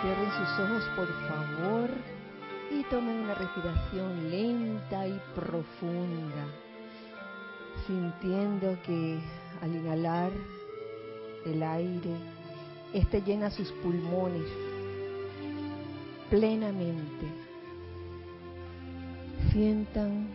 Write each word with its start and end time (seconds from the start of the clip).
Cierren 0.00 0.30
sus 0.30 0.60
ojos, 0.60 0.84
por 0.94 1.08
favor, 1.28 1.90
y 2.70 2.84
tomen 2.84 3.16
una 3.16 3.34
respiración 3.34 4.30
lenta 4.30 5.08
y 5.08 5.20
profunda, 5.34 6.46
sintiendo 7.84 8.78
que 8.86 9.18
al 9.60 9.74
inhalar 9.74 10.30
el 11.46 11.62
aire, 11.64 12.14
este 12.92 13.22
llena 13.22 13.50
sus 13.50 13.72
pulmones 13.72 14.48
plenamente. 16.30 17.26
Sientan 19.50 20.28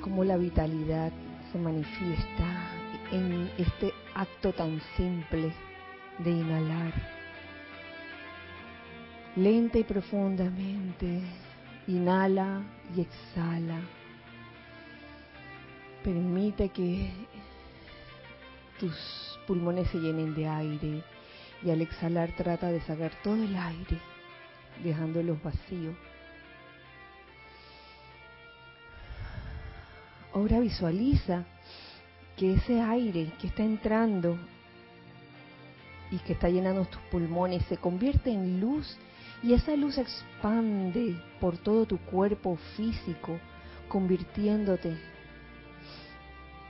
cómo 0.00 0.22
la 0.22 0.36
vitalidad 0.36 1.10
se 1.50 1.58
manifiesta 1.58 2.70
en 3.10 3.50
este 3.58 3.92
acto 4.14 4.52
tan 4.52 4.80
simple 4.96 5.52
de 6.18 6.30
inhalar 6.30 7.17
lenta 9.36 9.78
y 9.78 9.84
profundamente. 9.84 11.20
Inhala 11.86 12.62
y 12.94 13.00
exhala. 13.00 13.80
Permite 16.04 16.68
que 16.68 17.10
tus 18.78 19.38
pulmones 19.46 19.88
se 19.90 19.98
llenen 19.98 20.34
de 20.34 20.46
aire 20.46 21.02
y 21.62 21.70
al 21.70 21.80
exhalar 21.80 22.30
trata 22.36 22.70
de 22.70 22.80
sacar 22.82 23.10
todo 23.22 23.42
el 23.42 23.56
aire, 23.56 23.98
dejándolos 24.82 25.42
vacíos. 25.42 25.96
Ahora 30.32 30.60
visualiza 30.60 31.44
que 32.36 32.54
ese 32.54 32.80
aire 32.80 33.32
que 33.40 33.48
está 33.48 33.64
entrando 33.64 34.38
y 36.10 36.18
que 36.18 36.34
está 36.34 36.48
llenando 36.48 36.84
tus 36.84 37.00
pulmones 37.10 37.64
se 37.64 37.76
convierte 37.76 38.30
en 38.30 38.60
luz 38.60 38.96
y 39.42 39.52
esa 39.52 39.76
luz 39.76 39.98
expande 39.98 41.16
por 41.40 41.58
todo 41.58 41.86
tu 41.86 41.98
cuerpo 41.98 42.56
físico, 42.76 43.38
convirtiéndote 43.88 44.96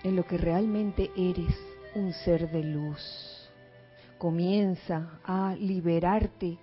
en 0.02 0.16
lo 0.16 0.24
que 0.26 0.38
realmente 0.38 1.10
eres, 1.16 1.56
un 1.94 2.12
ser 2.12 2.50
de 2.50 2.62
luz. 2.62 3.50
Comienza 4.18 5.18
a 5.24 5.56
liberarte 5.58 6.58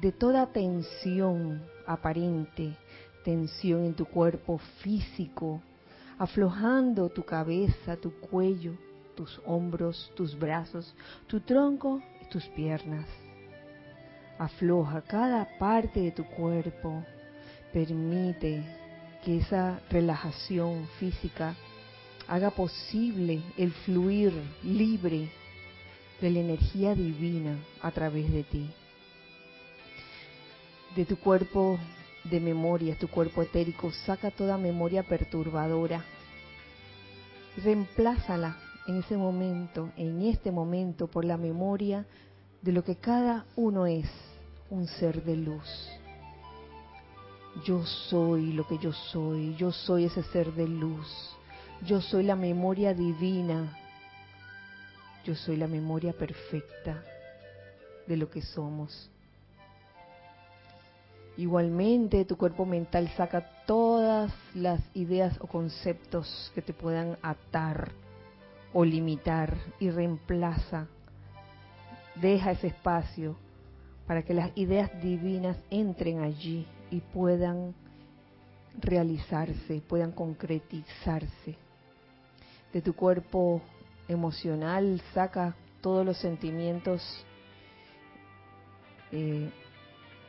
de 0.00 0.12
toda 0.12 0.46
tensión 0.46 1.62
aparente, 1.86 2.76
tensión 3.24 3.84
en 3.84 3.94
tu 3.94 4.06
cuerpo 4.06 4.58
físico, 4.82 5.60
aflojando 6.18 7.08
tu 7.10 7.24
cabeza, 7.24 7.96
tu 7.96 8.12
cuello, 8.20 8.72
tus 9.14 9.40
hombros, 9.44 10.10
tus 10.16 10.38
brazos, 10.38 10.94
tu 11.26 11.40
tronco 11.40 12.00
y 12.22 12.28
tus 12.30 12.46
piernas 12.48 13.06
afloja 14.40 15.02
cada 15.02 15.46
parte 15.58 16.00
de 16.00 16.12
tu 16.12 16.24
cuerpo, 16.24 17.04
permite 17.74 18.64
que 19.22 19.36
esa 19.36 19.80
relajación 19.90 20.88
física 20.98 21.54
haga 22.26 22.50
posible 22.50 23.42
el 23.58 23.70
fluir 23.84 24.32
libre 24.64 25.30
de 26.22 26.30
la 26.30 26.38
energía 26.38 26.94
divina 26.94 27.58
a 27.82 27.90
través 27.90 28.32
de 28.32 28.44
ti. 28.44 28.70
De 30.96 31.04
tu 31.04 31.18
cuerpo 31.18 31.78
de 32.24 32.40
memoria, 32.40 32.98
tu 32.98 33.08
cuerpo 33.08 33.42
etérico, 33.42 33.92
saca 33.92 34.30
toda 34.30 34.56
memoria 34.56 35.02
perturbadora. 35.02 36.02
Reemplázala 37.62 38.56
en 38.86 39.00
ese 39.00 39.18
momento, 39.18 39.90
en 39.98 40.22
este 40.22 40.50
momento, 40.50 41.08
por 41.08 41.26
la 41.26 41.36
memoria 41.36 42.06
de 42.62 42.72
lo 42.72 42.82
que 42.82 42.96
cada 42.96 43.44
uno 43.54 43.86
es 43.86 44.08
un 44.70 44.86
ser 44.86 45.22
de 45.24 45.36
luz. 45.36 45.90
Yo 47.64 47.84
soy 47.84 48.52
lo 48.52 48.66
que 48.66 48.78
yo 48.78 48.92
soy, 48.92 49.54
yo 49.56 49.72
soy 49.72 50.04
ese 50.04 50.22
ser 50.22 50.52
de 50.54 50.68
luz, 50.68 51.08
yo 51.84 52.00
soy 52.00 52.22
la 52.22 52.36
memoria 52.36 52.94
divina, 52.94 53.76
yo 55.24 55.34
soy 55.34 55.56
la 55.56 55.66
memoria 55.66 56.12
perfecta 56.12 57.02
de 58.06 58.16
lo 58.16 58.30
que 58.30 58.40
somos. 58.40 59.10
Igualmente, 61.36 62.24
tu 62.24 62.36
cuerpo 62.36 62.64
mental 62.64 63.10
saca 63.16 63.64
todas 63.66 64.32
las 64.54 64.80
ideas 64.94 65.36
o 65.40 65.46
conceptos 65.46 66.52
que 66.54 66.62
te 66.62 66.72
puedan 66.72 67.18
atar 67.22 67.90
o 68.72 68.84
limitar 68.84 69.56
y 69.80 69.90
reemplaza, 69.90 70.86
deja 72.14 72.52
ese 72.52 72.68
espacio 72.68 73.36
para 74.10 74.24
que 74.24 74.34
las 74.34 74.50
ideas 74.56 74.90
divinas 75.00 75.56
entren 75.70 76.18
allí 76.18 76.66
y 76.90 76.98
puedan 76.98 77.76
realizarse, 78.80 79.80
puedan 79.88 80.10
concretizarse. 80.10 81.54
De 82.72 82.82
tu 82.82 82.92
cuerpo 82.94 83.62
emocional 84.08 85.00
saca 85.14 85.54
todos 85.80 86.04
los 86.04 86.16
sentimientos 86.16 87.24
eh, 89.12 89.48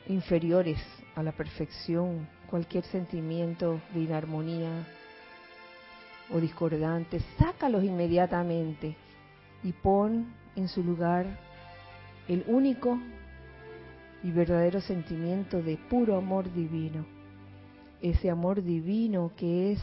inferiores 0.06 0.78
a 1.16 1.24
la 1.24 1.32
perfección, 1.32 2.30
cualquier 2.52 2.84
sentimiento 2.84 3.82
de 3.96 4.02
inarmonía 4.02 4.86
o 6.32 6.40
discordante, 6.40 7.20
sácalos 7.40 7.84
inmediatamente 7.84 8.96
y 9.64 9.72
pon 9.72 10.32
en 10.56 10.68
su 10.68 10.84
lugar 10.84 11.26
el 12.28 12.44
único 12.46 13.00
y 14.24 14.32
verdadero 14.32 14.82
sentimiento 14.82 15.62
de 15.62 15.78
puro 15.78 16.16
amor 16.16 16.52
divino. 16.54 17.06
Ese 18.02 18.30
amor 18.30 18.64
divino 18.64 19.32
que 19.36 19.74
es 19.74 19.82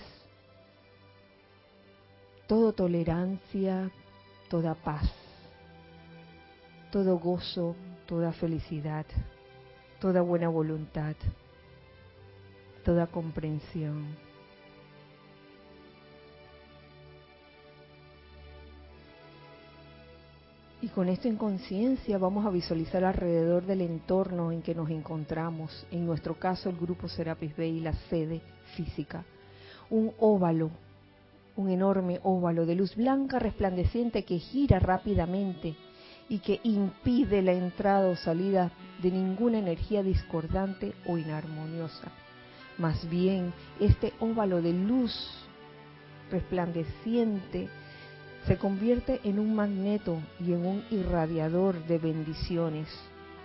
todo 2.46 2.72
tolerancia, 2.72 3.90
toda 4.48 4.74
paz, 4.74 5.10
todo 6.90 7.18
gozo, 7.18 7.76
toda 8.06 8.32
felicidad, 8.32 9.06
toda 10.00 10.22
buena 10.22 10.48
voluntad, 10.48 11.14
toda 12.84 13.06
comprensión. 13.06 14.27
Y 20.80 20.88
con 20.88 21.08
esto 21.08 21.26
en 21.26 21.36
conciencia 21.36 22.18
vamos 22.18 22.46
a 22.46 22.50
visualizar 22.50 23.04
alrededor 23.04 23.66
del 23.66 23.80
entorno 23.80 24.52
en 24.52 24.62
que 24.62 24.76
nos 24.76 24.90
encontramos, 24.90 25.86
en 25.90 26.06
nuestro 26.06 26.34
caso 26.34 26.70
el 26.70 26.76
grupo 26.76 27.08
Serapis 27.08 27.56
Bay, 27.56 27.80
la 27.80 27.94
sede 28.08 28.40
física, 28.76 29.24
un 29.90 30.12
óvalo, 30.20 30.70
un 31.56 31.68
enorme 31.68 32.20
óvalo 32.22 32.64
de 32.64 32.76
luz 32.76 32.94
blanca 32.94 33.40
resplandeciente 33.40 34.24
que 34.24 34.38
gira 34.38 34.78
rápidamente 34.78 35.74
y 36.28 36.38
que 36.38 36.60
impide 36.62 37.42
la 37.42 37.54
entrada 37.54 38.08
o 38.08 38.14
salida 38.14 38.70
de 39.02 39.10
ninguna 39.10 39.58
energía 39.58 40.04
discordante 40.04 40.92
o 41.06 41.18
inarmoniosa. 41.18 42.12
Más 42.76 43.08
bien, 43.10 43.52
este 43.80 44.12
óvalo 44.20 44.62
de 44.62 44.72
luz 44.72 45.12
resplandeciente 46.30 47.68
se 48.48 48.56
convierte 48.56 49.20
en 49.24 49.38
un 49.38 49.54
magneto 49.54 50.22
y 50.40 50.54
en 50.54 50.64
un 50.64 50.84
irradiador 50.90 51.84
de 51.84 51.98
bendiciones 51.98 52.88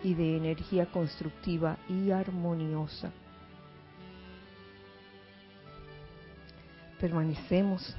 y 0.02 0.14
de 0.14 0.38
energía 0.38 0.86
constructiva 0.86 1.76
y 1.90 2.12
armoniosa. 2.12 3.12
Permanecemos 7.02 7.94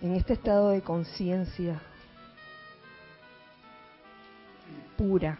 en 0.00 0.16
este 0.16 0.32
estado 0.32 0.70
de 0.70 0.82
conciencia 0.82 1.80
pura 4.98 5.38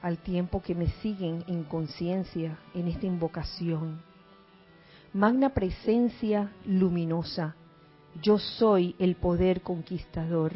al 0.00 0.16
tiempo 0.16 0.62
que 0.62 0.74
me 0.74 0.88
siguen 1.02 1.44
en 1.48 1.64
conciencia 1.64 2.58
en 2.72 2.88
esta 2.88 3.04
invocación. 3.04 4.00
Magna 5.12 5.50
presencia 5.50 6.50
luminosa 6.64 7.57
yo 8.20 8.38
soy 8.38 8.96
el 8.98 9.14
poder 9.14 9.62
conquistador. 9.62 10.52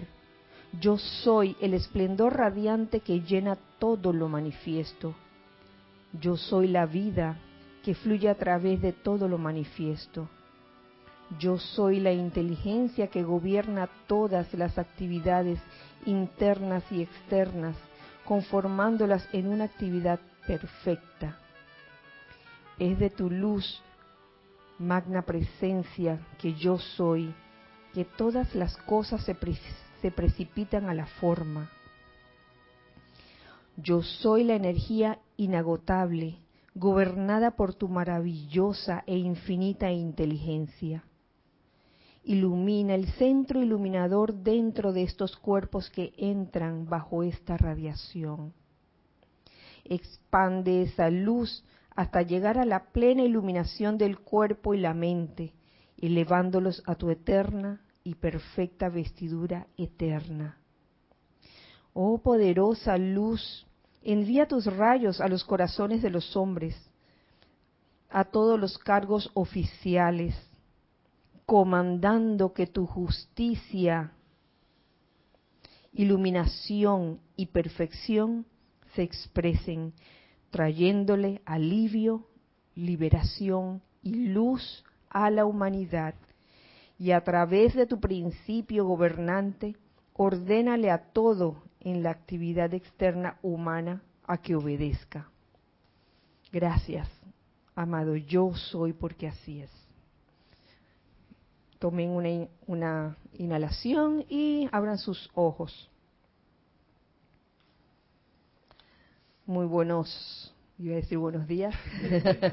Yo 0.81 0.97
soy 0.97 1.57
el 1.61 1.75
esplendor 1.75 2.37
radiante 2.37 3.01
que 3.01 3.21
llena 3.21 3.57
todo 3.79 4.13
lo 4.13 4.29
manifiesto. 4.29 5.15
Yo 6.19 6.37
soy 6.37 6.69
la 6.69 6.87
vida 6.87 7.39
que 7.85 7.95
fluye 7.95 8.29
a 8.29 8.37
través 8.37 8.81
de 8.81 8.93
todo 8.93 9.29
lo 9.29 9.39
manifiesto. 9.39 10.29
Yo 11.39 11.59
soy 11.59 12.01
la 12.01 12.13
inteligencia 12.13 13.09
que 13.09 13.23
gobierna 13.23 13.89
todas 14.07 14.53
las 14.55 14.79
actividades 14.79 15.59
internas 16.05 16.85
y 16.91 17.03
externas, 17.03 17.77
conformándolas 18.25 19.29
en 19.33 19.49
una 19.49 19.65
actividad 19.65 20.21
perfecta. 20.47 21.39
Es 22.79 22.99
de 22.99 23.11
tu 23.11 23.31
luz, 23.31 23.83
magna 24.79 25.23
presencia, 25.23 26.19
que 26.39 26.55
yo 26.55 26.79
soy, 26.79 27.33
que 27.93 28.05
todas 28.05 28.55
las 28.55 28.77
cosas 28.79 29.25
se, 29.25 29.37
se 30.01 30.11
precipitan 30.11 30.89
a 30.89 30.95
la 30.95 31.07
forma. 31.07 31.71
Yo 33.77 34.03
soy 34.03 34.45
la 34.45 34.55
energía 34.55 35.19
inagotable, 35.37 36.37
gobernada 36.75 37.53
por 37.53 37.75
tu 37.75 37.89
maravillosa 37.89 39.03
e 39.07 39.17
infinita 39.17 39.91
inteligencia. 39.91 41.05
Ilumina 42.25 42.95
el 42.95 43.09
centro 43.13 43.63
iluminador 43.63 44.35
dentro 44.35 44.93
de 44.93 45.03
estos 45.03 45.37
cuerpos 45.37 45.91
que 45.91 46.13
entran 46.17 46.89
bajo 46.89 47.23
esta 47.23 47.57
radiación. 47.57 48.53
Expande 49.85 50.83
esa 50.83 51.11
luz 51.11 51.65
hasta 51.95 52.23
llegar 52.23 52.59
a 52.59 52.65
la 52.65 52.85
plena 52.93 53.23
iluminación 53.23 53.99
del 53.99 54.19
cuerpo 54.21 54.75
y 54.75 54.79
la 54.79 54.95
mente, 54.95 55.53
elevándolos 56.03 56.83
a 56.85 56.97
tu 56.97 57.11
eterna 57.11 57.81
y 58.05 58.17
perfecta 58.17 58.89
vestidura 58.89 59.69
eterna. 59.79 60.59
Oh 61.95 62.19
poderosa 62.19 62.99
luz, 62.99 63.67
envía 64.03 64.47
tus 64.47 64.67
rayos 64.67 65.21
a 65.21 65.29
los 65.29 65.45
corazones 65.45 66.03
de 66.03 66.11
los 66.11 66.37
hombres, 66.37 66.77
a 68.11 68.25
todos 68.25 68.59
los 68.59 68.77
cargos 68.79 69.31
oficiales, 69.35 70.35
comandando 71.47 72.53
que 72.53 72.67
tu 72.67 72.85
justicia, 72.85 74.13
iluminación 75.93 77.21
y 77.37 77.47
perfección 77.47 78.45
se 78.97 79.03
expresen, 79.03 79.93
trayéndole 80.51 81.43
alivio, 81.45 82.27
liberación 82.75 83.83
y 84.03 84.27
luz 84.27 84.85
a 85.13 85.31
la 85.31 85.45
humanidad. 85.45 86.15
Y 86.99 87.13
a 87.13 87.23
través 87.23 87.75
de 87.75 87.87
tu 87.87 88.01
principio 88.01 88.85
gobernante, 88.85 89.77
ordénale 90.15 90.91
a 90.91 90.99
todo 91.13 91.63
en 91.81 92.03
la 92.03 92.11
actividad 92.11 92.73
externa 92.75 93.39
humana 93.43 94.03
a 94.27 94.39
que 94.39 94.55
obedezca. 94.55 95.29
Gracias, 96.53 97.09
amado, 97.75 98.17
yo 98.17 98.55
soy 98.55 98.93
porque 98.93 99.27
así 99.27 99.61
es. 99.61 99.71
Tomen 101.79 102.11
una, 102.11 102.49
una 102.67 103.17
inhalación 103.35 104.25
y 104.29 104.69
abran 104.71 104.99
sus 104.99 105.29
ojos. 105.35 105.91
Muy 109.45 109.67
buenos, 109.67 110.52
iba 110.83 110.95
a 110.95 110.97
decir 110.97 111.19
buenos 111.19 111.47
días. 111.47 111.75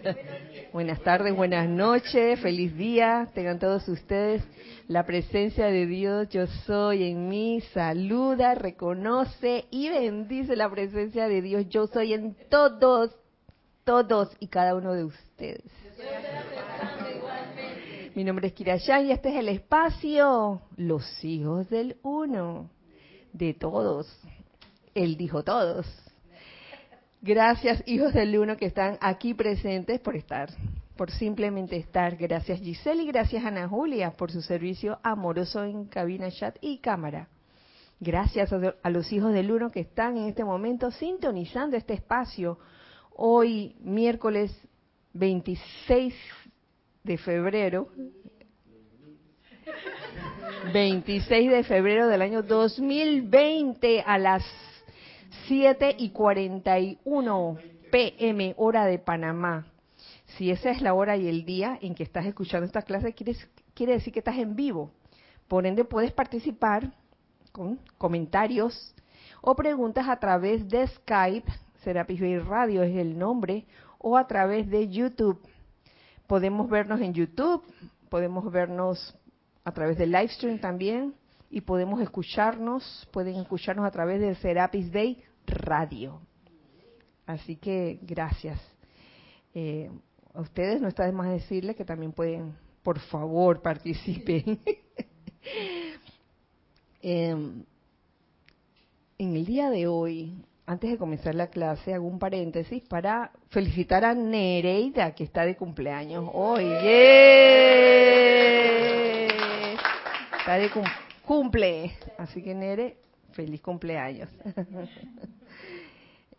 buenas 0.73 1.01
tardes, 1.01 1.35
buenas 1.35 1.67
noches, 1.67 2.39
feliz 2.39 2.75
día. 2.77 3.27
Tengan 3.33 3.57
todos 3.57 3.87
ustedes 3.87 4.43
la 4.87 5.03
presencia 5.03 5.65
de 5.65 5.87
Dios, 5.87 6.29
yo 6.29 6.45
soy 6.65 7.05
en 7.05 7.27
mí, 7.27 7.61
saluda, 7.73 8.53
reconoce 8.53 9.65
y 9.71 9.89
bendice 9.89 10.55
la 10.55 10.69
presencia 10.69 11.27
de 11.27 11.41
Dios, 11.41 11.67
yo 11.69 11.87
soy 11.87 12.13
en 12.13 12.35
todos, 12.49 13.15
todos 13.83 14.29
y 14.39 14.47
cada 14.47 14.75
uno 14.75 14.93
de 14.93 15.05
ustedes. 15.05 15.71
Mi 18.13 18.23
nombre 18.23 18.47
es 18.47 18.53
Kirayan 18.53 19.07
y 19.07 19.11
este 19.11 19.29
es 19.29 19.35
el 19.37 19.49
espacio, 19.49 20.61
los 20.75 21.23
hijos 21.23 21.67
del 21.69 21.97
uno, 22.03 22.69
de 23.33 23.55
todos. 23.55 24.07
Él 24.93 25.17
dijo 25.17 25.43
todos. 25.43 26.08
Gracias, 27.21 27.83
hijos 27.85 28.13
del 28.13 28.37
uno 28.37 28.55
que 28.55 28.65
están 28.65 28.97
aquí 29.01 29.33
presentes 29.33 29.99
por 29.99 30.15
estar, 30.15 30.49
por 30.95 31.11
simplemente 31.11 31.75
estar. 31.75 32.15
Gracias, 32.15 32.61
Giselle, 32.61 33.03
y 33.03 33.07
gracias, 33.07 33.43
Ana 33.43 33.67
Julia, 33.67 34.11
por 34.11 34.31
su 34.31 34.41
servicio 34.41 34.99
amoroso 35.03 35.65
en 35.65 35.83
cabina, 35.85 36.31
chat 36.31 36.55
y 36.61 36.77
cámara. 36.77 37.27
Gracias 37.99 38.53
a 38.53 38.89
los 38.89 39.11
hijos 39.11 39.33
del 39.33 39.51
uno 39.51 39.69
que 39.69 39.81
están 39.81 40.15
en 40.15 40.29
este 40.29 40.45
momento 40.45 40.91
sintonizando 40.91 41.75
este 41.75 41.93
espacio. 41.93 42.57
Hoy, 43.13 43.75
miércoles 43.81 44.57
26 45.11 46.15
de 47.03 47.17
febrero, 47.17 47.89
26 50.71 51.51
de 51.51 51.63
febrero 51.65 52.07
del 52.07 52.21
año 52.21 52.43
2020 52.43 54.03
a 54.07 54.17
las 54.17 54.68
7 55.47 55.95
y 55.97 56.09
41 56.09 57.57
pm, 57.91 58.53
hora 58.57 58.85
de 58.85 58.99
Panamá. 58.99 59.67
Si 60.37 60.51
esa 60.51 60.69
es 60.69 60.81
la 60.81 60.93
hora 60.93 61.17
y 61.17 61.27
el 61.27 61.45
día 61.45 61.77
en 61.81 61.95
que 61.95 62.03
estás 62.03 62.25
escuchando 62.25 62.65
esta 62.65 62.83
clase, 62.83 63.13
quiere, 63.13 63.35
quiere 63.73 63.93
decir 63.93 64.13
que 64.13 64.19
estás 64.19 64.37
en 64.37 64.55
vivo. 64.55 64.91
Por 65.47 65.65
ende, 65.65 65.83
puedes 65.85 66.11
participar 66.11 66.93
con 67.51 67.79
comentarios 67.97 68.93
o 69.41 69.55
preguntas 69.55 70.07
a 70.07 70.19
través 70.19 70.67
de 70.69 70.85
Skype, 70.87 71.51
Serapis 71.83 72.19
Bay 72.19 72.37
Radio 72.39 72.83
es 72.83 72.95
el 72.95 73.17
nombre, 73.17 73.65
o 73.97 74.17
a 74.17 74.27
través 74.27 74.69
de 74.69 74.89
YouTube. 74.89 75.39
Podemos 76.27 76.69
vernos 76.69 77.01
en 77.01 77.13
YouTube, 77.13 77.63
podemos 78.09 78.51
vernos 78.51 79.15
a 79.63 79.71
través 79.71 79.97
del 79.97 80.11
live 80.11 80.27
stream 80.29 80.59
también, 80.59 81.15
y 81.49 81.61
podemos 81.61 81.99
escucharnos, 82.01 83.07
pueden 83.11 83.35
escucharnos 83.35 83.85
a 83.85 83.91
través 83.91 84.21
de 84.21 84.35
Serapis 84.35 84.91
Bay 84.91 85.23
radio. 85.49 86.21
Así 87.25 87.55
que 87.57 87.99
gracias. 88.01 88.59
Eh, 89.53 89.89
a 90.33 90.41
ustedes 90.41 90.81
no 90.81 90.87
está 90.87 91.05
de 91.05 91.11
más 91.11 91.29
decirles 91.29 91.75
que 91.75 91.85
también 91.85 92.11
pueden, 92.11 92.55
por 92.83 92.99
favor, 92.99 93.61
participen. 93.61 94.59
Em, 97.01 97.63
en 99.17 99.35
el 99.35 99.45
día 99.45 99.69
de 99.69 99.87
hoy, 99.87 100.33
antes 100.65 100.91
de 100.91 100.97
comenzar 100.97 101.33
la 101.33 101.47
clase, 101.47 101.93
hago 101.93 102.05
un 102.05 102.19
paréntesis 102.19 102.83
para 102.87 103.31
felicitar 103.49 104.03
a 104.05 104.13
Nereida, 104.13 105.15
que 105.15 105.23
está 105.23 105.45
de 105.45 105.55
cumpleaños 105.55 106.29
hoy. 106.31 106.65
Está 110.37 110.57
de 110.57 110.69
cumple. 111.25 111.93
Así 112.17 112.43
que 112.43 112.53
Nere, 112.53 112.97
feliz 113.31 113.61
cumpleaños. 113.61 114.29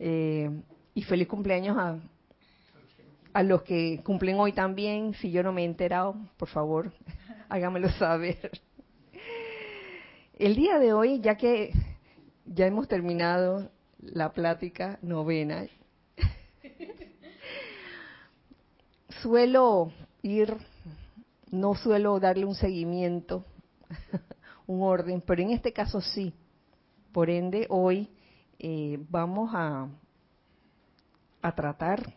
Eh, 0.03 0.51
y 0.95 1.03
feliz 1.03 1.29
cumpleaños 1.29 1.77
a, 1.77 1.99
a 3.35 3.43
los 3.43 3.63
que 3.63 4.01
cumplen 4.03 4.41
hoy 4.41 4.53
también. 4.53 5.13
Si 5.13 5.31
yo 5.31 5.43
no 5.43 5.53
me 5.53 5.61
he 5.61 5.67
enterado, 5.67 6.17
por 6.39 6.49
favor, 6.49 6.91
hágamelo 7.51 7.91
saber. 7.91 8.51
El 10.39 10.57
día 10.57 10.79
de 10.79 10.95
hoy, 10.95 11.21
ya 11.21 11.37
que 11.37 11.73
ya 12.47 12.67
hemos 12.67 12.89
terminado 12.89 13.71
la 13.99 14.33
plática 14.33 14.99
novena, 15.03 15.67
suelo 19.21 19.93
ir, 20.23 20.57
no 21.51 21.75
suelo 21.75 22.19
darle 22.21 22.47
un 22.47 22.55
seguimiento, 22.55 23.45
un 24.67 24.83
orden, 24.83 25.21
pero 25.21 25.43
en 25.43 25.51
este 25.51 25.75
caso 25.75 26.01
sí. 26.01 26.33
Por 27.13 27.29
ende, 27.29 27.67
hoy 27.69 28.09
eh, 28.63 28.99
vamos 29.09 29.51
a, 29.55 29.89
tratar 31.57 32.13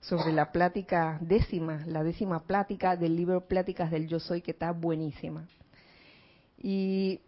sobre 0.00 0.32
la 0.32 0.50
plática 0.50 1.18
décima, 1.20 1.84
la 1.86 2.02
décima 2.02 2.44
plática 2.44 2.96
del 2.96 3.14
libro 3.14 3.42
Pláticas 3.42 3.90
del 3.90 4.08
Yo 4.08 4.18
Soy, 4.18 4.40
que 4.40 4.52
está 4.52 4.72
buenísima. 4.72 5.46
Y 6.56 7.20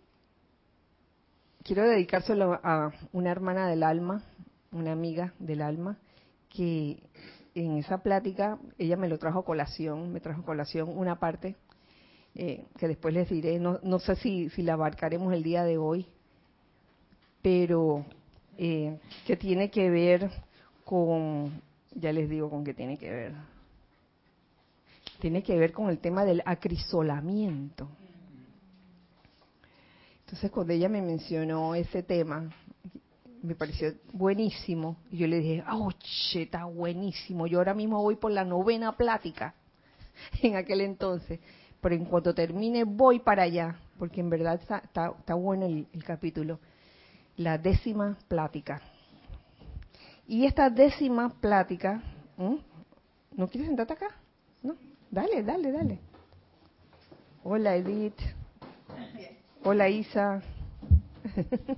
quiero 1.64 1.86
dedicárselo 1.86 2.58
a 2.62 2.92
una 3.12 3.30
hermana 3.30 3.68
del 3.68 3.82
alma, 3.82 4.22
una 4.72 4.92
amiga 4.92 5.34
del 5.38 5.60
alma, 5.60 5.98
que 6.48 7.02
en 7.54 7.76
esa 7.76 7.98
plática 7.98 8.58
ella 8.78 8.96
me 8.96 9.08
lo 9.08 9.18
trajo 9.18 9.44
colación, 9.44 10.14
me 10.14 10.20
trajo 10.20 10.42
colación 10.44 10.88
una 10.96 11.18
parte 11.18 11.56
eh, 12.34 12.64
que 12.78 12.88
después 12.88 13.12
les 13.12 13.28
diré, 13.28 13.58
no, 13.58 13.80
no 13.82 13.98
sé 13.98 14.16
si, 14.16 14.48
si 14.48 14.62
la 14.62 14.72
abarcaremos 14.72 15.34
el 15.34 15.42
día 15.42 15.62
de 15.64 15.76
hoy, 15.76 16.06
pero 17.42 18.06
eh, 18.58 18.98
que 19.26 19.36
tiene 19.36 19.70
que 19.70 19.90
ver 19.90 20.30
con, 20.84 21.60
ya 21.94 22.12
les 22.12 22.28
digo 22.28 22.48
con 22.48 22.64
qué 22.64 22.74
tiene 22.74 22.96
que 22.96 23.10
ver, 23.10 23.32
tiene 25.20 25.42
que 25.42 25.58
ver 25.58 25.72
con 25.72 25.90
el 25.90 25.98
tema 25.98 26.24
del 26.24 26.42
acrisolamiento. 26.44 27.88
Entonces 30.20 30.50
cuando 30.50 30.72
ella 30.72 30.88
me 30.88 31.02
mencionó 31.02 31.74
ese 31.74 32.02
tema, 32.02 32.50
me 33.42 33.54
pareció 33.54 33.92
buenísimo. 34.12 34.96
Y 35.10 35.18
yo 35.18 35.26
le 35.26 35.38
dije, 35.38 35.64
oh, 35.70 35.90
está 36.34 36.64
buenísimo. 36.64 37.46
Yo 37.46 37.58
ahora 37.58 37.74
mismo 37.74 38.02
voy 38.02 38.16
por 38.16 38.32
la 38.32 38.44
novena 38.44 38.96
plática 38.96 39.54
en 40.42 40.56
aquel 40.56 40.80
entonces. 40.80 41.38
Pero 41.80 41.94
en 41.94 42.06
cuanto 42.06 42.34
termine, 42.34 42.84
voy 42.84 43.20
para 43.20 43.44
allá. 43.44 43.76
Porque 43.98 44.20
en 44.20 44.30
verdad 44.30 44.58
está, 44.60 44.78
está, 44.78 45.34
bueno 45.34 45.66
el 45.66 46.04
capítulo 46.04 46.58
la 47.36 47.58
décima 47.58 48.16
plática. 48.28 48.80
Y 50.26 50.44
esta 50.46 50.70
décima 50.70 51.28
plática, 51.40 52.02
¿no 52.36 53.48
quieres 53.48 53.68
sentarte 53.68 53.92
acá? 53.92 54.08
No, 54.62 54.74
dale, 55.10 55.42
dale, 55.42 55.70
dale. 55.72 55.98
Hola 57.44 57.76
Edith. 57.76 58.20
Hola 59.62 59.88
Isa. 59.88 60.42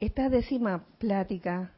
Esta 0.00 0.28
décima 0.28 0.84
plática 0.98 1.70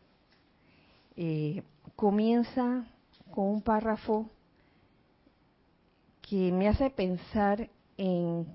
eh, 1.15 1.63
comienza 1.95 2.87
con 3.31 3.45
un 3.49 3.61
párrafo 3.61 4.31
que 6.29 6.51
me 6.53 6.69
hace 6.69 6.91
pensar 6.91 7.69
en 7.97 8.47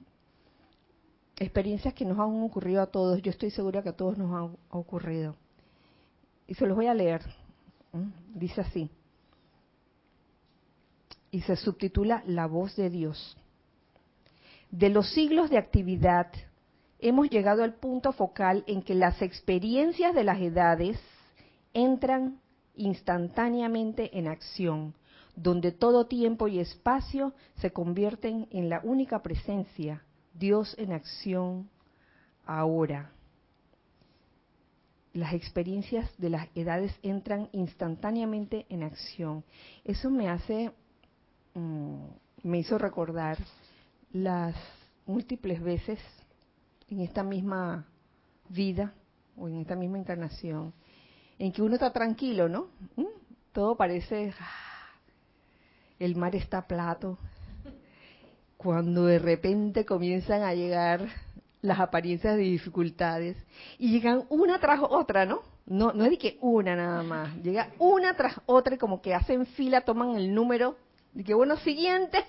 experiencias 1.38 1.93
que 1.93 2.05
nos 2.05 2.19
han 2.19 2.41
ocurrido 2.41 2.81
a 2.81 2.88
todos. 2.88 3.21
Yo 3.21 3.31
estoy 3.31 3.51
segura 3.51 3.81
que 3.81 3.89
a 3.89 3.95
todos 3.95 4.17
nos 4.17 4.33
han 4.33 4.57
ocurrido. 4.69 5.35
Y 6.47 6.55
se 6.55 6.65
los 6.65 6.75
voy 6.75 6.88
a 6.88 6.93
leer. 6.93 7.21
Dice 8.33 8.61
así. 8.61 8.89
Y 11.31 11.41
se 11.41 11.55
subtitula 11.55 12.23
La 12.25 12.47
voz 12.47 12.75
de 12.75 12.89
Dios. 12.89 13.38
De 14.71 14.89
los 14.89 15.11
siglos 15.13 15.49
de 15.49 15.57
actividad 15.57 16.27
hemos 16.99 17.29
llegado 17.29 17.63
al 17.63 17.75
punto 17.75 18.11
focal 18.11 18.63
en 18.67 18.81
que 18.81 18.93
las 18.93 19.21
experiencias 19.21 20.13
de 20.13 20.23
las 20.23 20.39
edades 20.39 20.99
entran 21.73 22.39
instantáneamente 22.75 24.17
en 24.17 24.27
acción, 24.27 24.93
donde 25.41 25.72
todo 25.72 26.05
tiempo 26.05 26.48
y 26.48 26.60
espacio 26.60 27.34
se 27.55 27.72
convierten 27.72 28.48
en 28.51 28.67
la 28.69 28.81
única 28.84 29.22
presencia, 29.22 30.03
Dios 30.34 30.75
en 30.77 30.91
acción 30.91 31.69
ahora. 32.46 33.12
Las 35.13 35.34
experiencias 35.34 36.12
de 36.17 36.29
las 36.29 36.48
edades 36.55 36.93
entran 37.03 37.50
instantáneamente 37.53 38.65
en 38.69 38.84
acción. 38.84 39.46
Eso 39.86 40.10
me 40.10 40.29
hace, 40.29 40.72
mm, 41.53 42.05
me 42.43 42.60
hizo 42.60 42.77
recordar 42.77 43.38
las 44.12 44.55
múltiples 45.05 45.62
veces 45.62 46.00
en 46.89 47.00
esta 47.00 47.24
misma 47.24 47.88
vida 48.50 48.93
o 49.38 49.48
en 49.48 49.62
esta 49.62 49.75
misma 49.75 50.00
encarnación, 50.00 50.74
en 51.38 51.53
que 51.53 51.62
uno 51.62 51.75
está 51.75 51.93
tranquilo, 51.93 52.50
¿no? 52.50 52.67
¿Mm? 52.98 53.05
Todo 53.53 53.75
parece, 53.77 54.34
el 56.00 56.15
mar 56.15 56.36
está 56.36 56.65
plato, 56.68 57.18
cuando 58.58 59.06
de 59.06 59.20
repente 59.20 59.86
comienzan 59.86 60.44
a 60.44 60.53
llegar 60.53 61.08
las 61.62 61.79
apariencias 61.79 62.36
de 62.38 62.44
dificultades 62.44 63.38
y 63.77 63.91
llegan 63.91 64.24
una 64.29 64.60
tras 64.60 64.79
otra, 64.82 65.25
¿no? 65.25 65.41
No, 65.65 65.94
no 65.94 66.06
es 66.06 66.12
de 66.12 66.18
que 66.18 66.38
una 66.41 66.75
nada 66.75 67.03
más, 67.03 67.36
llega 67.44 67.70
una 67.77 68.15
tras 68.15 68.41
otra 68.46 68.75
y 68.75 68.77
como 68.77 69.01
que 69.01 69.13
hacen 69.13 69.46
fila, 69.46 69.82
toman 69.82 70.15
el 70.15 70.34
número, 70.34 70.77
de 71.13 71.24
que 71.24 71.34
bueno, 71.34 71.58
siguiente, 71.58 72.24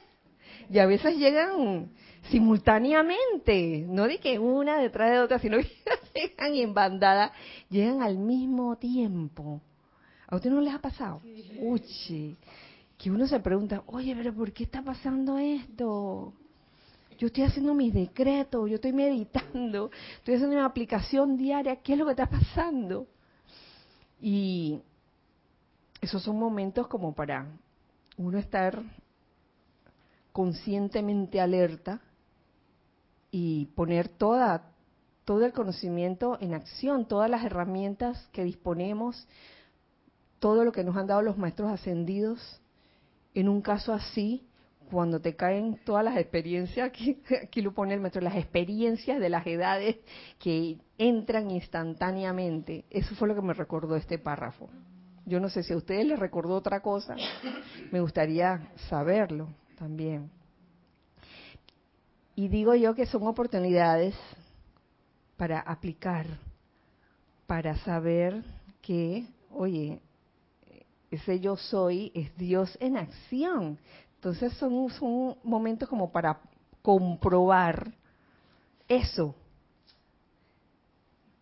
y 0.68 0.78
a 0.78 0.86
veces 0.86 1.16
llegan 1.16 1.90
simultáneamente, 2.30 3.84
no 3.88 4.06
de 4.06 4.18
que 4.18 4.38
una 4.38 4.78
detrás 4.78 5.10
de 5.10 5.18
otra, 5.20 5.38
sino 5.38 5.58
que 5.58 5.68
llegan 6.14 6.54
en 6.54 6.74
bandada, 6.74 7.32
llegan 7.70 8.02
al 8.02 8.18
mismo 8.18 8.76
tiempo. 8.76 9.60
¿A 10.28 10.36
usted 10.36 10.50
no 10.50 10.60
les 10.60 10.74
ha 10.74 10.80
pasado? 10.80 11.20
Uche, 11.60 12.36
que 13.00 13.10
uno 13.10 13.26
se 13.26 13.40
pregunta, 13.40 13.82
oye, 13.86 14.14
pero 14.14 14.34
¿por 14.34 14.52
qué 14.52 14.64
está 14.64 14.82
pasando 14.82 15.38
esto? 15.38 16.34
Yo 17.18 17.28
estoy 17.28 17.44
haciendo 17.44 17.72
mis 17.72 17.94
decretos, 17.94 18.68
yo 18.68 18.74
estoy 18.74 18.92
meditando, 18.92 19.90
estoy 20.18 20.34
haciendo 20.34 20.56
una 20.56 20.66
aplicación 20.66 21.38
diaria, 21.38 21.76
¿qué 21.76 21.94
es 21.94 21.98
lo 21.98 22.04
que 22.04 22.10
está 22.10 22.28
pasando? 22.28 23.06
Y 24.20 24.82
esos 26.02 26.22
son 26.22 26.38
momentos 26.38 26.88
como 26.88 27.14
para 27.14 27.46
uno 28.18 28.36
estar 28.36 28.82
conscientemente 30.32 31.40
alerta 31.40 32.02
y 33.30 33.64
poner 33.76 34.08
toda, 34.08 34.72
todo 35.24 35.46
el 35.46 35.54
conocimiento 35.54 36.36
en 36.42 36.52
acción, 36.52 37.08
todas 37.08 37.30
las 37.30 37.44
herramientas 37.44 38.28
que 38.32 38.44
disponemos, 38.44 39.26
todo 40.38 40.64
lo 40.64 40.72
que 40.72 40.84
nos 40.84 40.98
han 40.98 41.06
dado 41.06 41.22
los 41.22 41.38
maestros 41.38 41.70
ascendidos. 41.70 42.59
En 43.34 43.48
un 43.48 43.62
caso 43.62 43.92
así, 43.92 44.46
cuando 44.90 45.20
te 45.20 45.36
caen 45.36 45.78
todas 45.84 46.04
las 46.04 46.16
experiencias, 46.16 46.86
aquí, 46.88 47.22
aquí 47.42 47.62
lo 47.62 47.72
pone 47.72 47.94
el 47.94 48.00
maestro, 48.00 48.22
las 48.22 48.36
experiencias 48.36 49.20
de 49.20 49.28
las 49.28 49.46
edades 49.46 49.96
que 50.38 50.78
entran 50.98 51.50
instantáneamente. 51.50 52.84
Eso 52.90 53.14
fue 53.14 53.28
lo 53.28 53.34
que 53.34 53.42
me 53.42 53.54
recordó 53.54 53.96
este 53.96 54.18
párrafo. 54.18 54.68
Yo 55.26 55.38
no 55.38 55.48
sé 55.48 55.62
si 55.62 55.72
a 55.72 55.76
ustedes 55.76 56.06
les 56.06 56.18
recordó 56.18 56.56
otra 56.56 56.80
cosa, 56.80 57.14
me 57.92 58.00
gustaría 58.00 58.72
saberlo 58.88 59.48
también. 59.78 60.30
Y 62.34 62.48
digo 62.48 62.74
yo 62.74 62.94
que 62.94 63.06
son 63.06 63.26
oportunidades 63.26 64.14
para 65.36 65.60
aplicar, 65.60 66.26
para 67.46 67.76
saber 67.78 68.42
que, 68.80 69.26
oye, 69.50 70.00
ese 71.10 71.40
yo 71.40 71.56
soy 71.56 72.12
es 72.14 72.36
Dios 72.36 72.76
en 72.80 72.96
acción. 72.96 73.78
Entonces 74.16 74.52
son, 74.54 74.90
son 74.90 75.36
momentos 75.42 75.88
como 75.88 76.12
para 76.12 76.40
comprobar 76.82 77.94
eso, 78.88 79.34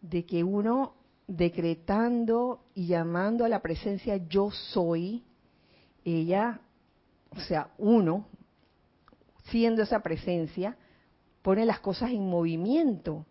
de 0.00 0.24
que 0.24 0.44
uno 0.44 0.94
decretando 1.26 2.60
y 2.74 2.86
llamando 2.86 3.44
a 3.44 3.48
la 3.48 3.60
presencia 3.60 4.16
yo 4.16 4.50
soy, 4.50 5.22
ella, 6.04 6.60
o 7.30 7.40
sea, 7.40 7.70
uno, 7.78 8.26
siendo 9.50 9.82
esa 9.82 10.00
presencia, 10.00 10.76
pone 11.42 11.66
las 11.66 11.80
cosas 11.80 12.10
en 12.10 12.28
movimiento 12.28 13.26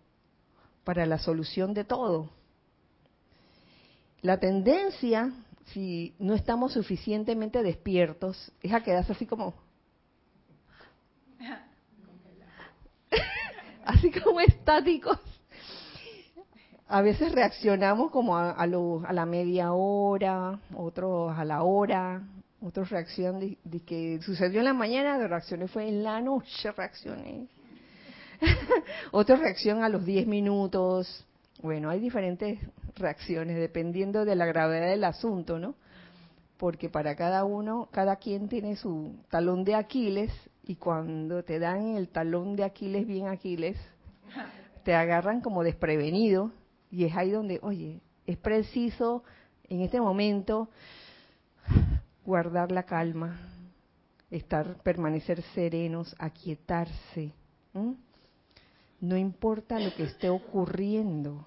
para 0.84 1.06
la 1.06 1.18
solución 1.18 1.74
de 1.74 1.84
todo. 1.84 2.30
La 4.22 4.40
tendencia, 4.40 5.32
si 5.74 6.14
no 6.20 6.34
estamos 6.34 6.74
suficientemente 6.74 7.62
despiertos, 7.64 8.52
es 8.62 8.74
a 8.74 8.82
quedarse 8.84 9.12
así 9.12 9.26
como... 9.26 9.54
así 13.86 14.12
como 14.12 14.40
estáticos. 14.40 15.20
A 16.88 17.02
veces 17.02 17.34
reaccionamos 17.34 18.12
como 18.12 18.38
a, 18.38 18.52
a, 18.52 18.64
a 18.64 19.14
la 19.14 19.26
media 19.26 19.74
hora, 19.74 20.60
otros 20.74 21.38
a 21.38 21.44
la 21.44 21.64
hora, 21.64 22.24
otros 22.62 22.90
reaccionan 22.90 23.58
de, 23.64 23.80
que 23.82 24.20
sucedió 24.22 24.60
en 24.60 24.66
la 24.66 24.74
mañana, 24.74 25.18
de 25.20 25.28
reacciones 25.28 25.70
fue 25.70 25.88
en 25.88 26.04
la 26.04 26.22
noche, 26.22 26.72
reaccioné. 26.72 27.48
Otra 29.12 29.36
reacción 29.36 29.84
a 29.84 29.90
los 29.90 30.06
10 30.06 30.28
minutos. 30.28 31.26
Bueno, 31.62 31.90
hay 31.90 32.00
diferentes 32.00 32.60
reacciones 32.98 33.58
dependiendo 33.58 34.26
de 34.26 34.36
la 34.36 34.46
gravedad 34.46 34.88
del 34.88 35.04
asunto, 35.04 35.60
¿no? 35.60 35.76
Porque 36.58 36.90
para 36.90 37.16
cada 37.16 37.44
uno, 37.44 37.88
cada 37.92 38.16
quien 38.16 38.50
tiene 38.50 38.76
su 38.76 39.16
talón 39.30 39.64
de 39.64 39.76
Aquiles 39.76 40.32
y 40.64 40.76
cuando 40.76 41.44
te 41.44 41.60
dan 41.60 41.96
el 41.96 42.10
talón 42.10 42.56
de 42.56 42.64
Aquiles 42.64 43.06
bien 43.06 43.28
Aquiles, 43.28 43.78
te 44.84 44.96
agarran 44.96 45.42
como 45.42 45.64
desprevenido 45.64 46.52
y 46.90 47.06
es 47.06 47.16
ahí 47.16 47.32
donde, 47.32 47.60
oye, 47.62 48.02
es 48.26 48.38
preciso 48.38 49.24
en 49.70 49.82
este 49.82 50.00
momento 50.00 50.70
guardar 52.26 52.72
la 52.72 52.84
calma, 52.84 53.40
estar, 54.32 54.76
permanecer 54.84 55.42
serenos, 55.54 56.16
aquietarse. 56.20 57.34
No 59.00 59.16
importa 59.16 59.80
lo 59.80 59.94
que 59.94 60.04
esté 60.04 60.30
ocurriendo, 60.30 61.46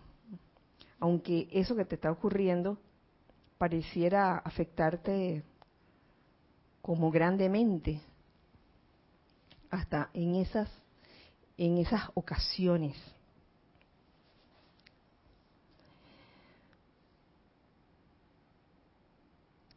aunque 1.00 1.48
eso 1.50 1.74
que 1.74 1.86
te 1.86 1.96
está 1.96 2.10
ocurriendo 2.12 2.78
pareciera 3.58 4.36
afectarte 4.38 5.42
como 6.82 7.10
grandemente, 7.10 8.00
hasta 9.70 10.10
en 10.14 10.36
esas, 10.36 10.68
en 11.56 11.78
esas 11.78 12.02
ocasiones. 12.14 12.96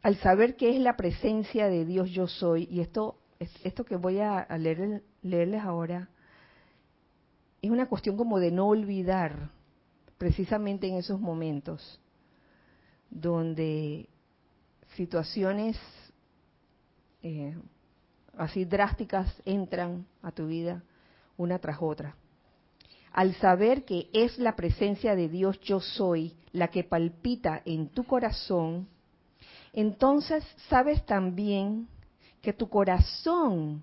al 0.02 0.16
saber 0.18 0.54
que 0.54 0.68
es 0.68 0.78
la 0.82 0.98
presencia 0.98 1.66
de 1.66 1.86
Dios 1.86 2.10
yo 2.10 2.26
soy, 2.26 2.68
y 2.70 2.80
esto, 2.80 3.16
esto 3.38 3.86
que 3.86 3.96
voy 3.96 4.20
a 4.20 4.46
leer, 4.58 5.02
leerles 5.22 5.62
ahora, 5.62 6.10
es 7.62 7.70
una 7.70 7.88
cuestión 7.88 8.14
como 8.14 8.38
de 8.38 8.50
no 8.50 8.68
olvidar 8.68 9.50
precisamente 10.18 10.86
en 10.88 10.96
esos 10.96 11.20
momentos 11.20 12.00
donde 13.10 14.08
situaciones 14.96 15.76
eh, 17.22 17.56
así 18.36 18.64
drásticas 18.64 19.32
entran 19.44 20.06
a 20.22 20.30
tu 20.32 20.46
vida 20.46 20.82
una 21.36 21.58
tras 21.58 21.78
otra. 21.80 22.16
Al 23.12 23.34
saber 23.36 23.84
que 23.84 24.08
es 24.12 24.38
la 24.38 24.56
presencia 24.56 25.14
de 25.14 25.28
Dios 25.28 25.60
yo 25.60 25.80
soy 25.80 26.36
la 26.52 26.68
que 26.68 26.82
palpita 26.82 27.62
en 27.64 27.88
tu 27.88 28.04
corazón, 28.04 28.88
entonces 29.72 30.44
sabes 30.68 31.04
también 31.06 31.88
que 32.42 32.52
tu 32.52 32.68
corazón 32.68 33.82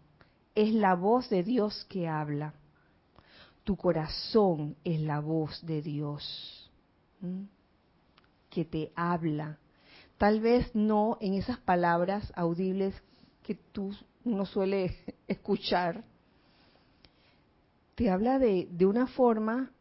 es 0.54 0.74
la 0.74 0.96
voz 0.96 1.30
de 1.30 1.44
Dios 1.44 1.86
que 1.90 2.08
habla. 2.08 2.54
Tu 3.64 3.76
corazón 3.76 4.76
es 4.84 5.00
la 5.02 5.20
voz 5.20 5.66
de 5.66 5.82
Dios. 5.82 6.70
que 8.50 8.66
te 8.66 8.92
habla. 8.96 9.58
Tal 10.18 10.42
vez 10.42 10.76
no 10.76 11.18
en 11.22 11.36
esas 11.36 11.58
palabras 11.60 12.32
audibles 12.36 12.94
que 13.44 13.56
tú 13.56 13.96
uno 14.24 14.46
suele 14.46 14.96
escuchar, 15.28 16.04
te 17.96 18.10
habla 18.10 18.40
de, 18.40 18.68
de 18.72 18.86
una 18.86 19.08
forma 19.08 19.72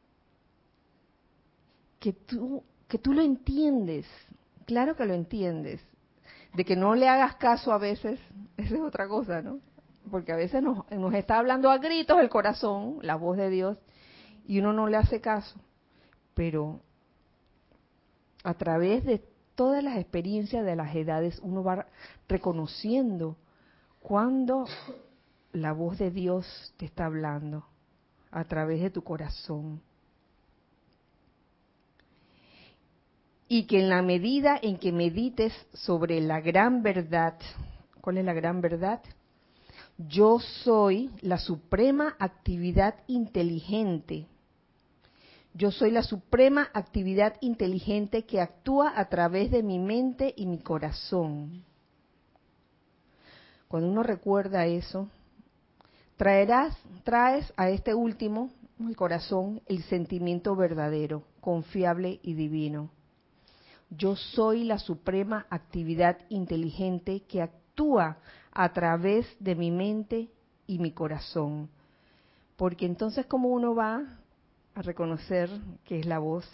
que 1.99 2.13
tú, 2.13 2.63
que 2.89 2.99
tú 2.99 3.13
lo 3.13 3.21
entiendes, 3.21 4.07
claro 4.65 4.97
que 4.97 5.05
lo 5.05 5.15
entiendes, 5.15 5.81
de 6.55 6.65
que 6.65 6.75
no 6.75 6.95
le 6.95 7.09
hagas 7.09 7.37
caso 7.37 7.73
a 7.73 7.79
veces, 7.79 8.19
esa 8.57 8.75
es 8.75 8.81
otra 8.81 9.07
cosa, 9.07 9.43
¿no? 9.43 9.61
Porque 10.09 10.33
a 10.33 10.37
veces 10.37 10.63
nos, 10.63 10.87
está 11.15 11.39
hablando 11.39 11.71
a 11.71 11.79
gritos 11.79 12.21
el 12.21 12.29
corazón, 12.29 12.99
la 13.03 13.17
voz 13.17 13.37
de 13.37 13.51
Dios, 13.51 13.79
y 14.47 14.61
uno 14.61 14.73
no 14.73 14.87
le 14.87 14.97
hace 14.97 15.21
caso. 15.21 15.61
Pero 16.35 16.81
a 18.43 18.55
través 18.55 19.05
de 19.05 19.23
todas 19.55 19.85
las 19.85 19.99
experiencias 19.99 20.65
de 20.65 20.77
las 20.77 20.95
edades, 20.95 21.39
uno 21.43 21.63
va 21.63 21.87
reconociendo 22.29 23.37
cuando 24.01 24.67
la 25.53 25.73
voz 25.73 25.99
de 25.99 26.11
Dios 26.11 26.75
te 26.77 26.87
está 26.87 27.07
hablando 27.07 27.67
a 28.31 28.45
través 28.45 28.81
de 28.81 28.91
tu 28.91 29.03
corazón. 29.03 29.83
Y 33.49 33.67
que 33.67 33.81
en 33.81 33.89
la 33.89 34.01
medida 34.01 34.59
en 34.63 34.79
que 34.79 34.93
medites 34.93 35.53
sobre 35.73 36.21
la 36.21 36.41
gran 36.41 36.83
verdad, 36.83 37.37
¿cuál 38.01 38.19
es 38.19 38.25
la 38.25 38.33
gran 38.33 38.61
verdad? 38.61 39.03
Yo 40.09 40.39
soy 40.39 41.11
la 41.21 41.37
suprema 41.37 42.17
actividad 42.19 42.95
inteligente. 43.07 44.27
Yo 45.53 45.71
soy 45.71 45.91
la 45.91 46.03
suprema 46.03 46.71
actividad 46.73 47.37
inteligente 47.43 48.25
que 48.25 48.41
actúa 48.41 48.99
a 48.99 49.11
través 49.11 49.51
de 49.51 49.63
mi 49.63 49.79
mente 49.79 50.33
y 50.37 50.47
mi 50.47 50.59
corazón. 50.59 51.65
Cuando 53.69 53.91
uno 53.91 54.03
recuerda 54.03 54.65
eso, 54.65 55.09
traerás, 56.17 56.79
traes 57.05 57.53
a 57.59 57.69
este 57.69 57.95
último, 57.95 58.51
el 58.81 58.97
corazón, 58.97 59.61
el 59.67 59.83
sentimiento 59.83 60.57
verdadero, 60.57 61.25
confiable 61.43 62.21
y 62.23 62.33
divino. 62.33 62.91
Yo 63.91 64.17
soy 64.17 64.65
la 64.65 64.79
suprema 64.79 65.47
actividad 65.51 66.17
inteligente 66.31 67.21
que 67.29 67.43
actúa 67.43 68.17
a 68.53 68.73
través 68.73 69.27
de 69.39 69.55
mi 69.55 69.71
mente 69.71 70.29
y 70.67 70.79
mi 70.79 70.93
corazón. 70.93 71.69
Porque 72.57 72.87
entonces 72.87 73.27
como 73.27 73.49
uno 73.49 73.75
va 73.75 74.19
a 74.75 74.83
reconocer 74.83 75.51
que 75.85 75.99
es 75.99 76.07
la 76.07 76.19
voz, 76.19 76.49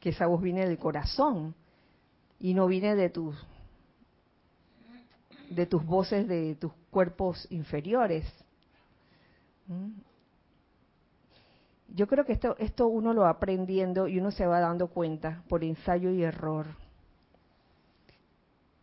que 0.00 0.10
esa 0.10 0.26
voz 0.26 0.40
viene 0.40 0.66
del 0.66 0.78
corazón 0.78 1.54
y 2.38 2.54
no 2.54 2.66
viene 2.66 2.94
de 2.94 3.10
tus 3.10 3.36
de 5.50 5.66
tus 5.66 5.84
voces 5.84 6.28
de 6.28 6.56
tus 6.56 6.72
cuerpos 6.90 7.46
inferiores. 7.50 8.26
¿Mm? 9.66 9.88
Yo 11.94 12.06
creo 12.06 12.24
que 12.26 12.34
esto, 12.34 12.54
esto 12.58 12.86
uno 12.86 13.14
lo 13.14 13.22
va 13.22 13.30
aprendiendo 13.30 14.08
y 14.08 14.18
uno 14.18 14.30
se 14.30 14.46
va 14.46 14.60
dando 14.60 14.88
cuenta 14.88 15.42
por 15.48 15.64
ensayo 15.64 16.10
y 16.10 16.22
error. 16.22 16.66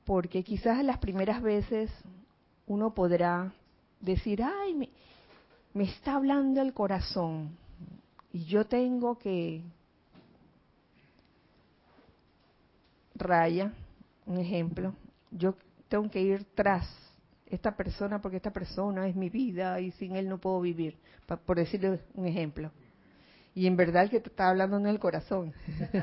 Porque 0.05 0.43
quizás 0.43 0.83
las 0.83 0.99
primeras 0.99 1.41
veces 1.41 1.91
uno 2.67 2.93
podrá 2.93 3.51
decir, 3.99 4.41
ay, 4.43 4.73
me, 4.73 4.89
me 5.73 5.83
está 5.83 6.15
hablando 6.15 6.61
el 6.61 6.73
corazón 6.73 7.57
y 8.31 8.45
yo 8.45 8.65
tengo 8.65 9.17
que 9.17 9.61
raya, 13.15 13.73
un 14.25 14.37
ejemplo, 14.37 14.93
yo 15.31 15.55
tengo 15.87 16.09
que 16.09 16.21
ir 16.21 16.45
tras 16.53 16.87
esta 17.45 17.75
persona 17.75 18.21
porque 18.21 18.37
esta 18.37 18.51
persona 18.51 19.07
es 19.07 19.15
mi 19.15 19.29
vida 19.29 19.79
y 19.79 19.91
sin 19.91 20.15
él 20.15 20.27
no 20.27 20.37
puedo 20.37 20.61
vivir, 20.61 20.97
por 21.45 21.57
decirle 21.57 21.99
un 22.13 22.25
ejemplo. 22.25 22.71
Y 23.55 23.67
en 23.67 23.77
verdad 23.77 24.09
que 24.09 24.19
te 24.19 24.29
está 24.29 24.49
hablando 24.49 24.77
en 24.77 24.85
el 24.85 24.99
corazón. 24.99 25.53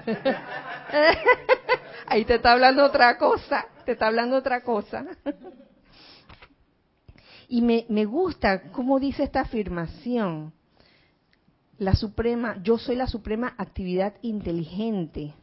Ahí 2.06 2.24
te 2.24 2.36
está 2.36 2.52
hablando 2.52 2.84
otra 2.84 3.18
cosa, 3.18 3.66
te 3.84 3.92
está 3.92 4.06
hablando 4.06 4.36
otra 4.36 4.62
cosa. 4.62 5.04
y 7.48 7.60
me, 7.60 7.84
me 7.90 8.06
gusta 8.06 8.72
cómo 8.72 8.98
dice 8.98 9.22
esta 9.22 9.42
afirmación. 9.42 10.54
La 11.78 11.94
suprema, 11.94 12.56
yo 12.62 12.78
soy 12.78 12.96
la 12.96 13.06
suprema 13.06 13.54
actividad 13.58 14.14
inteligente. 14.22 15.34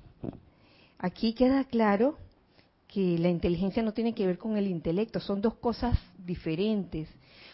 Aquí 0.98 1.34
queda 1.34 1.64
claro 1.64 2.18
que 2.88 3.20
la 3.20 3.30
inteligencia 3.30 3.84
no 3.84 3.94
tiene 3.94 4.16
que 4.16 4.26
ver 4.26 4.40
con 4.40 4.58
el 4.58 4.68
intelecto, 4.68 5.20
son 5.20 5.42
dos 5.42 5.56
cosas 5.56 5.98
diferentes. 6.18 7.08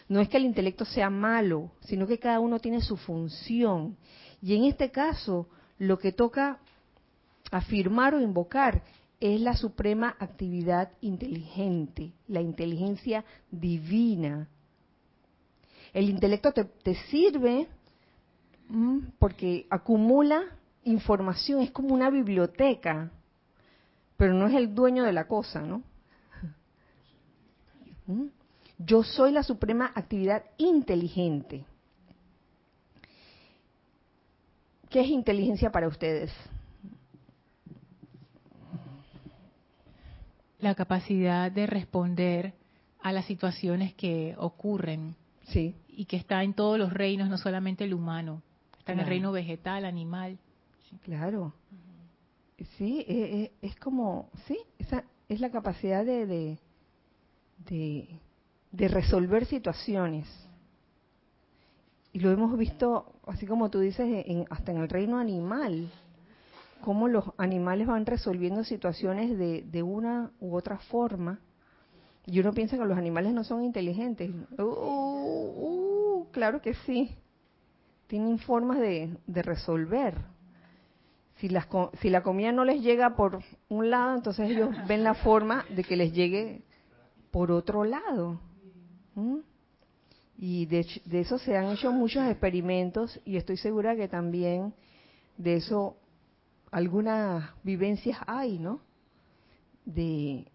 No 0.08 0.20
es 0.20 0.28
que 0.28 0.38
el 0.38 0.44
intelecto 0.44 0.84
sea 0.84 1.10
malo, 1.10 1.72
sino 1.80 2.06
que 2.06 2.18
cada 2.18 2.40
uno 2.40 2.58
tiene 2.58 2.80
su 2.80 2.96
función. 2.96 3.96
Y 4.42 4.54
en 4.54 4.64
este 4.64 4.90
caso, 4.90 5.48
lo 5.78 5.98
que 5.98 6.12
toca 6.12 6.58
afirmar 7.50 8.14
o 8.14 8.20
invocar 8.20 8.82
es 9.20 9.40
la 9.40 9.56
suprema 9.56 10.16
actividad 10.18 10.92
inteligente, 11.00 12.12
la 12.28 12.40
inteligencia 12.40 13.24
divina. 13.50 14.48
El 15.92 16.10
intelecto 16.10 16.52
te, 16.52 16.94
sirve 17.10 17.66
mm, 18.68 18.98
porque 19.18 19.66
acumula 19.70 20.42
información, 20.84 21.60
es 21.62 21.70
como 21.70 21.94
una 21.94 22.10
biblioteca 22.10 23.10
pero 24.16 24.34
no 24.34 24.46
es 24.46 24.54
el 24.54 24.74
dueño 24.74 25.04
de 25.04 25.12
la 25.12 25.26
cosa, 25.26 25.60
¿no? 25.60 25.82
¿Mm? 28.06 28.26
Yo 28.78 29.02
soy 29.02 29.32
la 29.32 29.42
suprema 29.42 29.92
actividad 29.94 30.44
inteligente. 30.58 31.64
¿Qué 34.90 35.00
es 35.00 35.08
inteligencia 35.08 35.70
para 35.70 35.88
ustedes? 35.88 36.32
La 40.60 40.74
capacidad 40.74 41.50
de 41.50 41.66
responder 41.66 42.54
a 43.02 43.12
las 43.12 43.26
situaciones 43.26 43.94
que 43.94 44.34
ocurren. 44.38 45.14
Sí. 45.48 45.74
Y 45.88 46.06
que 46.06 46.16
está 46.16 46.42
en 46.42 46.54
todos 46.54 46.78
los 46.78 46.92
reinos, 46.92 47.28
no 47.28 47.38
solamente 47.38 47.84
el 47.84 47.94
humano. 47.94 48.42
Está 48.78 48.92
en 48.92 49.00
el 49.00 49.06
reino 49.06 49.32
vegetal, 49.32 49.84
animal. 49.84 50.38
Claro. 51.02 51.52
Sí, 52.78 53.00
eh, 53.00 53.04
eh, 53.08 53.52
es, 53.62 53.76
como, 53.76 54.30
sí, 54.46 54.58
esa 54.78 55.04
es 55.28 55.40
la 55.40 55.50
capacidad 55.50 56.04
de, 56.04 56.26
de, 57.68 58.08
de, 58.70 58.88
resolver 58.88 59.44
situaciones. 59.46 60.26
Y 62.16 62.18
lo 62.18 62.30
hemos 62.30 62.56
visto, 62.56 63.12
así 63.26 63.46
como 63.46 63.68
tú 63.68 63.78
dices, 63.78 64.24
en, 64.26 64.46
hasta 64.48 64.72
en 64.72 64.78
el 64.78 64.88
reino 64.88 65.18
animal, 65.18 65.90
cómo 66.80 67.08
los 67.08 67.24
animales 67.36 67.86
van 67.86 68.06
resolviendo 68.06 68.64
situaciones 68.64 69.36
de, 69.36 69.66
de 69.70 69.82
una 69.82 70.30
u 70.40 70.56
otra 70.56 70.78
forma. 70.78 71.40
Y 72.24 72.40
uno 72.40 72.54
piensa 72.54 72.78
que 72.78 72.86
los 72.86 72.96
animales 72.96 73.34
no 73.34 73.44
son 73.44 73.64
inteligentes. 73.64 74.30
Uh, 74.56 74.62
uh, 74.62 76.26
claro 76.30 76.62
que 76.62 76.72
sí. 76.86 77.14
Tienen 78.06 78.38
formas 78.38 78.78
de, 78.78 79.14
de 79.26 79.42
resolver 79.42 80.14
si, 81.34 81.50
las, 81.50 81.68
si 82.00 82.08
la 82.08 82.22
comida 82.22 82.50
no 82.50 82.64
les 82.64 82.80
llega 82.80 83.14
por 83.14 83.40
un 83.68 83.90
lado, 83.90 84.14
entonces 84.14 84.48
ellos 84.48 84.70
ven 84.88 85.04
la 85.04 85.12
forma 85.12 85.66
de 85.68 85.84
que 85.84 85.96
les 85.96 86.14
llegue 86.14 86.62
por 87.30 87.52
otro 87.52 87.84
lado. 87.84 88.40
Y 90.38 90.66
de, 90.66 90.86
de, 91.06 91.20
eso 91.20 91.38
se 91.38 91.56
han 91.56 91.70
hecho 91.70 91.92
muchos 91.92 92.26
experimentos 92.28 93.18
y 93.24 93.36
estoy 93.36 93.56
segura 93.56 93.96
que 93.96 94.06
también 94.06 94.74
de 95.38 95.56
eso 95.56 95.96
algunas 96.70 97.50
vivencias 97.62 98.18
hay, 98.26 98.58
¿no? 98.58 98.80
De, 99.84 100.46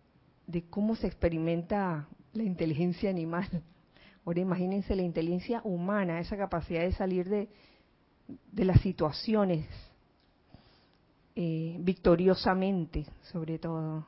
cómo 0.70 0.96
se 0.96 1.08
experimenta 1.08 2.08
la 2.34 2.44
inteligencia 2.44 3.10
animal. 3.10 3.48
Ahora 4.26 4.39
imagínense 4.39 4.96
la 4.96 5.02
inteligencia 5.02 5.62
humana, 5.63 6.20
esa 6.20 6.38
capacidad 6.38 6.82
de 6.82 6.91
salir 6.91 7.28
de, 7.28 7.50
de 8.52 8.65
las 8.65 8.82
situaciones 8.82 9.65
eh, 11.36 11.78
victoriosamente, 11.80 13.08
sobre 13.32 13.58
todo. 13.58 14.06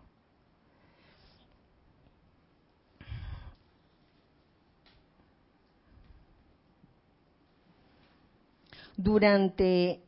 Durante 8.95 10.01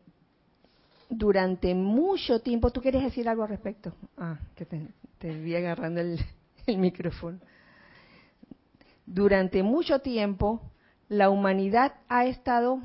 durante 1.10 1.76
mucho 1.76 2.40
tiempo, 2.42 2.72
¿tú 2.72 2.82
quieres 2.82 3.04
decir 3.04 3.30
algo 3.30 3.44
al 3.44 3.50
respecto? 3.50 3.94
Ah, 4.18 4.40
que 4.56 4.66
te, 4.66 4.88
te 5.20 5.40
vi 5.40 5.56
agarrando 5.56 6.02
el, 6.02 6.20
el 6.66 6.78
micrófono. 6.78 7.40
Durante 9.06 9.62
mucho 9.62 10.00
tiempo, 10.00 10.62
la 11.08 11.30
humanidad 11.30 11.94
ha 12.10 12.26
estado 12.26 12.82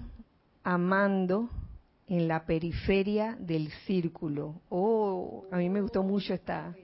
amando 0.63 1.49
en 2.07 2.29
la 2.29 2.45
periferia 2.45 3.37
del 3.39 3.71
círculo. 3.87 4.61
Oh, 4.69 5.47
a 5.51 5.57
mí 5.57 5.71
me 5.71 5.81
gustó 5.81 6.03
mucho 6.03 6.35
esta, 6.35 6.75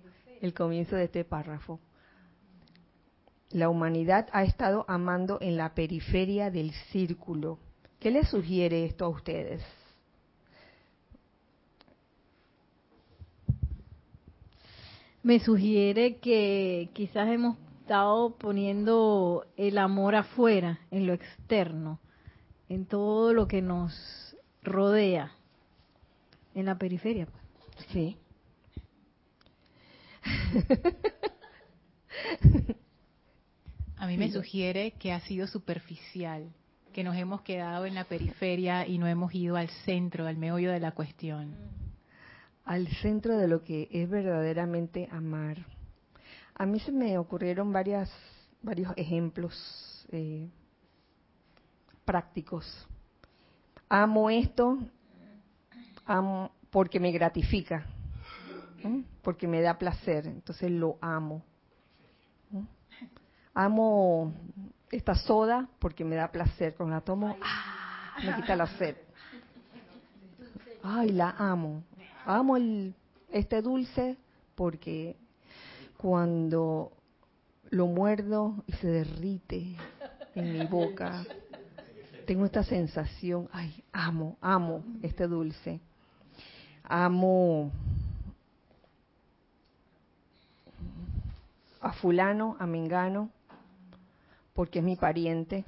el 0.41 0.55
comienzo 0.55 0.97
de 0.97 1.05
este 1.05 1.25
párrafo. 1.25 1.81
La 3.51 3.69
humanidad 3.69 4.29
ha 4.33 4.45
estado 4.45 4.85
amando 4.89 5.39
en 5.41 5.57
la 5.57 5.75
periferia 5.75 6.51
del 6.51 6.73
círculo. 6.91 7.59
¿Qué 8.01 8.11
les 8.11 8.29
sugiere 8.29 8.85
esto 8.85 9.05
a 9.07 9.09
ustedes? 9.09 9.63
Me 15.23 15.41
sugiere 15.41 16.19
que 16.19 16.91
quizás 16.93 17.29
hemos 17.29 17.59
estado 17.81 18.37
poniendo 18.37 19.45
el 19.57 19.79
amor 19.79 20.15
afuera, 20.15 20.79
en 20.91 21.07
lo 21.07 21.15
externo, 21.15 21.99
en 22.69 22.87
todo 22.87 23.33
lo 23.33 23.49
que 23.49 23.61
nos 23.63 24.37
rodea, 24.63 25.33
en 26.55 26.67
la 26.67 26.79
periferia. 26.79 27.27
Pues. 27.27 27.45
Sí. 27.93 28.17
A 33.97 34.07
mí 34.07 34.17
me 34.17 34.31
sugiere 34.31 34.93
que 34.93 35.13
ha 35.13 35.21
sido 35.21 35.47
superficial, 35.47 36.53
que 36.97 37.05
nos 37.05 37.15
hemos 37.19 37.43
quedado 37.43 37.85
en 37.85 37.95
la 37.95 38.05
periferia 38.05 38.87
y 38.87 38.97
no 38.97 39.07
hemos 39.07 39.35
ido 39.35 39.57
al 39.57 39.69
centro, 39.85 40.27
al 40.27 40.39
meollo 40.39 40.73
de 40.73 40.81
la 40.81 40.93
cuestión. 40.93 41.55
Al 42.65 42.89
centro 43.03 43.37
de 43.37 43.47
lo 43.49 43.63
que 43.63 43.87
es 43.91 44.09
verdaderamente 44.09 45.07
amar. 45.13 45.59
A 46.55 46.65
mí 46.65 46.81
se 46.81 46.93
me 46.93 47.19
ocurrieron 47.19 47.71
varias, 47.71 48.11
varios 48.63 48.95
ejemplos 48.97 50.07
eh, 50.11 50.49
prácticos. 52.07 52.89
Amo 53.91 54.31
esto 54.31 54.79
amo 56.07 56.51
porque 56.71 56.99
me 56.99 57.13
gratifica, 57.13 57.85
porque 59.21 59.47
me 59.47 59.61
da 59.61 59.77
placer, 59.77 60.27
entonces 60.27 60.71
lo 60.71 60.97
amo. 61.03 61.45
Amo 63.53 64.33
esta 64.91 65.15
soda 65.15 65.69
porque 65.79 66.05
me 66.05 66.17
da 66.17 66.31
placer. 66.31 66.75
Cuando 66.75 66.95
la 66.95 67.01
tomo, 67.01 67.37
¡ah! 67.43 68.17
me 68.25 68.35
quita 68.37 68.57
la 68.57 68.67
sed. 68.79 68.97
Ay, 70.83 71.11
la 71.11 71.31
amo. 71.31 71.83
Amo 72.25 72.57
el, 72.57 72.95
este 73.31 73.63
dulce 73.63 74.17
porque 74.55 75.17
cuando 75.97 76.93
lo 77.71 77.87
muerdo 77.87 78.63
y 78.67 78.73
se 78.75 78.87
derrite 78.87 79.77
en 80.35 80.53
mi 80.53 80.67
boca, 80.67 81.25
tengo 82.27 82.45
esta 82.45 82.63
sensación, 82.63 83.49
ay, 83.53 83.83
amo, 83.93 84.37
amo 84.41 84.85
este 85.03 85.27
dulce. 85.27 85.81
Amo 86.85 87.71
a 91.81 91.93
fulano, 91.93 92.57
a 92.59 92.67
mengano, 92.67 93.31
porque 94.57 94.79
es 94.79 94.85
mi 94.85 94.97
pariente, 94.97 95.67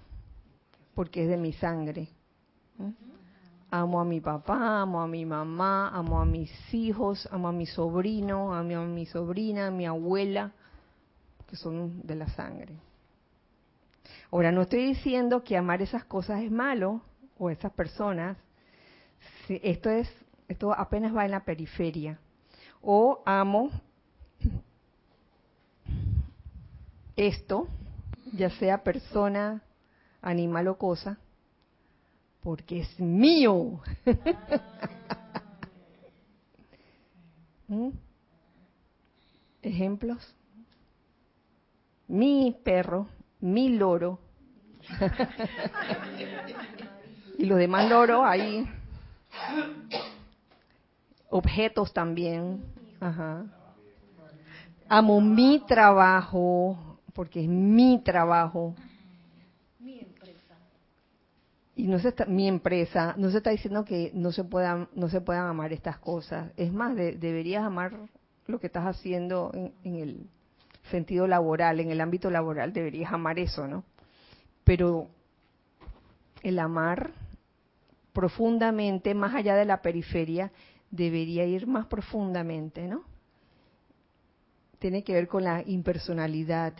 porque 0.94 1.22
es 1.22 1.28
de 1.28 1.36
mi 1.36 1.52
sangre. 1.52 2.08
Amo 3.70 4.00
a 4.00 4.04
mi 4.04 4.20
papá, 4.20 4.80
amo 4.80 5.02
a 5.02 5.06
mi 5.06 5.26
mamá, 5.26 5.90
amo 5.90 6.18
a 6.20 6.24
mis 6.24 6.50
hijos, 6.72 7.28
amo 7.30 7.48
a 7.48 7.52
mi 7.52 7.66
sobrino, 7.66 8.54
amo 8.54 8.78
a 8.78 8.86
mi 8.86 9.04
sobrina, 9.04 9.66
a 9.66 9.70
mi 9.70 9.86
abuela, 9.86 10.52
que 11.46 11.54
son 11.54 12.00
de 12.02 12.14
la 12.14 12.28
sangre. 12.28 12.80
Ahora, 14.32 14.52
no 14.52 14.62
estoy 14.62 14.86
diciendo 14.86 15.44
que 15.44 15.58
amar 15.58 15.82
esas 15.82 16.04
cosas 16.04 16.42
es 16.42 16.50
malo 16.50 17.02
o 17.38 17.50
esas 17.50 17.72
personas. 17.72 18.38
Esto 19.48 19.90
es, 19.90 20.08
esto 20.48 20.72
apenas 20.72 21.14
va 21.14 21.26
en 21.26 21.32
la 21.32 21.44
periferia. 21.44 22.18
O 22.80 23.22
amo 23.26 23.70
esto, 27.16 27.68
ya 28.32 28.50
sea 28.50 28.82
persona, 28.82 29.62
animal 30.22 30.68
o 30.68 30.78
cosa, 30.78 31.18
porque 32.42 32.80
es 32.80 33.00
mío. 33.00 33.80
¿Mm? 37.68 37.90
¿Ejemplos? 39.62 40.34
Mi 42.06 42.56
perro, 42.64 43.08
mi 43.40 43.68
loro. 43.68 44.18
y 47.38 47.44
los 47.44 47.58
demás 47.58 47.90
loros 47.90 48.22
ahí. 48.24 48.66
Objetos 51.28 51.92
también. 51.92 52.64
Ajá. 53.00 53.44
Amo 54.88 55.20
mi 55.20 55.62
trabajo, 55.66 56.87
porque 57.18 57.40
es 57.40 57.48
mi 57.48 58.00
trabajo. 58.04 58.76
Mi 59.80 59.98
empresa. 59.98 60.54
Y 61.74 61.88
no 61.88 61.98
se 61.98 62.10
está, 62.10 62.26
mi 62.26 62.46
empresa, 62.46 63.16
no 63.18 63.28
se 63.32 63.38
está 63.38 63.50
diciendo 63.50 63.84
que 63.84 64.12
no 64.14 64.30
se 64.30 64.44
puedan, 64.44 64.88
no 64.94 65.08
se 65.08 65.20
puedan 65.20 65.46
amar 65.46 65.72
estas 65.72 65.98
cosas. 65.98 66.52
Es 66.56 66.72
más, 66.72 66.94
deberías 66.94 67.64
amar 67.64 67.98
lo 68.46 68.60
que 68.60 68.68
estás 68.68 68.86
haciendo 68.86 69.50
en, 69.52 69.96
el 69.96 70.28
sentido 70.92 71.26
laboral, 71.26 71.80
en 71.80 71.90
el 71.90 72.00
ámbito 72.00 72.30
laboral, 72.30 72.72
deberías 72.72 73.12
amar 73.12 73.40
eso, 73.40 73.66
¿no? 73.66 73.82
Pero 74.62 75.08
el 76.44 76.60
amar 76.60 77.10
profundamente, 78.12 79.12
más 79.12 79.34
allá 79.34 79.56
de 79.56 79.64
la 79.64 79.82
periferia, 79.82 80.52
debería 80.92 81.44
ir 81.46 81.66
más 81.66 81.86
profundamente, 81.86 82.86
¿no? 82.86 83.02
Tiene 84.78 85.02
que 85.02 85.14
ver 85.14 85.26
con 85.26 85.42
la 85.42 85.64
impersonalidad, 85.66 86.74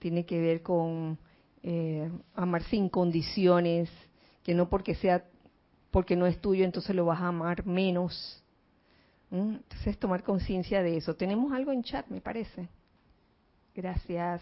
tiene 0.00 0.26
que 0.26 0.40
ver 0.40 0.62
con 0.62 1.18
eh, 1.62 2.10
amar 2.34 2.64
sin 2.64 2.88
condiciones, 2.88 3.88
que 4.42 4.54
no 4.54 4.68
porque 4.68 4.96
sea 4.96 5.24
porque 5.92 6.16
no 6.16 6.26
es 6.26 6.40
tuyo, 6.40 6.64
entonces 6.64 6.94
lo 6.94 7.04
vas 7.04 7.20
a 7.20 7.28
amar 7.28 7.66
menos. 7.66 8.42
¿Mm? 9.30 9.56
Entonces 9.56 9.98
tomar 9.98 10.22
conciencia 10.22 10.82
de 10.82 10.96
eso. 10.96 11.14
Tenemos 11.14 11.52
algo 11.52 11.72
en 11.72 11.82
chat, 11.82 12.06
me 12.08 12.20
parece. 12.20 12.68
Gracias. 13.74 14.40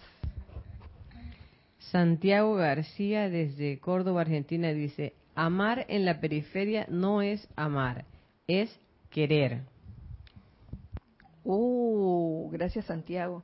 Santiago 1.78 2.54
García 2.54 3.28
desde 3.28 3.78
Córdoba, 3.78 4.22
Argentina 4.22 4.72
dice, 4.72 5.14
amar 5.34 5.86
en 5.88 6.04
la 6.04 6.20
periferia 6.20 6.86
no 6.90 7.22
es 7.22 7.48
amar, 7.56 8.04
es 8.46 8.70
querer. 9.10 9.62
Uh, 11.44 12.50
gracias 12.50 12.84
Santiago. 12.84 13.42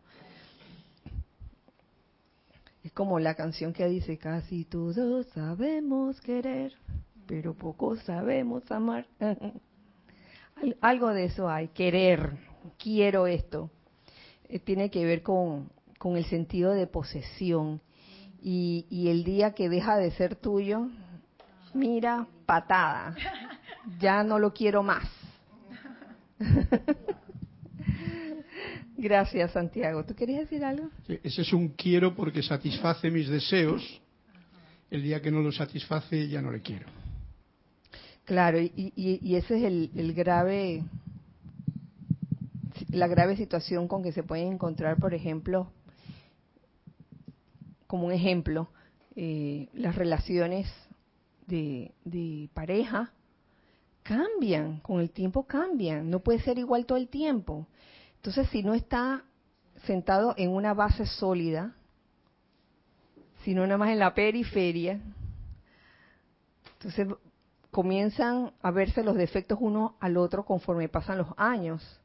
Como 2.94 3.18
la 3.18 3.34
canción 3.34 3.72
que 3.72 3.88
dice, 3.88 4.18
casi 4.18 4.64
todos 4.64 5.26
sabemos 5.34 6.20
querer, 6.20 6.72
pero 7.26 7.52
poco 7.54 7.96
sabemos 7.96 8.70
amar. 8.70 9.06
Algo 10.80 11.08
de 11.08 11.24
eso 11.24 11.48
hay, 11.48 11.68
querer, 11.68 12.38
quiero 12.78 13.26
esto. 13.26 13.70
Eh, 14.48 14.60
tiene 14.60 14.90
que 14.90 15.04
ver 15.04 15.22
con, 15.22 15.70
con 15.98 16.16
el 16.16 16.24
sentido 16.26 16.72
de 16.72 16.86
posesión. 16.86 17.80
Y, 18.40 18.86
y 18.90 19.08
el 19.08 19.24
día 19.24 19.54
que 19.54 19.68
deja 19.68 19.96
de 19.96 20.12
ser 20.12 20.36
tuyo, 20.36 20.88
mira, 21.72 22.28
patada, 22.46 23.16
ya 23.98 24.22
no 24.22 24.38
lo 24.38 24.52
quiero 24.54 24.84
más. 24.84 25.08
Gracias, 28.96 29.52
Santiago. 29.52 30.04
¿Tú 30.04 30.14
querías 30.14 30.40
decir 30.40 30.64
algo? 30.64 30.88
ese 31.08 31.42
es 31.42 31.52
un 31.52 31.68
quiero 31.68 32.14
porque 32.14 32.42
satisface 32.42 33.10
mis 33.10 33.28
deseos. 33.28 34.00
El 34.90 35.02
día 35.02 35.20
que 35.20 35.30
no 35.30 35.40
lo 35.40 35.50
satisface 35.50 36.28
ya 36.28 36.40
no 36.40 36.52
le 36.52 36.60
quiero. 36.60 36.86
Claro, 38.24 38.58
y, 38.58 38.72
y, 38.96 39.34
ese 39.36 39.58
es 39.58 39.64
el, 39.64 39.90
el, 39.94 40.14
grave, 40.14 40.82
la 42.90 43.06
grave 43.06 43.36
situación 43.36 43.86
con 43.86 44.02
que 44.02 44.12
se 44.12 44.22
pueden 44.22 44.54
encontrar, 44.54 44.96
por 44.96 45.12
ejemplo, 45.12 45.70
como 47.86 48.06
un 48.06 48.12
ejemplo, 48.12 48.68
eh, 49.14 49.68
las 49.74 49.94
relaciones 49.94 50.72
de, 51.46 51.92
de 52.04 52.48
pareja 52.54 53.12
cambian, 54.02 54.80
con 54.80 55.00
el 55.00 55.10
tiempo 55.10 55.44
cambian, 55.44 56.08
no 56.08 56.20
puede 56.20 56.40
ser 56.40 56.58
igual 56.58 56.86
todo 56.86 56.96
el 56.96 57.08
tiempo. 57.08 57.66
Entonces, 58.24 58.48
si 58.48 58.62
no 58.62 58.72
está 58.72 59.22
sentado 59.84 60.32
en 60.38 60.48
una 60.48 60.72
base 60.72 61.04
sólida, 61.04 61.74
sino 63.42 63.66
nada 63.66 63.76
más 63.76 63.90
en 63.90 63.98
la 63.98 64.14
periferia, 64.14 64.98
entonces 66.72 67.06
comienzan 67.70 68.54
a 68.62 68.70
verse 68.70 69.04
los 69.04 69.14
defectos 69.16 69.58
uno 69.60 69.98
al 70.00 70.16
otro 70.16 70.46
conforme 70.46 70.88
pasan 70.88 71.18
los 71.18 71.28
años. 71.36 72.00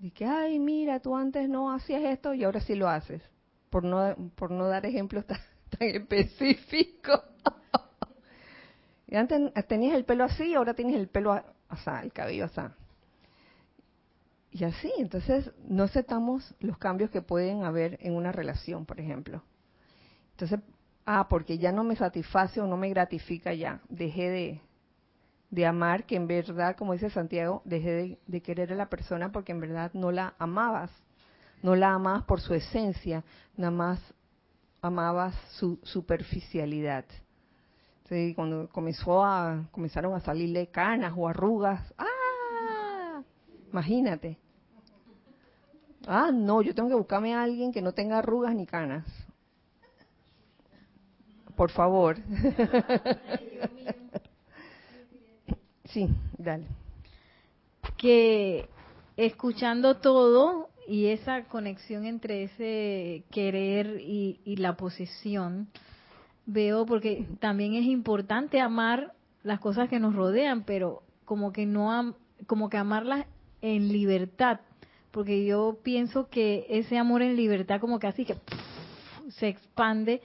Y 0.00 0.10
que, 0.10 0.24
ay, 0.24 0.58
mira, 0.58 1.00
tú 1.00 1.14
antes 1.14 1.50
no 1.50 1.70
hacías 1.70 2.04
esto 2.04 2.32
y 2.32 2.44
ahora 2.44 2.60
sí 2.60 2.76
lo 2.76 2.88
haces. 2.88 3.20
Por 3.68 3.84
no, 3.84 4.16
por 4.36 4.50
no 4.50 4.68
dar 4.68 4.86
ejemplos 4.86 5.26
tan, 5.26 5.38
específicos. 5.80 7.20
Y 9.08 9.14
antes 9.16 9.52
tenías 9.68 9.94
el 9.94 10.04
pelo 10.04 10.24
así, 10.24 10.54
ahora 10.54 10.74
tienes 10.74 10.96
el 10.96 11.08
pelo 11.08 11.32
así, 11.68 11.90
el 12.02 12.12
cabello 12.12 12.46
así. 12.46 12.62
Y 14.50 14.64
así, 14.64 14.92
entonces 14.98 15.50
no 15.68 15.84
aceptamos 15.84 16.54
los 16.60 16.78
cambios 16.78 17.10
que 17.10 17.22
pueden 17.22 17.64
haber 17.64 17.98
en 18.00 18.14
una 18.14 18.32
relación, 18.32 18.86
por 18.86 19.00
ejemplo. 19.00 19.42
Entonces, 20.32 20.60
ah, 21.04 21.28
porque 21.28 21.58
ya 21.58 21.72
no 21.72 21.84
me 21.84 21.96
satisface 21.96 22.60
o 22.60 22.66
no 22.66 22.76
me 22.76 22.88
gratifica 22.88 23.52
ya, 23.54 23.80
dejé 23.88 24.30
de, 24.30 24.60
de 25.50 25.66
amar, 25.66 26.04
que 26.04 26.16
en 26.16 26.26
verdad, 26.26 26.76
como 26.76 26.92
dice 26.92 27.10
Santiago, 27.10 27.62
dejé 27.64 28.18
de, 28.26 28.40
querer 28.42 28.72
a 28.72 28.76
la 28.76 28.88
persona 28.88 29.32
porque 29.32 29.52
en 29.52 29.60
verdad 29.60 29.90
no 29.94 30.10
la 30.10 30.34
amabas, 30.38 30.90
no 31.62 31.74
la 31.76 31.94
amabas 31.94 32.24
por 32.24 32.40
su 32.40 32.54
esencia, 32.54 33.24
nada 33.56 33.70
más 33.70 34.00
amabas 34.82 35.34
su 35.52 35.78
superficialidad. 35.82 37.04
Entonces, 38.02 38.34
cuando 38.34 38.68
comenzó 38.68 39.24
a, 39.24 39.68
comenzaron 39.72 40.14
a 40.14 40.20
salirle 40.20 40.68
canas 40.68 41.12
o 41.16 41.28
arrugas, 41.28 41.92
¡ah! 41.98 42.15
Imagínate. 43.76 44.38
Ah, 46.06 46.30
no, 46.32 46.62
yo 46.62 46.74
tengo 46.74 46.88
que 46.88 46.94
buscarme 46.94 47.34
a 47.34 47.42
alguien 47.42 47.74
que 47.74 47.82
no 47.82 47.92
tenga 47.92 48.20
arrugas 48.20 48.54
ni 48.54 48.64
canas. 48.64 49.04
Por 51.54 51.70
favor. 51.70 52.16
sí, 55.84 56.08
dale. 56.38 56.64
Que 57.98 58.66
escuchando 59.18 59.98
todo 59.98 60.70
y 60.88 61.08
esa 61.08 61.44
conexión 61.44 62.06
entre 62.06 62.44
ese 62.44 63.24
querer 63.30 64.00
y, 64.00 64.56
la 64.56 64.78
posesión, 64.78 65.68
veo 66.46 66.86
porque 66.86 67.26
también 67.40 67.74
es 67.74 67.84
importante 67.84 68.58
amar 68.58 69.12
las 69.42 69.60
cosas 69.60 69.90
que 69.90 70.00
nos 70.00 70.14
rodean, 70.14 70.64
pero 70.64 71.02
como 71.26 71.52
que 71.52 71.66
no 71.66 71.92
am, 71.92 72.14
como 72.46 72.70
que 72.70 72.78
amarlas 72.78 73.26
en 73.74 73.88
libertad, 73.88 74.60
porque 75.10 75.44
yo 75.44 75.78
pienso 75.82 76.28
que 76.28 76.66
ese 76.68 76.98
amor 76.98 77.22
en 77.22 77.36
libertad 77.36 77.80
como 77.80 77.98
que 77.98 78.06
así 78.06 78.24
que 78.24 78.36
se 79.30 79.48
expande 79.48 80.22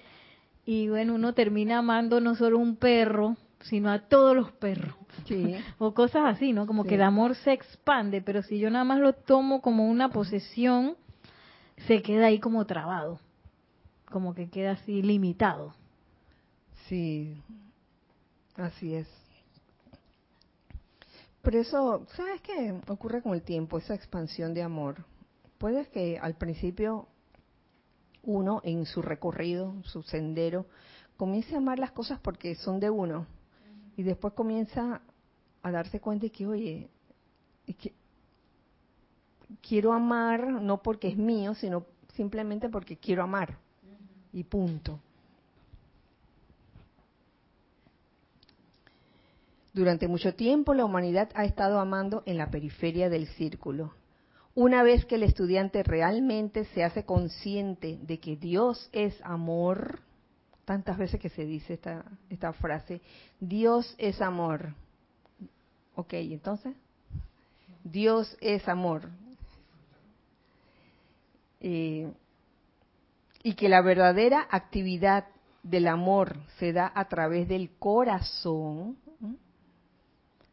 y 0.65 0.89
bueno, 0.89 1.15
uno 1.15 1.33
termina 1.33 1.79
amando 1.79 2.19
no 2.21 2.35
solo 2.35 2.59
un 2.59 2.75
perro, 2.75 3.35
sino 3.61 3.89
a 3.91 3.99
todos 4.07 4.35
los 4.35 4.51
perros. 4.51 4.93
Sí. 5.25 5.55
o 5.79 5.93
cosas 5.93 6.23
así, 6.35 6.53
¿no? 6.53 6.67
Como 6.67 6.83
Sí. 6.83 6.89
que 6.89 6.95
el 6.95 7.01
amor 7.01 7.35
se 7.35 7.51
expande, 7.53 8.21
pero 8.21 8.43
si 8.43 8.59
yo 8.59 8.69
nada 8.69 8.83
más 8.85 8.99
lo 8.99 9.13
tomo 9.13 9.61
como 9.61 9.89
una 9.89 10.09
posesión, 10.09 10.95
se 11.87 12.01
queda 12.01 12.27
ahí 12.27 12.39
como 12.39 12.65
trabado, 12.65 13.19
como 14.11 14.35
que 14.35 14.49
queda 14.49 14.71
así 14.71 15.01
limitado. 15.01 15.73
Sí, 16.87 17.35
así 18.55 18.93
es. 18.93 19.07
Pero 21.41 21.59
eso, 21.59 22.05
¿sabes 22.15 22.41
qué? 22.41 22.79
Ocurre 22.87 23.21
con 23.21 23.33
el 23.33 23.41
tiempo, 23.41 23.77
esa 23.77 23.95
expansión 23.95 24.53
de 24.53 24.61
amor. 24.61 25.05
Puede 25.57 25.87
que 25.87 26.19
al 26.19 26.35
principio 26.35 27.07
uno 28.23 28.61
en 28.63 28.85
su 28.85 29.01
recorrido, 29.01 29.73
su 29.83 30.03
sendero, 30.03 30.67
comience 31.17 31.55
a 31.55 31.57
amar 31.57 31.79
las 31.79 31.91
cosas 31.91 32.19
porque 32.19 32.55
son 32.55 32.79
de 32.79 32.89
uno. 32.89 33.25
Y 33.97 34.03
después 34.03 34.33
comienza 34.33 35.01
a 35.63 35.71
darse 35.71 35.99
cuenta 35.99 36.23
de 36.23 36.31
que, 36.31 36.47
oye, 36.47 36.89
es 37.67 37.75
que 37.75 37.93
quiero 39.61 39.93
amar 39.93 40.47
no 40.47 40.81
porque 40.81 41.07
es 41.09 41.17
mío, 41.17 41.55
sino 41.55 41.85
simplemente 42.15 42.69
porque 42.69 42.97
quiero 42.97 43.23
amar. 43.23 43.57
Y 44.33 44.43
punto. 44.43 44.99
Durante 49.73 50.07
mucho 50.07 50.35
tiempo 50.35 50.73
la 50.73 50.85
humanidad 50.85 51.29
ha 51.33 51.45
estado 51.45 51.79
amando 51.79 52.23
en 52.25 52.37
la 52.37 52.49
periferia 52.49 53.09
del 53.09 53.27
círculo. 53.27 53.93
Una 54.53 54.83
vez 54.83 55.05
que 55.05 55.15
el 55.15 55.23
estudiante 55.23 55.81
realmente 55.81 56.65
se 56.65 56.83
hace 56.83 57.05
consciente 57.05 57.97
de 58.01 58.19
que 58.19 58.35
Dios 58.35 58.89
es 58.91 59.17
amor, 59.23 59.99
tantas 60.65 60.97
veces 60.97 61.21
que 61.21 61.29
se 61.29 61.45
dice 61.45 61.75
esta, 61.75 62.03
esta 62.29 62.51
frase, 62.51 63.01
Dios 63.39 63.95
es 63.97 64.21
amor. 64.21 64.73
Ok, 65.95 66.13
entonces, 66.13 66.75
Dios 67.83 68.37
es 68.41 68.67
amor. 68.67 69.09
Eh, 71.61 72.11
y 73.43 73.53
que 73.53 73.69
la 73.69 73.81
verdadera 73.81 74.47
actividad 74.49 75.25
del 75.63 75.87
amor 75.87 76.37
se 76.57 76.73
da 76.73 76.91
a 76.93 77.05
través 77.07 77.47
del 77.47 77.71
corazón. 77.77 78.97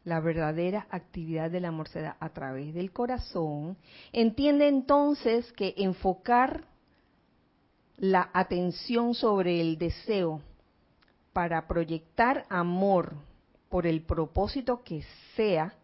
La 0.09 0.19
verdadera 0.19 0.87
actividad 0.89 1.51
del 1.51 1.65
amor 1.65 1.87
se 1.87 2.01
da 2.01 2.17
a 2.19 2.29
través 2.29 2.73
del 2.73 2.91
corazón, 2.91 3.77
entiende 4.11 4.67
entonces 4.67 5.53
que 5.53 5.75
enfocar 5.77 6.65
la 7.95 8.29
atención 8.33 9.13
sobre 9.13 9.61
el 9.61 9.77
deseo 9.77 10.41
para 11.31 11.67
proyectar 11.67 12.45
amor 12.49 13.13
por 13.69 13.85
el 13.85 14.01
propósito 14.01 14.83
que 14.83 15.03
sea 15.35 15.75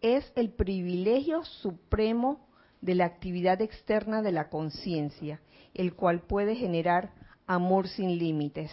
es 0.00 0.32
el 0.36 0.50
privilegio 0.50 1.44
supremo 1.44 2.46
de 2.80 2.94
la 2.94 3.06
actividad 3.06 3.60
externa 3.60 4.22
de 4.22 4.30
la 4.30 4.48
conciencia, 4.48 5.40
el 5.74 5.94
cual 5.94 6.20
puede 6.20 6.54
generar 6.54 7.10
amor 7.48 7.88
sin 7.88 8.16
límites, 8.16 8.70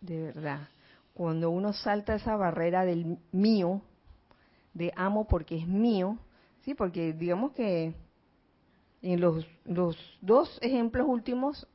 de 0.00 0.20
verdad. 0.20 0.68
Cuando 1.14 1.50
uno 1.50 1.72
salta 1.72 2.16
esa 2.16 2.34
barrera 2.34 2.84
del 2.84 3.18
mío, 3.30 3.82
de 4.74 4.92
amo 4.96 5.26
porque 5.26 5.56
es 5.56 5.66
mío, 5.66 6.18
sí, 6.64 6.74
porque 6.74 7.12
digamos 7.12 7.52
que 7.52 7.94
en 9.02 9.20
los, 9.20 9.46
los 9.64 9.96
dos 10.20 10.58
ejemplos 10.62 11.06
últimos 11.08 11.66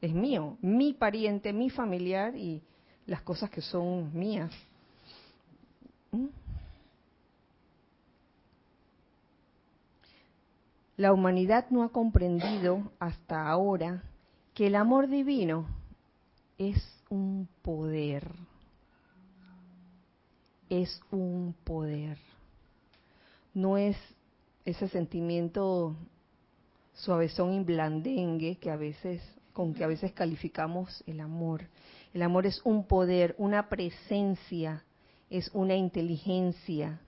es 0.00 0.12
mío, 0.12 0.56
mi 0.60 0.92
pariente, 0.92 1.52
mi 1.52 1.70
familiar 1.70 2.36
y 2.36 2.62
las 3.06 3.22
cosas 3.22 3.50
que 3.50 3.60
son 3.60 4.16
mías. 4.16 4.50
¿Mm? 6.12 6.26
La 10.96 11.12
humanidad 11.12 11.66
no 11.70 11.82
ha 11.82 11.88
comprendido 11.88 12.92
hasta 13.00 13.48
ahora 13.48 14.04
que 14.54 14.68
el 14.68 14.76
amor 14.76 15.08
divino 15.08 15.66
es 16.56 16.76
un 17.10 17.48
poder. 17.62 18.30
Es 20.68 21.00
un 21.10 21.54
poder. 21.64 22.18
No 23.52 23.76
es 23.78 23.96
ese 24.64 24.88
sentimiento 24.88 25.96
suavezón 26.94 27.54
y 27.54 27.64
blandengue 27.64 28.56
que 28.56 28.70
a 28.70 28.76
veces 28.76 29.22
con 29.54 29.72
que 29.72 29.84
a 29.84 29.86
veces 29.86 30.12
calificamos 30.12 31.02
el 31.06 31.20
amor. 31.20 31.68
El 32.12 32.22
amor 32.22 32.44
es 32.44 32.60
un 32.64 32.86
poder, 32.86 33.34
una 33.38 33.68
presencia, 33.68 34.84
es 35.30 35.48
una 35.54 35.76
inteligencia, 35.76 37.00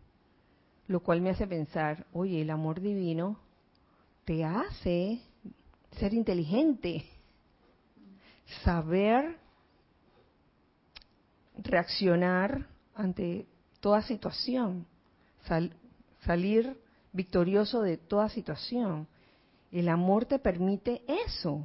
lo 0.86 1.00
cual 1.00 1.20
me 1.20 1.30
hace 1.30 1.46
pensar, 1.46 2.06
oye, 2.12 2.40
el 2.40 2.50
amor 2.50 2.80
divino 2.80 3.38
te 4.24 4.44
hace 4.44 5.20
ser 5.98 6.14
inteligente, 6.14 7.04
saber 8.62 9.38
reaccionar 11.58 12.68
ante 12.96 13.46
toda 13.80 14.02
situación, 14.02 14.86
sal- 15.46 15.72
salir 16.24 16.76
victorioso 17.12 17.82
de 17.82 17.96
toda 17.96 18.28
situación. 18.28 19.06
El 19.70 19.88
amor 19.88 20.24
te 20.24 20.38
permite 20.38 21.02
eso. 21.26 21.64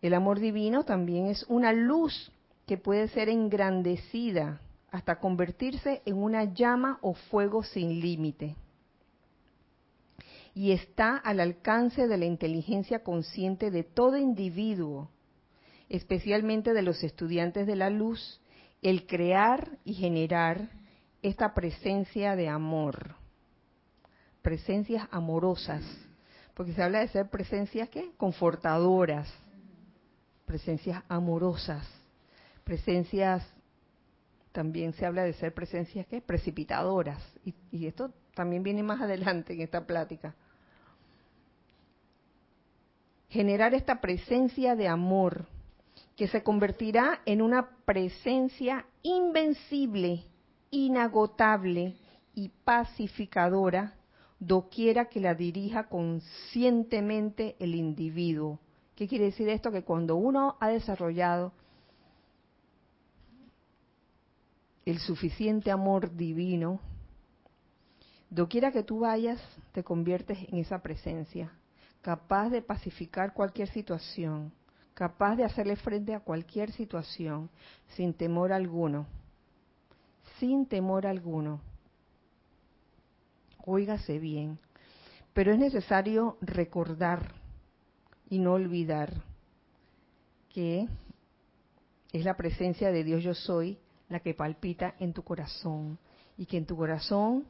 El 0.00 0.14
amor 0.14 0.40
divino 0.40 0.84
también 0.84 1.26
es 1.26 1.44
una 1.48 1.72
luz 1.72 2.32
que 2.66 2.76
puede 2.76 3.08
ser 3.08 3.28
engrandecida 3.28 4.60
hasta 4.90 5.18
convertirse 5.20 6.02
en 6.04 6.16
una 6.16 6.44
llama 6.44 6.98
o 7.02 7.14
fuego 7.14 7.62
sin 7.62 8.00
límite. 8.00 8.56
Y 10.54 10.72
está 10.72 11.16
al 11.16 11.40
alcance 11.40 12.06
de 12.08 12.18
la 12.18 12.26
inteligencia 12.26 13.02
consciente 13.02 13.70
de 13.70 13.84
todo 13.84 14.18
individuo, 14.18 15.08
especialmente 15.88 16.74
de 16.74 16.82
los 16.82 17.02
estudiantes 17.02 17.66
de 17.66 17.76
la 17.76 17.88
luz, 17.88 18.40
el 18.82 19.06
crear 19.06 19.78
y 19.84 19.94
generar 19.94 20.68
esta 21.22 21.54
presencia 21.54 22.34
de 22.34 22.48
amor, 22.48 23.14
presencias 24.42 25.06
amorosas, 25.12 25.82
porque 26.54 26.72
se 26.72 26.82
habla 26.82 26.98
de 27.00 27.08
ser 27.08 27.30
presencias 27.30 27.88
¿qué? 27.88 28.10
confortadoras, 28.16 29.32
presencias 30.44 31.02
amorosas, 31.08 31.88
presencias, 32.64 33.46
también 34.50 34.92
se 34.94 35.06
habla 35.06 35.22
de 35.22 35.32
ser 35.34 35.54
presencias 35.54 36.06
¿qué? 36.08 36.20
precipitadoras, 36.20 37.22
y, 37.44 37.54
y 37.70 37.86
esto 37.86 38.12
también 38.34 38.64
viene 38.64 38.82
más 38.82 39.00
adelante 39.00 39.52
en 39.52 39.60
esta 39.60 39.86
plática. 39.86 40.34
Generar 43.28 43.72
esta 43.74 44.00
presencia 44.00 44.74
de 44.74 44.88
amor 44.88 45.46
que 46.16 46.28
se 46.28 46.42
convertirá 46.42 47.20
en 47.24 47.42
una 47.42 47.70
presencia 47.84 48.86
invencible, 49.02 50.24
inagotable 50.70 51.96
y 52.34 52.48
pacificadora 52.64 53.94
doquiera 54.38 55.06
que 55.06 55.20
la 55.20 55.34
dirija 55.34 55.88
conscientemente 55.88 57.54
el 57.60 57.74
individuo. 57.74 58.58
¿Qué 58.96 59.06
quiere 59.06 59.26
decir 59.26 59.48
esto? 59.48 59.70
Que 59.70 59.84
cuando 59.84 60.16
uno 60.16 60.56
ha 60.60 60.68
desarrollado 60.68 61.52
el 64.84 64.98
suficiente 64.98 65.70
amor 65.70 66.16
divino, 66.16 66.80
doquiera 68.30 68.72
que 68.72 68.82
tú 68.82 69.00
vayas, 69.00 69.40
te 69.72 69.84
conviertes 69.84 70.38
en 70.48 70.58
esa 70.58 70.82
presencia, 70.82 71.52
capaz 72.00 72.48
de 72.50 72.62
pacificar 72.62 73.32
cualquier 73.34 73.68
situación, 73.68 74.52
capaz 74.94 75.36
de 75.36 75.44
hacerle 75.44 75.76
frente 75.76 76.14
a 76.14 76.20
cualquier 76.20 76.70
situación, 76.72 77.50
sin 77.96 78.14
temor 78.14 78.52
alguno, 78.52 79.06
sin 80.38 80.66
temor 80.66 81.06
alguno. 81.06 81.60
Óigase 83.64 84.18
bien, 84.18 84.58
pero 85.32 85.52
es 85.52 85.58
necesario 85.58 86.36
recordar 86.40 87.32
y 88.28 88.38
no 88.38 88.54
olvidar 88.54 89.22
que 90.52 90.88
es 92.12 92.24
la 92.24 92.36
presencia 92.36 92.90
de 92.90 93.04
Dios 93.04 93.22
yo 93.22 93.34
soy 93.34 93.78
la 94.08 94.20
que 94.20 94.34
palpita 94.34 94.94
en 94.98 95.12
tu 95.12 95.22
corazón 95.22 95.98
y 96.36 96.44
que 96.44 96.58
en 96.58 96.66
tu 96.66 96.76
corazón, 96.76 97.46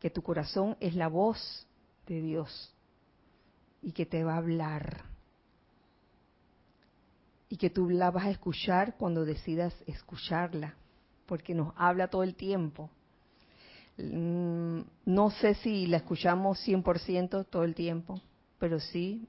que 0.00 0.10
tu 0.10 0.22
corazón 0.22 0.76
es 0.80 0.94
la 0.94 1.08
voz 1.08 1.66
de 2.06 2.22
Dios 2.22 2.74
y 3.82 3.92
que 3.92 4.06
te 4.06 4.24
va 4.24 4.34
a 4.34 4.38
hablar 4.38 5.13
y 7.54 7.56
que 7.56 7.70
tú 7.70 7.88
la 7.88 8.10
vas 8.10 8.24
a 8.24 8.30
escuchar 8.30 8.96
cuando 8.96 9.24
decidas 9.24 9.72
escucharla, 9.86 10.74
porque 11.24 11.54
nos 11.54 11.72
habla 11.76 12.08
todo 12.08 12.24
el 12.24 12.34
tiempo. 12.34 12.90
Mm, 13.96 14.80
no 15.04 15.30
sé 15.30 15.54
si 15.54 15.86
la 15.86 15.98
escuchamos 15.98 16.58
100% 16.66 17.46
todo 17.48 17.62
el 17.62 17.76
tiempo, 17.76 18.20
pero 18.58 18.80
sí 18.80 19.24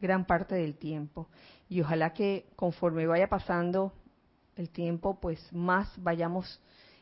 gran 0.00 0.24
parte 0.24 0.54
del 0.54 0.78
tiempo. 0.78 1.28
Y 1.68 1.82
ojalá 1.82 2.14
que 2.14 2.46
conforme 2.56 3.06
vaya 3.06 3.28
pasando 3.28 3.92
el 4.56 4.70
tiempo, 4.70 5.20
pues 5.20 5.52
más 5.52 5.92
vayamos 5.98 6.58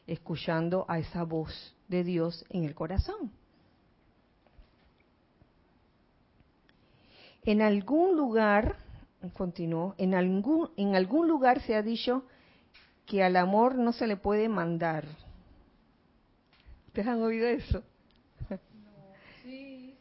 escuchando 0.09 0.85
a 0.89 0.99
esa 0.99 1.23
voz 1.23 1.77
de 1.87 2.03
Dios 2.03 2.45
en 2.51 2.65
el 2.65 2.75
corazón. 2.75 3.31
En 7.45 7.63
algún 7.63 8.17
lugar, 8.17 8.90
continuó, 9.29 9.95
en 9.99 10.15
algún, 10.15 10.71
en 10.77 10.97
algún 10.97 11.29
lugar 11.29 11.61
se 11.63 11.75
ha 11.75 11.83
dicho 11.83 12.25
que 13.07 13.23
al 13.23 13.37
amor 13.37 13.77
no 13.77 13.93
se 13.93 14.07
le 14.07 14.17
puede 14.17 14.49
mandar. 14.49 15.05
¿Ustedes 16.87 17.09
han 17.09 17.23
oído 17.23 17.47
eso? 17.47 17.83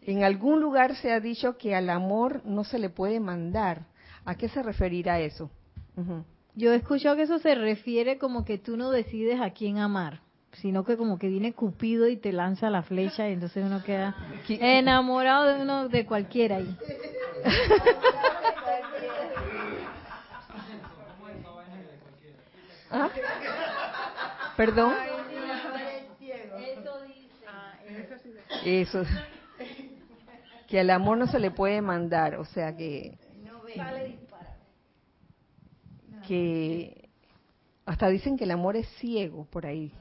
En 0.01 0.23
algún 0.23 0.59
lugar 0.59 0.95
se 0.95 1.11
ha 1.11 1.19
dicho 1.19 1.57
que 1.57 1.75
al 1.75 1.89
amor 1.89 2.41
no 2.45 2.63
se 2.63 2.79
le 2.79 2.89
puede 2.89 3.19
mandar. 3.19 3.85
¿A 4.25 4.35
qué 4.35 4.49
se 4.49 4.63
referirá 4.63 5.19
eso? 5.19 5.51
Yo 6.55 6.71
he 6.71 6.77
escuchado 6.77 7.15
que 7.15 7.23
eso 7.23 7.39
se 7.39 7.53
refiere 7.55 8.17
como 8.17 8.45
que 8.45 8.57
tú 8.57 8.77
no 8.77 8.89
decides 8.89 9.39
a 9.41 9.51
quién 9.51 9.77
amar, 9.77 10.21
sino 10.53 10.83
que 10.83 10.97
como 10.97 11.19
que 11.19 11.27
viene 11.27 11.53
Cupido 11.53 12.07
y 12.07 12.17
te 12.17 12.31
lanza 12.31 12.69
la 12.69 12.81
flecha 12.83 13.29
y 13.29 13.33
entonces 13.33 13.65
uno 13.65 13.83
queda 13.83 14.15
enamorado 14.49 15.45
de 15.45 15.61
uno 15.61 15.89
de 15.89 16.05
cualquiera 16.05 16.57
ahí. 16.57 16.77
¿Ah? 22.91 23.09
Perdón. 24.57 24.93
Eso. 28.65 29.03
Que 30.67 30.79
al 30.79 30.89
amor 30.89 31.17
no 31.17 31.27
se 31.27 31.39
le 31.39 31.51
puede 31.51 31.81
mandar, 31.81 32.35
o 32.35 32.45
sea 32.45 32.75
que 32.75 33.17
que 36.27 37.09
hasta 37.85 38.07
dicen 38.07 38.37
que 38.37 38.43
el 38.43 38.51
amor 38.51 38.75
es 38.75 38.87
ciego 38.99 39.45
por 39.45 39.65
ahí. 39.65 39.91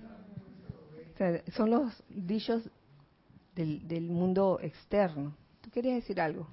son 1.56 1.70
los 1.70 2.04
dichos 2.10 2.62
del, 3.54 3.88
del 3.88 4.10
mundo 4.10 4.58
externo. 4.60 5.34
¿Tú 5.62 5.70
querías 5.70 5.94
decir 5.94 6.20
algo? 6.20 6.46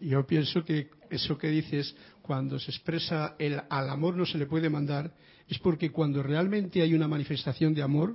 yo 0.00 0.26
pienso 0.26 0.64
que 0.64 0.90
eso 1.10 1.38
que 1.38 1.48
dices, 1.48 1.94
cuando 2.22 2.58
se 2.58 2.70
expresa 2.70 3.34
el 3.38 3.60
al 3.68 3.90
amor 3.90 4.16
no 4.16 4.26
se 4.26 4.38
le 4.38 4.46
puede 4.46 4.70
mandar, 4.70 5.12
es 5.48 5.58
porque 5.58 5.90
cuando 5.90 6.22
realmente 6.22 6.82
hay 6.82 6.94
una 6.94 7.08
manifestación 7.08 7.74
de 7.74 7.82
amor, 7.82 8.14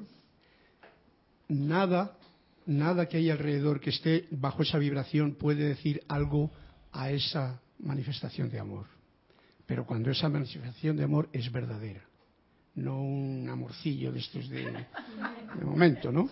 nada, 1.49 2.17
nada 2.65 3.07
que 3.07 3.17
hay 3.17 3.29
alrededor 3.29 3.79
que 3.79 3.89
esté 3.89 4.27
bajo 4.31 4.63
esa 4.63 4.77
vibración 4.77 5.35
puede 5.35 5.67
decir 5.67 6.01
algo 6.07 6.51
a 6.91 7.11
esa 7.11 7.61
manifestación 7.79 8.49
de 8.49 8.59
amor. 8.59 8.85
Pero 9.65 9.85
cuando 9.85 10.11
esa 10.11 10.29
manifestación 10.29 10.95
de 10.95 11.03
amor 11.03 11.29
es 11.33 11.51
verdadera, 11.51 12.01
no 12.75 13.01
un 13.01 13.47
amorcillo 13.49 14.11
de 14.11 14.19
estos 14.19 14.47
de, 14.49 14.65
de 14.65 15.65
momento, 15.65 16.11
¿no? 16.11 16.29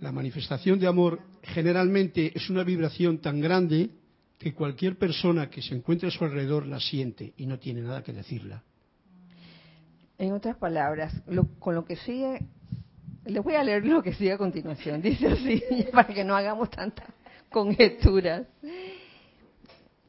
La 0.00 0.12
manifestación 0.12 0.78
de 0.78 0.86
amor 0.86 1.20
generalmente 1.42 2.30
es 2.36 2.50
una 2.50 2.62
vibración 2.62 3.18
tan 3.18 3.40
grande 3.40 3.90
que 4.38 4.54
cualquier 4.54 4.96
persona 4.96 5.50
que 5.50 5.62
se 5.62 5.74
encuentre 5.74 6.08
a 6.08 6.10
su 6.10 6.24
alrededor 6.24 6.66
la 6.66 6.80
siente 6.80 7.34
y 7.36 7.46
no 7.46 7.58
tiene 7.58 7.82
nada 7.82 8.02
que 8.02 8.12
decirla. 8.12 8.62
En 10.16 10.32
otras 10.32 10.56
palabras, 10.56 11.14
con 11.58 11.74
lo 11.74 11.84
que 11.84 11.96
sigue, 11.96 12.40
les 13.24 13.42
voy 13.42 13.54
a 13.54 13.64
leer 13.64 13.84
lo 13.84 14.02
que 14.02 14.14
sigue 14.14 14.32
a 14.32 14.38
continuación. 14.38 15.02
Dice 15.02 15.26
así, 15.28 15.62
para 15.92 16.12
que 16.12 16.24
no 16.24 16.34
hagamos 16.34 16.70
tantas 16.70 17.06
conjeturas. 17.50 18.46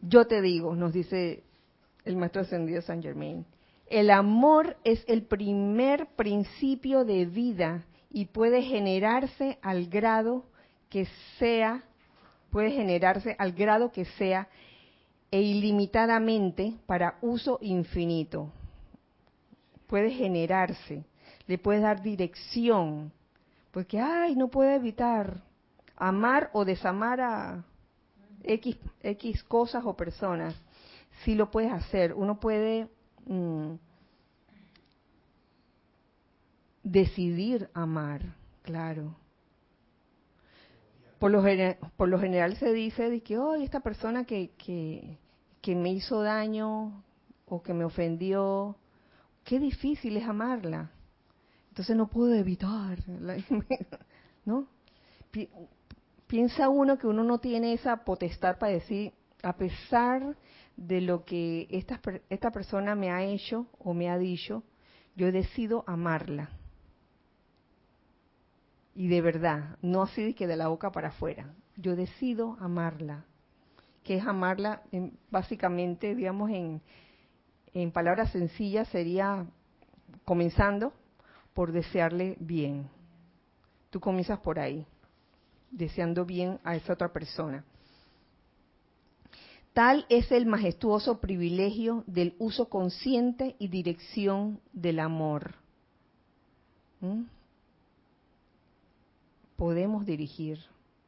Yo 0.01 0.25
te 0.25 0.41
digo, 0.41 0.75
nos 0.75 0.93
dice 0.93 1.43
el 2.05 2.15
maestro 2.15 2.41
ascendido 2.41 2.81
San 2.81 3.03
Germain, 3.03 3.45
el 3.87 4.11
amor 4.11 4.77
es 4.83 5.03
el 5.07 5.23
primer 5.23 6.07
principio 6.15 7.03
de 7.03 7.25
vida 7.25 7.83
y 8.09 8.25
puede 8.25 8.61
generarse 8.61 9.57
al 9.61 9.87
grado 9.87 10.45
que 10.89 11.05
sea 11.37 11.83
puede 12.51 12.71
generarse 12.71 13.35
al 13.37 13.53
grado 13.53 13.91
que 13.91 14.05
sea 14.05 14.47
e 15.31 15.41
ilimitadamente 15.41 16.73
para 16.85 17.17
uso 17.21 17.59
infinito. 17.61 18.51
Puede 19.87 20.11
generarse, 20.11 21.05
le 21.47 21.57
puede 21.57 21.79
dar 21.79 22.01
dirección, 22.01 23.11
porque, 23.71 23.99
ay, 23.99 24.35
no 24.35 24.47
puede 24.49 24.75
evitar 24.75 25.41
amar 25.95 26.49
o 26.53 26.65
desamar 26.65 27.21
a 27.21 27.63
X, 28.43 28.77
X 29.01 29.43
cosas 29.43 29.83
o 29.85 29.95
personas. 29.95 30.55
Sí 31.23 31.35
lo 31.35 31.51
puedes 31.51 31.71
hacer, 31.71 32.13
uno 32.13 32.39
puede 32.39 32.87
mm, 33.25 33.73
decidir 36.83 37.69
amar, 37.73 38.21
claro 38.63 39.15
por 41.19 41.31
lo, 41.31 41.43
general, 41.43 41.77
por 41.97 42.07
lo 42.07 42.17
general 42.17 42.55
se 42.57 42.71
dice 42.71 43.09
de 43.09 43.21
que, 43.21 43.37
oh, 43.37 43.55
esta 43.55 43.81
persona 43.81 44.23
que, 44.23 44.51
que, 44.57 45.75
me 45.75 45.91
hizo 45.91 46.21
daño 46.23 47.03
o 47.45 47.61
que 47.61 47.73
me 47.73 47.83
ofendió, 47.83 48.75
qué 49.43 49.59
difícil 49.59 50.17
es 50.17 50.27
amarla. 50.27 50.91
Entonces 51.69 51.95
no 51.95 52.07
puedo 52.07 52.33
evitar, 52.33 52.97
¿no? 54.45 54.67
Piensa 56.25 56.69
uno 56.69 56.97
que 56.97 57.07
uno 57.07 57.23
no 57.23 57.39
tiene 57.39 57.73
esa 57.73 57.97
potestad 58.03 58.57
para 58.57 58.73
decir, 58.73 59.13
a 59.43 59.55
pesar 59.57 60.35
de 60.77 61.01
lo 61.01 61.25
que 61.25 61.67
esta, 61.69 61.99
esta 62.29 62.51
persona 62.51 62.95
me 62.95 63.11
ha 63.11 63.23
hecho 63.23 63.67
o 63.77 63.93
me 63.93 64.09
ha 64.09 64.17
dicho, 64.17 64.63
yo 65.15 65.31
decido 65.31 65.83
amarla 65.85 66.49
y 68.99 69.07
de 69.07 69.21
verdad, 69.21 69.77
no 69.81 70.01
así 70.01 70.21
de 70.21 70.35
que 70.35 70.45
de 70.45 70.57
la 70.57 70.67
boca 70.67 70.91
para 70.91 71.07
afuera. 71.07 71.53
Yo 71.77 71.95
decido 71.95 72.57
amarla, 72.59 73.23
que 74.03 74.17
es 74.17 74.27
amarla 74.27 74.83
básicamente, 75.31 76.15
digamos, 76.15 76.49
en, 76.51 76.81
en 77.73 77.91
palabras 77.93 78.29
sencillas 78.33 78.89
sería 78.89 79.45
comenzando 80.25 80.91
por 81.53 81.71
desearle 81.71 82.35
bien. 82.41 82.89
Tú 83.89 84.01
comienzas 84.01 84.39
por 84.39 84.59
ahí, 84.59 84.85
deseando 85.71 86.25
bien 86.25 86.59
a 86.65 86.75
esa 86.75 86.91
otra 86.91 87.13
persona. 87.13 87.63
Tal 89.71 90.07
es 90.09 90.29
el 90.29 90.45
majestuoso 90.45 91.21
privilegio 91.21 92.03
del 92.05 92.35
uso 92.37 92.67
consciente 92.67 93.55
y 93.59 93.69
dirección 93.69 94.59
del 94.73 94.99
amor. 94.99 95.55
¿Mm? 96.99 97.38
Podemos 99.59 100.05
dirigir. 100.05 100.57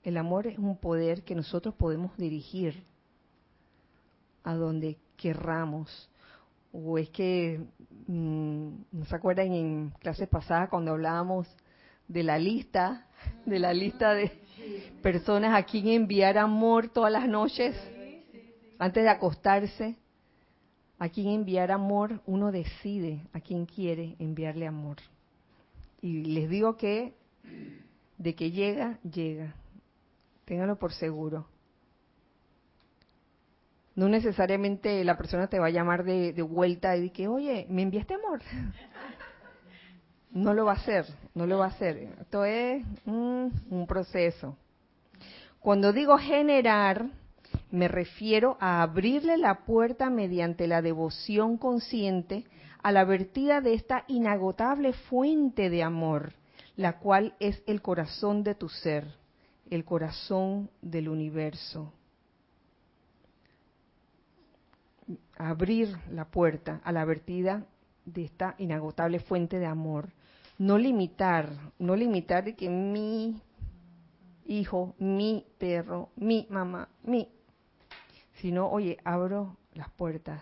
El 0.04 0.18
amor 0.18 0.45
es 0.45 0.58
un 0.58 0.76
poder 0.76 1.24
que 1.24 1.36
nosotros 1.36 1.74
podemos 1.74 2.18
dirigir 2.18 2.84
a 4.43 4.54
donde 4.56 4.97
querramos. 5.16 6.10
o 6.74 6.97
es 6.97 7.10
que 7.10 7.62
mm, 8.08 8.70
no 8.91 9.06
se 9.06 9.16
acuerdan 9.16 9.54
en 9.54 9.93
clases 9.99 10.28
pasadas 10.28 10.70
cuando 10.70 10.91
hablábamos 10.91 11.47
de 12.10 12.24
la 12.24 12.38
lista, 12.38 13.08
de 13.45 13.58
la 13.58 13.74
lista 13.74 14.14
de 14.14 14.32
personas 15.02 15.56
a 15.56 15.64
quien 15.64 15.88
enviar 15.88 16.38
amor 16.38 16.89
todas 16.89 17.12
las 17.12 17.30
noches 17.30 17.74
antes 18.80 19.04
de 19.04 19.10
acostarse. 19.10 19.95
A 20.99 21.10
quien 21.10 21.30
enviar 21.30 21.72
amor, 21.72 22.22
uno 22.28 22.52
decide 22.52 23.26
a 23.34 23.39
quien 23.39 23.66
quiere 23.66 24.16
enviarle 24.20 24.68
amor. 24.68 24.97
Y 26.02 26.26
les 26.26 26.47
digo 26.49 26.78
que 26.78 27.16
de 28.22 28.36
que 28.36 28.51
llega, 28.51 28.99
llega. 29.03 29.55
Ténganlo 30.45 30.78
por 30.78 30.93
seguro. 30.93 31.47
No 33.95 34.07
necesariamente 34.07 35.03
la 35.03 35.17
persona 35.17 35.47
te 35.47 35.59
va 35.59 35.67
a 35.67 35.72
llamar 35.72 36.03
de, 36.03 36.41
vuelta 36.41 36.95
y 36.97 37.09
que, 37.09 37.28
oye, 37.28 37.65
¿me 37.69 37.82
enviaste 37.82 38.13
amor? 38.13 38.41
No 40.32 40.53
lo 40.53 40.65
va 40.65 40.72
a 40.72 40.76
hacer, 40.76 41.05
no 41.36 41.45
lo 41.45 41.57
va 41.57 41.65
a 41.65 41.69
hacer. 41.69 41.97
Esto 42.22 42.45
es 42.45 42.86
un 43.05 43.86
proceso. 43.88 44.55
Cuando 45.59 45.91
digo 45.91 46.17
generar, 46.17 47.07
me 47.69 47.88
refiero 47.88 48.55
a 48.61 48.82
abrirle 48.82 49.38
la 49.38 49.65
puerta 49.65 50.09
mediante 50.09 50.67
la 50.67 50.82
devoción 50.82 51.57
consciente 51.57 52.45
a 52.82 52.91
la 52.91 53.03
vertida 53.03 53.61
de 53.61 53.74
esta 53.74 54.05
inagotable 54.07 54.93
fuente 54.93 55.69
de 55.69 55.84
amor, 55.84 56.34
la 56.76 56.99
cual 56.99 57.36
es 57.39 57.61
el 57.67 57.82
corazón 57.82 58.43
de 58.43 58.55
tu 58.55 58.69
ser, 58.69 59.07
el 59.69 59.86
corazón 59.86 60.69
del 60.82 61.09
universo. 61.09 61.93
Abrir 65.38 65.97
la 66.11 66.26
puerta 66.26 66.82
a 66.84 66.91
la 66.91 67.05
vertida 67.05 67.65
de 68.05 68.26
esta 68.26 68.55
inagotable 68.57 69.19
fuente 69.19 69.59
de 69.59 69.65
amor 69.65 70.09
no 70.61 70.78
limitar, 70.78 71.49
no 71.80 71.95
limitar 71.95 72.43
de 72.43 72.55
que 72.55 72.69
mi 72.69 73.41
hijo, 74.45 74.93
mi 74.99 75.43
perro, 75.57 76.09
mi 76.15 76.45
mamá, 76.51 76.88
mi, 77.01 77.28
sino, 78.36 78.69
oye, 78.69 78.99
abro 79.03 79.57
las 79.74 79.89
puertas 79.89 80.39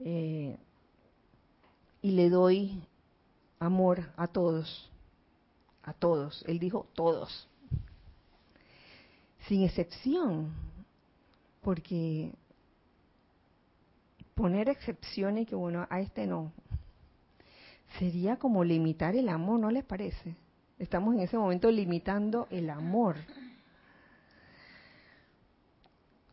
eh, 0.00 0.58
y 2.02 2.10
le 2.10 2.28
doy 2.28 2.82
amor 3.58 4.10
a 4.16 4.26
todos, 4.26 4.90
a 5.82 5.92
todos. 5.92 6.44
Él 6.46 6.58
dijo 6.58 6.86
todos, 6.94 7.48
sin 9.46 9.62
excepción, 9.62 10.52
porque 11.62 12.32
poner 14.34 14.68
excepciones 14.68 15.46
que 15.46 15.54
bueno, 15.54 15.86
a 15.90 16.00
este 16.00 16.26
no, 16.26 16.52
sería 17.98 18.36
como 18.36 18.64
limitar 18.64 19.16
el 19.16 19.28
amor, 19.28 19.60
¿no 19.60 19.70
les 19.70 19.84
parece? 19.84 20.36
Estamos 20.78 21.14
en 21.14 21.20
ese 21.20 21.36
momento 21.36 21.70
limitando 21.70 22.46
el 22.50 22.70
amor. 22.70 23.16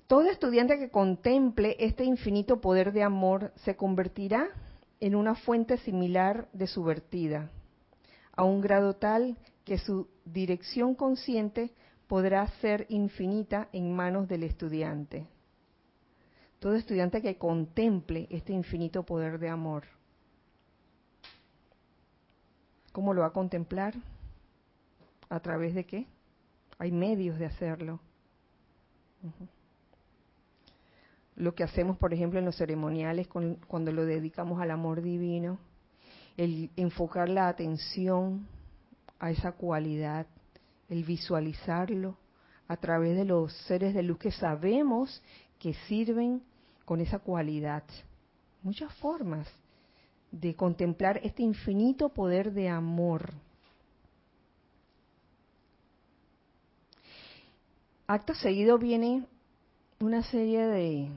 Todo 0.08 0.30
estudiante 0.30 0.78
que 0.78 0.90
contemple 0.90 1.78
este 1.80 2.04
infinito 2.04 2.62
poder 2.62 2.94
de 2.94 3.02
amor 3.02 3.52
se 3.64 3.76
convertirá 3.76 4.50
en 5.00 5.16
una 5.16 5.36
fuente 5.36 5.78
similar 5.78 6.48
de 6.54 6.68
su 6.68 6.84
vertida, 6.84 7.52
a 8.36 8.44
un 8.44 8.62
grado 8.62 8.96
tal 8.96 9.38
que 9.64 9.78
su 9.78 10.08
dirección 10.26 10.96
consciente 10.96 11.74
podrá 12.08 12.48
ser 12.62 12.86
infinita 12.90 13.70
en 13.74 13.96
manos 13.96 14.28
del 14.28 14.44
estudiante. 14.44 15.28
Todo 16.60 16.76
estudiante 16.76 17.22
que 17.22 17.38
contemple 17.38 18.28
este 18.30 18.54
infinito 18.54 19.04
poder 19.04 19.40
de 19.40 19.50
amor 19.50 19.84
¿Cómo 22.96 23.14
lo 23.14 23.20
va 23.24 23.28
a 23.28 23.34
contemplar? 23.34 23.94
¿A 25.28 25.42
través 25.42 25.76
de 25.76 25.86
qué? 25.86 26.08
Hay 26.78 26.94
medios 26.94 27.38
de 27.38 27.46
hacerlo. 27.46 28.00
Lo 31.36 31.54
que 31.54 31.64
hacemos, 31.64 31.98
por 31.98 32.14
ejemplo, 32.14 32.40
en 32.40 32.46
los 32.46 32.56
ceremoniales, 32.56 33.28
cuando 33.28 33.92
lo 33.92 34.06
dedicamos 34.06 34.62
al 34.62 34.72
amor 34.72 35.02
divino, 35.02 35.60
el 36.38 36.70
enfocar 36.76 37.30
la 37.30 37.48
atención 37.48 38.48
a 39.20 39.32
esa 39.32 39.52
cualidad, 39.54 40.28
el 40.90 41.04
visualizarlo 41.04 42.18
a 42.68 42.78
través 42.78 43.18
de 43.18 43.26
los 43.26 43.54
seres 43.68 43.94
de 43.94 44.04
luz 44.04 44.18
que 44.18 44.32
sabemos 44.32 45.22
que 45.60 45.74
sirven 45.88 46.42
con 46.86 47.02
esa 47.02 47.20
cualidad. 47.20 47.84
Muchas 48.64 48.94
formas 48.96 49.48
de 50.32 50.56
contemplar 50.56 51.20
este 51.24 51.44
infinito 51.44 52.10
poder 52.10 52.52
de 52.54 52.70
amor. 52.70 53.34
Acto 58.08 58.34
seguido 58.36 58.78
viene 58.78 59.26
una 60.06 60.22
serie 60.22 60.68
de 60.68 61.08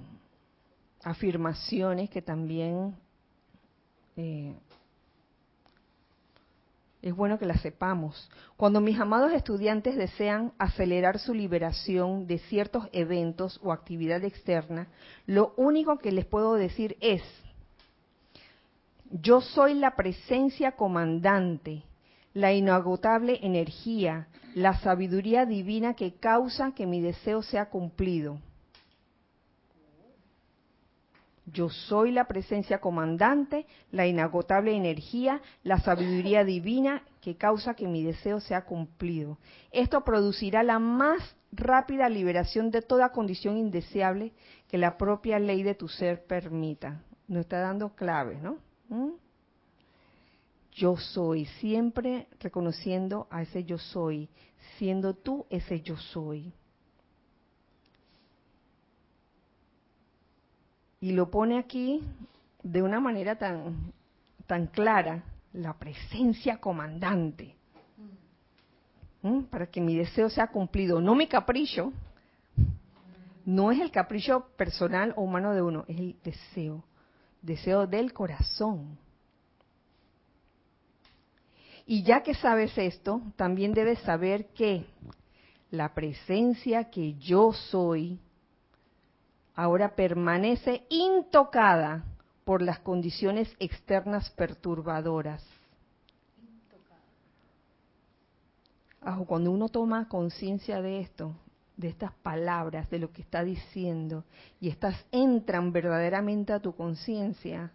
afirmaciones 1.05 2.09
que 2.09 2.23
también 2.23 2.97
eh, 4.17 4.55
es 7.03 7.15
bueno 7.15 7.39
que 7.39 7.45
las 7.45 7.61
sepamos. 7.61 8.31
Cuando 8.57 8.81
mis 8.81 8.99
amados 8.99 9.33
estudiantes 9.33 9.95
desean 9.95 10.55
acelerar 10.59 11.19
su 11.19 11.35
liberación 11.35 12.27
de 12.27 12.39
ciertos 12.39 12.89
eventos 12.93 13.61
o 13.63 13.73
actividad 13.73 14.25
externa, 14.25 14.89
lo 15.27 15.53
único 15.59 15.99
que 15.99 16.11
les 16.11 16.25
puedo 16.25 16.55
decir 16.55 16.97
es, 17.01 17.23
yo 19.11 19.43
soy 19.43 19.75
la 19.75 19.97
presencia 19.97 20.73
comandante, 20.73 21.83
la 22.33 22.55
inagotable 22.55 23.39
energía, 23.43 24.29
la 24.55 24.79
sabiduría 24.81 25.45
divina 25.45 25.93
que 25.93 26.15
causa 26.15 26.73
que 26.73 26.87
mi 26.87 27.03
deseo 27.03 27.43
sea 27.43 27.69
cumplido. 27.69 28.39
Yo 31.53 31.69
soy 31.69 32.11
la 32.11 32.27
presencia 32.27 32.81
comandante, 32.81 33.67
la 33.91 34.07
inagotable 34.07 34.75
energía, 34.75 35.41
la 35.63 35.79
sabiduría 35.79 36.45
divina 36.45 37.03
que 37.21 37.37
causa 37.37 37.75
que 37.75 37.87
mi 37.87 38.03
deseo 38.03 38.41
sea 38.41 38.65
cumplido. 38.65 39.39
Esto 39.71 40.05
producirá 40.05 40.63
la 40.63 40.79
más 40.79 41.37
rápida 41.53 42.09
liberación 42.09 42.71
de 42.71 42.83
toda 42.83 43.13
condición 43.13 43.57
indeseable 43.57 44.33
que 44.69 44.79
la 44.79 44.97
propia 44.99 45.39
ley 45.39 45.63
de 45.63 45.75
tu 45.75 45.89
ser 45.89 46.25
permita. 46.25 47.03
Nos 47.27 47.41
está 47.43 47.61
dando 47.61 47.95
clave, 47.95 48.39
¿no? 48.43 48.59
¿Mm? 48.89 49.13
Yo 50.73 50.97
soy, 50.97 51.47
siempre 51.61 52.29
reconociendo 52.41 53.27
a 53.31 53.43
ese 53.43 53.65
yo 53.65 53.79
soy, 53.79 54.29
siendo 54.77 55.15
tú 55.15 55.47
ese 55.51 55.81
yo 55.81 55.97
soy. 55.97 56.53
Y 61.01 61.13
lo 61.13 61.31
pone 61.31 61.59
aquí 61.59 62.03
de 62.63 62.83
una 62.83 63.01
manera 63.01 63.37
tan, 63.37 63.93
tan 64.47 64.67
clara, 64.67 65.23
la 65.53 65.75
presencia 65.79 66.59
comandante, 66.59 67.55
¿Mm? 69.23 69.45
para 69.45 69.67
que 69.67 69.81
mi 69.81 69.97
deseo 69.97 70.29
sea 70.29 70.49
cumplido, 70.49 71.01
no 71.01 71.15
mi 71.15 71.27
capricho, 71.27 71.93
no 73.45 73.73
es 73.73 73.81
el 73.81 73.91
capricho 73.91 74.47
personal 74.57 75.15
o 75.17 75.23
humano 75.23 75.55
de 75.55 75.63
uno, 75.63 75.85
es 75.89 75.99
el 75.99 76.17
deseo 76.23 76.85
deseo 77.43 77.87
del 77.87 78.13
corazón. 78.13 78.99
Y 81.87 82.03
ya 82.03 82.23
que 82.23 82.35
sabes 82.35 82.77
esto, 82.77 83.23
también 83.37 83.73
debes 83.73 83.99
saber 84.01 84.49
que 84.49 84.85
la 85.71 85.95
presencia 85.95 86.91
que 86.91 87.15
yo 87.15 87.53
soy 87.53 88.19
ahora 89.59 89.97
permanece 89.97 90.87
intocada 90.89 92.05
por 92.45 92.63
las 92.63 92.79
condiciones 92.79 93.53
externas 93.59 94.31
perturbadoras. 94.31 95.45
cuando 99.27 99.51
uno 99.51 99.69
toma 99.69 100.07
conciencia 100.09 100.81
de 100.81 101.01
esto, 101.01 101.35
de 101.77 101.89
estas 101.89 102.13
palabras, 102.23 102.89
de 102.91 103.01
lo 103.01 103.11
que 103.11 103.23
está 103.23 103.43
diciendo, 103.43 104.25
y 104.61 104.69
estas 104.69 104.95
entran 105.11 105.73
verdaderamente 105.73 106.53
a 106.53 106.61
tu 106.61 106.77
conciencia, 106.77 107.73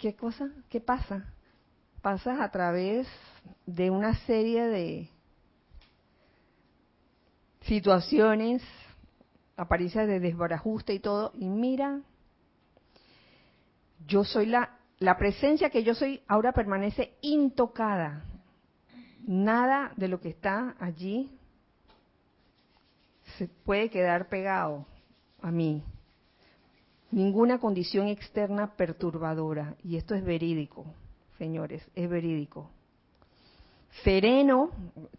¿qué 0.00 0.14
cosa? 0.14 0.50
¿Qué 0.68 0.80
pasa? 0.80 1.32
Pasas 2.00 2.38
a 2.38 2.50
través 2.50 3.08
de 3.66 3.90
una 3.90 4.14
serie 4.26 4.68
de 4.68 5.08
situaciones, 7.62 8.62
apariencias 9.56 10.06
de 10.06 10.20
desbarajuste 10.20 10.94
y 10.94 10.98
todo, 11.00 11.32
y 11.34 11.48
mira, 11.48 12.00
yo 14.06 14.24
soy 14.24 14.46
la, 14.46 14.78
la 14.98 15.16
presencia 15.16 15.70
que 15.70 15.82
yo 15.82 15.94
soy 15.94 16.22
ahora 16.26 16.52
permanece 16.52 17.14
intocada. 17.22 18.24
Nada 19.26 19.92
de 19.96 20.08
lo 20.08 20.20
que 20.20 20.28
está 20.28 20.76
allí 20.78 21.30
se 23.38 23.48
puede 23.48 23.88
quedar 23.90 24.28
pegado 24.28 24.86
a 25.40 25.50
mí. 25.50 25.82
ninguna 27.14 27.58
condición 27.58 28.08
externa 28.08 28.74
perturbadora. 28.76 29.76
Y 29.84 29.96
esto 29.96 30.14
es 30.14 30.24
verídico, 30.24 30.84
señores, 31.38 31.82
es 31.94 32.10
verídico. 32.10 32.70
Sereno, 34.02 34.70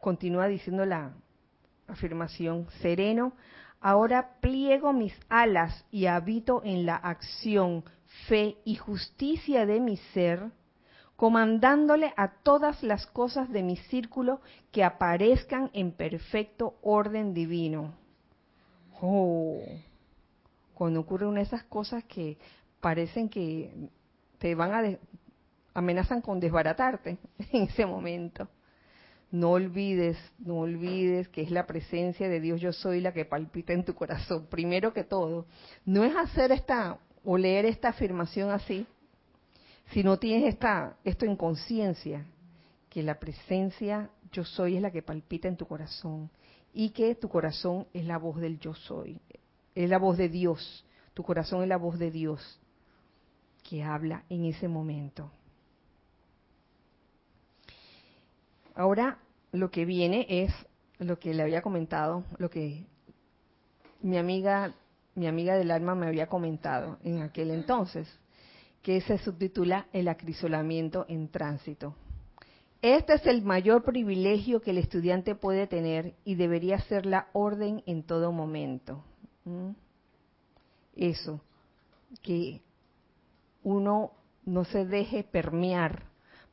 continúa 0.01 0.47
diciendo 0.47 0.85
la 0.85 1.13
afirmación, 1.87 2.67
sereno, 2.81 3.33
ahora 3.85 4.31
pliego 4.41 4.93
mis 4.93 5.13
alas 5.29 5.85
y 5.91 6.07
habito 6.07 6.63
en 6.63 6.87
la 6.87 6.95
acción, 6.95 7.83
fe 8.27 8.57
y 8.65 8.77
justicia 8.77 9.67
de 9.67 9.79
mi 9.79 9.97
ser, 10.11 10.49
comandándole 11.15 12.11
a 12.17 12.29
todas 12.41 12.81
las 12.81 13.05
cosas 13.05 13.47
de 13.51 13.61
mi 13.61 13.77
círculo 13.77 14.41
que 14.71 14.83
aparezcan 14.83 15.69
en 15.73 15.91
perfecto 15.91 16.79
orden 16.81 17.35
divino. 17.35 17.93
Oh, 19.01 19.61
cuando 20.73 21.01
ocurre 21.01 21.27
una 21.27 21.41
de 21.41 21.45
esas 21.45 21.65
cosas 21.65 22.03
que 22.05 22.39
parecen 22.81 23.29
que 23.29 23.71
te 24.39 24.55
van 24.55 24.73
a 24.73 24.97
amenazan 25.75 26.21
con 26.21 26.39
desbaratarte 26.39 27.19
en 27.51 27.61
ese 27.61 27.85
momento. 27.85 28.47
No 29.31 29.51
olvides, 29.51 30.17
no 30.39 30.59
olvides 30.59 31.27
que 31.29 31.41
es 31.41 31.51
la 31.51 31.65
presencia 31.65 32.29
de 32.29 32.39
Dios 32.39 32.61
yo 32.61 32.71
soy 32.71 33.01
la 33.01 33.13
que 33.13 33.25
palpita 33.25 33.73
en 33.73 33.83
tu 33.83 33.93
corazón. 33.93 34.47
Primero 34.49 34.93
que 34.93 35.03
todo, 35.03 35.45
no 35.85 36.03
es 36.03 36.15
hacer 36.15 36.51
esta 36.51 36.99
o 37.23 37.37
leer 37.37 37.65
esta 37.65 37.89
afirmación 37.89 38.51
así, 38.51 38.85
si 39.91 40.03
no 40.03 40.17
tienes 40.17 40.53
esta, 40.53 40.97
esto 41.03 41.25
en 41.25 41.35
conciencia, 41.35 42.25
que 42.89 43.03
la 43.03 43.19
presencia 43.19 44.09
yo 44.31 44.43
soy 44.43 44.77
es 44.77 44.81
la 44.81 44.91
que 44.91 45.01
palpita 45.01 45.47
en 45.47 45.57
tu 45.57 45.65
corazón 45.67 46.29
y 46.73 46.89
que 46.89 47.15
tu 47.15 47.29
corazón 47.29 47.87
es 47.93 48.05
la 48.05 48.17
voz 48.17 48.37
del 48.37 48.59
yo 48.59 48.73
soy, 48.73 49.19
es 49.73 49.89
la 49.89 49.97
voz 49.97 50.17
de 50.17 50.29
Dios, 50.29 50.85
tu 51.13 51.23
corazón 51.23 51.63
es 51.63 51.69
la 51.69 51.77
voz 51.77 51.99
de 51.99 52.11
Dios 52.11 52.59
que 53.63 53.83
habla 53.83 54.23
en 54.29 54.45
ese 54.45 54.67
momento. 54.67 55.31
Ahora 58.75 59.19
lo 59.51 59.71
que 59.71 59.85
viene 59.85 60.25
es 60.29 60.53
lo 60.99 61.17
que 61.17 61.33
le 61.33 61.43
había 61.43 61.61
comentado, 61.61 62.23
lo 62.37 62.49
que 62.49 62.85
mi 64.01 64.17
amiga, 64.17 64.73
mi 65.15 65.27
amiga 65.27 65.55
del 65.55 65.71
alma 65.71 65.95
me 65.95 66.07
había 66.07 66.27
comentado 66.27 66.99
en 67.03 67.21
aquel 67.21 67.51
entonces 67.51 68.07
que 68.81 69.01
se 69.01 69.17
subtitula 69.17 69.87
El 69.93 70.07
acrisolamiento 70.07 71.05
en 71.07 71.29
tránsito. 71.29 71.95
Este 72.81 73.15
es 73.15 73.25
el 73.25 73.41
mayor 73.41 73.83
privilegio 73.83 74.61
que 74.61 74.71
el 74.71 74.77
estudiante 74.77 75.33
puede 75.33 75.65
tener 75.65 76.13
y 76.23 76.35
debería 76.35 76.77
ser 76.81 77.07
la 77.07 77.29
orden 77.33 77.81
en 77.87 78.03
todo 78.03 78.31
momento. 78.31 79.03
¿Mm? 79.45 79.71
Eso, 80.95 81.41
que 82.21 82.61
uno 83.63 84.11
no 84.45 84.65
se 84.65 84.85
deje 84.85 85.23
permear 85.23 86.03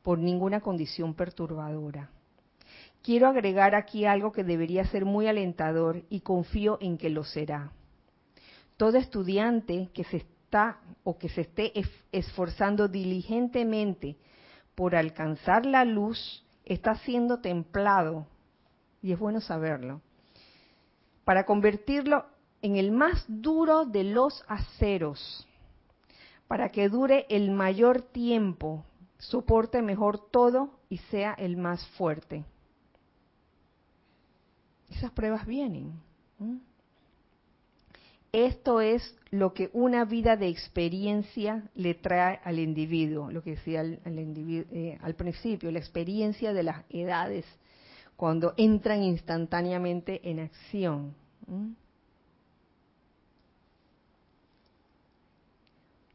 por 0.03 0.19
ninguna 0.19 0.61
condición 0.61 1.15
perturbadora. 1.15 2.11
Quiero 3.01 3.27
agregar 3.27 3.73
aquí 3.73 4.05
algo 4.05 4.31
que 4.31 4.43
debería 4.43 4.85
ser 4.85 5.03
muy 5.03 5.27
alentador 5.27 6.03
y 6.09 6.21
confío 6.21 6.77
en 6.79 6.97
que 6.97 7.09
lo 7.09 7.23
será. 7.23 7.71
Todo 8.77 8.97
estudiante 8.97 9.89
que 9.93 10.03
se 10.03 10.25
o 11.03 11.17
que 11.17 11.29
se 11.29 11.41
esté 11.41 11.73
esforzando 12.11 12.87
diligentemente 12.87 14.17
por 14.75 14.95
alcanzar 14.95 15.65
la 15.65 15.85
luz 15.85 16.45
está 16.65 16.95
siendo 16.95 17.39
templado, 17.39 18.27
y 19.01 19.11
es 19.11 19.19
bueno 19.19 19.41
saberlo, 19.41 20.01
para 21.25 21.45
convertirlo 21.45 22.25
en 22.61 22.75
el 22.75 22.91
más 22.91 23.25
duro 23.27 23.85
de 23.85 24.03
los 24.03 24.43
aceros, 24.47 25.47
para 26.47 26.69
que 26.69 26.87
dure 26.87 27.25
el 27.29 27.51
mayor 27.51 28.01
tiempo, 28.01 28.85
soporte 29.29 29.81
mejor 29.81 30.29
todo 30.31 30.79
y 30.89 30.97
sea 30.97 31.33
el 31.33 31.57
más 31.57 31.85
fuerte. 31.97 32.45
Esas 34.89 35.11
pruebas 35.11 35.45
vienen. 35.45 35.93
Esto 38.31 38.81
es 38.81 39.15
lo 39.29 39.53
que 39.53 39.69
una 39.73 40.05
vida 40.05 40.35
de 40.35 40.47
experiencia 40.47 41.69
le 41.75 41.93
trae 41.93 42.39
al 42.43 42.59
individuo, 42.59 43.31
lo 43.31 43.43
que 43.43 43.51
decía 43.51 43.81
al, 43.81 43.99
eh, 44.05 44.97
al 45.01 45.15
principio, 45.15 45.71
la 45.71 45.79
experiencia 45.79 46.51
de 46.51 46.63
las 46.63 46.83
edades, 46.89 47.45
cuando 48.15 48.53
entran 48.57 49.03
instantáneamente 49.03 50.19
en 50.29 50.39
acción. 50.39 51.15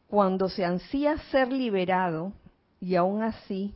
Cuando 0.09 0.49
se 0.49 0.65
ansía 0.65 1.19
ser 1.31 1.53
liberado 1.53 2.33
y 2.81 2.95
aún 2.97 3.23
así 3.23 3.75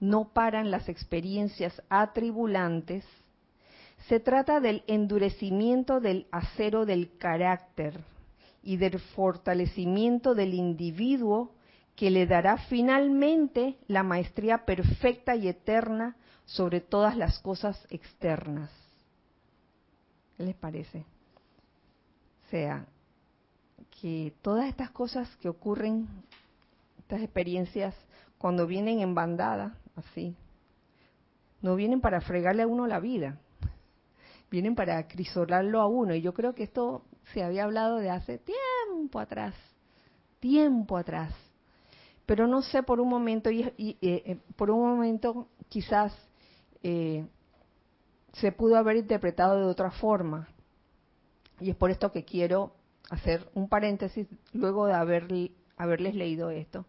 no 0.00 0.28
paran 0.32 0.70
las 0.70 0.88
experiencias 0.88 1.82
atribulantes, 1.88 3.04
se 4.08 4.20
trata 4.20 4.60
del 4.60 4.82
endurecimiento 4.86 6.00
del 6.00 6.26
acero 6.30 6.84
del 6.84 7.16
carácter 7.16 8.00
y 8.62 8.76
del 8.76 8.98
fortalecimiento 8.98 10.34
del 10.34 10.54
individuo 10.54 11.52
que 11.96 12.10
le 12.10 12.26
dará 12.26 12.58
finalmente 12.58 13.78
la 13.86 14.02
maestría 14.02 14.64
perfecta 14.64 15.36
y 15.36 15.48
eterna 15.48 16.16
sobre 16.44 16.80
todas 16.80 17.16
las 17.16 17.38
cosas 17.38 17.86
externas. 17.90 18.70
¿Qué 20.36 20.42
les 20.42 20.56
parece? 20.56 21.04
O 22.46 22.50
sea, 22.50 22.84
que 24.00 24.34
todas 24.42 24.68
estas 24.68 24.90
cosas 24.90 25.28
que 25.36 25.48
ocurren, 25.48 26.08
estas 27.04 27.20
experiencias, 27.20 27.94
cuando 28.38 28.66
vienen 28.66 29.00
en 29.00 29.14
bandada, 29.14 29.76
así, 29.94 30.34
no 31.60 31.76
vienen 31.76 32.00
para 32.00 32.22
fregarle 32.22 32.62
a 32.62 32.66
uno 32.66 32.86
la 32.86 32.98
vida, 32.98 33.38
vienen 34.50 34.74
para 34.74 34.96
acrisolarlo 34.96 35.82
a 35.82 35.86
uno. 35.86 36.14
Y 36.14 36.22
yo 36.22 36.32
creo 36.32 36.54
que 36.54 36.62
esto 36.62 37.04
se 37.32 37.42
había 37.42 37.64
hablado 37.64 37.96
de 37.96 38.08
hace 38.08 38.38
tiempo 38.38 39.20
atrás, 39.20 39.54
tiempo 40.40 40.96
atrás. 40.96 41.34
Pero 42.24 42.46
no 42.46 42.62
sé, 42.62 42.82
por 42.82 43.00
un 43.00 43.08
momento, 43.08 43.50
y, 43.50 43.62
eh, 43.62 43.96
eh, 44.00 44.38
por 44.56 44.70
un 44.70 44.80
momento 44.80 45.48
quizás 45.68 46.10
eh, 46.82 47.26
se 48.32 48.50
pudo 48.50 48.76
haber 48.76 48.96
interpretado 48.96 49.58
de 49.58 49.66
otra 49.66 49.90
forma. 49.90 50.48
Y 51.60 51.68
es 51.68 51.76
por 51.76 51.90
esto 51.90 52.12
que 52.12 52.24
quiero 52.24 52.72
hacer 53.10 53.46
un 53.52 53.68
paréntesis 53.68 54.26
luego 54.54 54.86
de 54.86 54.94
haber, 54.94 55.28
haberles 55.76 56.14
leído 56.14 56.48
esto. 56.48 56.86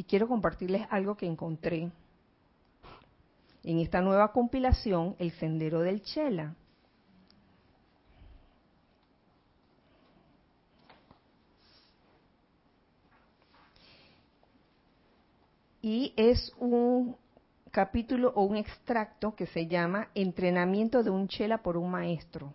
Y 0.00 0.04
quiero 0.04 0.28
compartirles 0.28 0.86
algo 0.88 1.14
que 1.14 1.26
encontré 1.26 1.92
en 3.62 3.78
esta 3.80 4.00
nueva 4.00 4.32
compilación, 4.32 5.14
El 5.18 5.30
Sendero 5.32 5.80
del 5.80 6.00
Chela. 6.00 6.54
y 15.82 16.14
es 16.16 16.50
un 16.58 17.16
capítulo 17.70 18.32
o 18.36 18.44
un 18.44 18.56
extracto 18.56 19.34
que 19.34 19.46
se 19.48 19.66
llama 19.66 20.08
Entrenamiento 20.14 21.02
de 21.02 21.10
un 21.10 21.28
chela 21.28 21.58
por 21.62 21.76
un 21.76 21.90
maestro. 21.90 22.54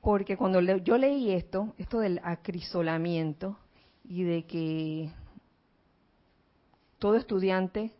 Porque 0.00 0.36
cuando 0.36 0.60
yo 0.60 0.96
leí 0.96 1.32
esto, 1.32 1.74
esto 1.76 1.98
del 1.98 2.20
acrisolamiento 2.22 3.58
y 4.04 4.24
de 4.24 4.46
que 4.46 5.10
todo 6.98 7.16
estudiante 7.16 7.92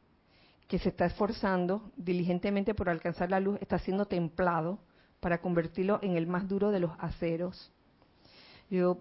que 0.69 0.79
se 0.79 0.89
está 0.89 1.07
esforzando 1.07 1.91
diligentemente 1.97 2.75
por 2.75 2.89
alcanzar 2.89 3.31
la 3.31 3.41
luz 3.41 3.59
está 3.61 3.79
siendo 3.79 4.07
templado 4.07 4.79
para 5.21 5.41
convertirlo 5.41 5.99
en 6.03 6.17
el 6.17 6.27
más 6.27 6.49
duro 6.49 6.71
de 6.71 6.81
los 6.81 6.93
aceros. 6.99 7.71
Yo 8.71 8.99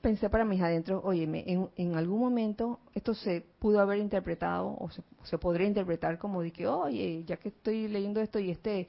pensé 0.00 0.28
para 0.28 0.44
mis 0.44 0.60
adentros, 0.60 1.02
óyeme, 1.04 1.44
en, 1.46 1.68
en, 1.76 1.96
algún 1.96 2.20
momento 2.20 2.80
esto 2.94 3.14
se 3.14 3.44
pudo 3.58 3.80
haber 3.80 3.98
interpretado 3.98 4.76
o 4.78 4.90
se, 5.24 5.38
podría 5.38 5.66
interpretar 5.66 6.18
como 6.18 6.42
de 6.42 6.50
que, 6.50 6.66
oye, 6.66 7.24
ya 7.24 7.36
que 7.36 7.48
estoy 7.48 7.88
leyendo 7.88 8.20
esto 8.20 8.38
y 8.38 8.50
este, 8.50 8.88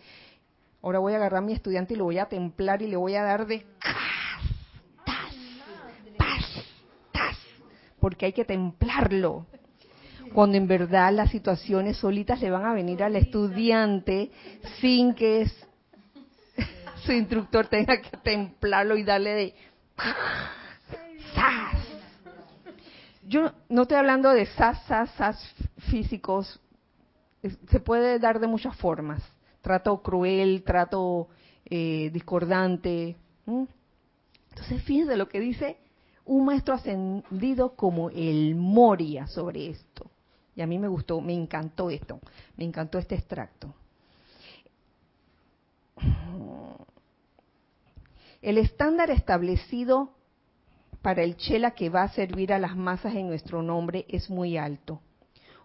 ahora 0.81 0.99
voy 0.99 1.13
a 1.13 1.17
agarrar 1.17 1.43
a 1.43 1.45
mi 1.45 1.53
estudiante 1.53 1.93
y 1.93 1.97
lo 1.97 2.05
voy 2.05 2.17
a 2.17 2.25
templar 2.25 2.81
y 2.81 2.87
le 2.87 2.97
voy 2.97 3.15
a 3.15 3.23
dar 3.23 3.45
de 3.47 3.65
porque 8.08 8.28
hay 8.28 8.32
que 8.32 8.45
templarlo. 8.45 9.45
Cuando 10.34 10.55
en 10.55 10.66
verdad 10.66 11.12
las 11.12 11.30
situaciones 11.30 11.97
solitas 11.97 12.39
le 12.39 12.49
van 12.49 12.64
a 12.64 12.74
venir 12.74 13.03
al 13.03 13.18
estudiante 13.18 14.32
sin 14.80 15.14
que 15.14 15.45
su 17.03 17.12
instructor 17.12 17.68
tenga 17.68 17.99
que 17.99 18.16
templarlo 18.24 18.95
y 18.95 19.03
darle 19.03 19.32
de 19.32 19.53
yo 23.28 23.51
no 23.68 23.82
estoy 23.82 23.97
hablando 23.97 24.32
de 24.32 24.45
sas, 24.45 24.82
sas, 24.86 25.12
sas 25.16 25.55
físicos. 25.89 26.62
Se 27.70 27.82
puede 27.82 28.20
dar 28.20 28.39
de 28.39 28.47
muchas 28.47 28.74
formas. 28.78 29.22
Trato 29.62 30.01
cruel, 30.01 30.64
trato 30.64 31.28
eh, 31.66 32.10
discordante. 32.14 33.18
Entonces 33.45 34.82
fíjense 34.84 35.18
lo 35.18 35.28
que 35.28 35.41
dice 35.41 35.76
un 36.28 36.45
maestro 36.45 36.73
ascendido 36.73 37.75
como 37.75 38.09
el 38.09 38.55
Moria 38.55 39.28
sobre 39.28 39.69
esto. 39.69 40.11
Y 40.55 40.61
a 40.61 40.67
mí 40.67 40.78
me 40.78 40.88
gustó, 40.88 41.21
me 41.21 41.34
encantó 41.34 41.89
esto, 41.89 42.19
me 42.57 42.65
encantó 42.65 42.97
este 42.97 43.15
extracto. 43.15 43.73
El 48.41 48.57
estándar 48.57 49.09
establecido 49.09 50.11
para 51.01 51.23
el 51.23 51.38
chela 51.38 51.71
que 51.71 51.89
va 51.89 52.03
a 52.03 52.09
servir 52.09 52.51
a 52.53 52.59
las 52.59 52.75
masas 52.75 53.15
en 53.15 53.28
nuestro 53.28 53.61
nombre 53.63 54.05
es 54.09 54.30
muy 54.30 54.57
alto. 54.57 54.99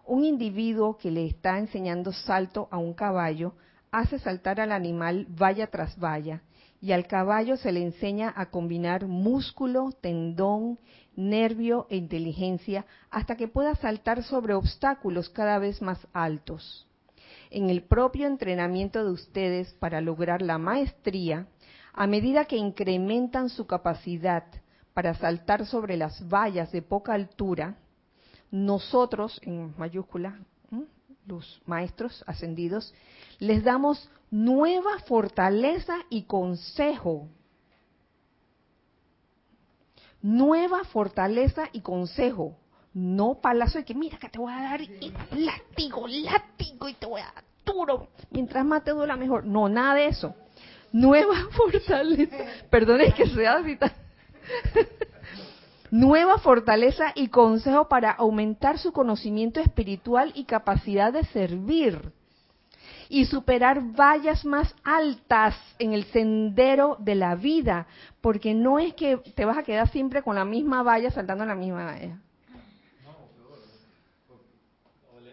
Un 0.05 0.25
individuo 0.25 0.97
que 0.97 1.11
le 1.11 1.25
está 1.27 1.57
enseñando 1.59 2.13
salto 2.13 2.67
a 2.71 2.77
un 2.77 2.93
caballo 2.93 3.53
hace 3.91 4.19
saltar 4.19 4.59
al 4.59 4.71
animal 4.71 5.27
valla 5.29 5.67
tras 5.67 5.97
valla 5.99 6.41
y 6.83 6.91
al 6.91 7.07
caballo 7.07 7.55
se 7.55 7.71
le 7.71 7.81
enseña 7.81 8.33
a 8.35 8.47
combinar 8.47 9.07
músculo, 9.07 9.93
tendón, 10.01 10.79
nervio 11.15 11.87
e 11.89 11.95
inteligencia 11.95 12.85
hasta 13.09 13.37
que 13.37 13.47
pueda 13.47 13.73
saltar 13.75 14.21
sobre 14.21 14.53
obstáculos 14.53 15.29
cada 15.29 15.59
vez 15.59 15.81
más 15.81 16.05
altos. 16.11 16.85
En 17.49 17.69
el 17.69 17.83
propio 17.83 18.27
entrenamiento 18.27 19.05
de 19.05 19.11
ustedes 19.11 19.73
para 19.75 20.01
lograr 20.01 20.41
la 20.41 20.57
maestría, 20.57 21.47
a 21.93 22.05
medida 22.05 22.43
que 22.43 22.57
incrementan 22.57 23.47
su 23.47 23.65
capacidad 23.65 24.43
para 24.93 25.13
saltar 25.13 25.65
sobre 25.65 25.95
las 25.95 26.27
vallas 26.27 26.73
de 26.73 26.81
poca 26.81 27.13
altura, 27.13 27.77
nosotros, 28.51 29.39
en 29.43 29.73
mayúscula, 29.77 30.37
los 31.25 31.61
maestros 31.65 32.25
ascendidos, 32.27 32.93
les 33.39 33.63
damos 33.63 34.09
nueva 34.33 34.97
fortaleza 35.05 35.93
y 36.09 36.23
consejo. 36.23 37.27
Nueva 40.23 40.83
fortaleza 40.85 41.69
y 41.71 41.81
consejo. 41.81 42.57
No 42.95 43.35
palazo 43.41 43.77
de 43.77 43.85
que 43.85 43.93
mira 43.93 44.17
que 44.17 44.29
te 44.29 44.39
voy 44.39 44.51
a 44.51 44.63
dar 44.63 44.81
látigo, 45.31 46.07
látigo 46.07 46.89
y 46.89 46.93
te 46.95 47.05
voy 47.05 47.21
a 47.21 47.25
dar 47.25 47.43
duro. 47.63 48.07
Mientras 48.31 48.65
más 48.65 48.83
te 48.83 48.89
duela 48.91 49.15
mejor. 49.15 49.45
No, 49.45 49.69
nada 49.69 49.93
de 49.93 50.07
eso. 50.07 50.33
Nueva 50.91 51.35
fortaleza. 51.51 52.35
Perdón, 52.71 53.01
que 53.15 53.29
sea 53.29 53.57
así 53.57 53.77
Nueva 55.91 56.39
fortaleza 56.39 57.11
y 57.13 57.27
consejo 57.27 57.87
para 57.87 58.09
aumentar 58.09 58.79
su 58.79 58.93
conocimiento 58.93 59.59
espiritual 59.59 60.31
y 60.33 60.45
capacidad 60.45 61.13
de 61.13 61.23
servir 61.25 62.13
y 63.09 63.25
superar 63.25 63.81
vallas 63.81 64.45
más 64.45 64.73
altas 64.83 65.55
en 65.79 65.93
el 65.93 66.03
sendero 66.05 66.97
de 66.99 67.15
la 67.15 67.35
vida, 67.35 67.87
porque 68.21 68.53
no 68.53 68.79
es 68.79 68.93
que 68.93 69.17
te 69.35 69.45
vas 69.45 69.57
a 69.57 69.63
quedar 69.63 69.89
siempre 69.89 70.21
con 70.21 70.35
la 70.35 70.45
misma 70.45 70.83
valla 70.83 71.11
saltando 71.11 71.45
la 71.45 71.55
misma 71.55 71.85
valla. 71.85 72.19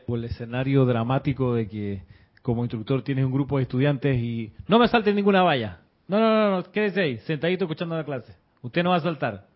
O 0.07 0.17
el 0.17 0.25
escenario 0.25 0.85
dramático 0.87 1.55
de 1.55 1.69
que 1.69 2.03
como 2.43 2.65
instructor 2.65 3.03
tienes 3.03 3.25
un 3.25 3.33
grupo 3.33 3.59
de 3.59 3.65
estudiantes 3.65 4.17
y 4.17 4.53
no 4.67 4.79
me 4.79 4.89
salten 4.89 5.15
ninguna 5.15 5.43
valla. 5.43 5.81
No, 6.09 6.19
no, 6.19 6.29
no, 6.29 6.57
no, 6.57 6.73
quédese 6.73 7.01
ahí, 7.03 7.19
sentadito 7.19 7.65
escuchando 7.65 7.97
la 7.97 8.05
clase. 8.05 8.35
Usted 8.63 8.83
no 8.83 8.91
va 8.91 8.97
a 8.97 9.01
saltar. 9.01 9.47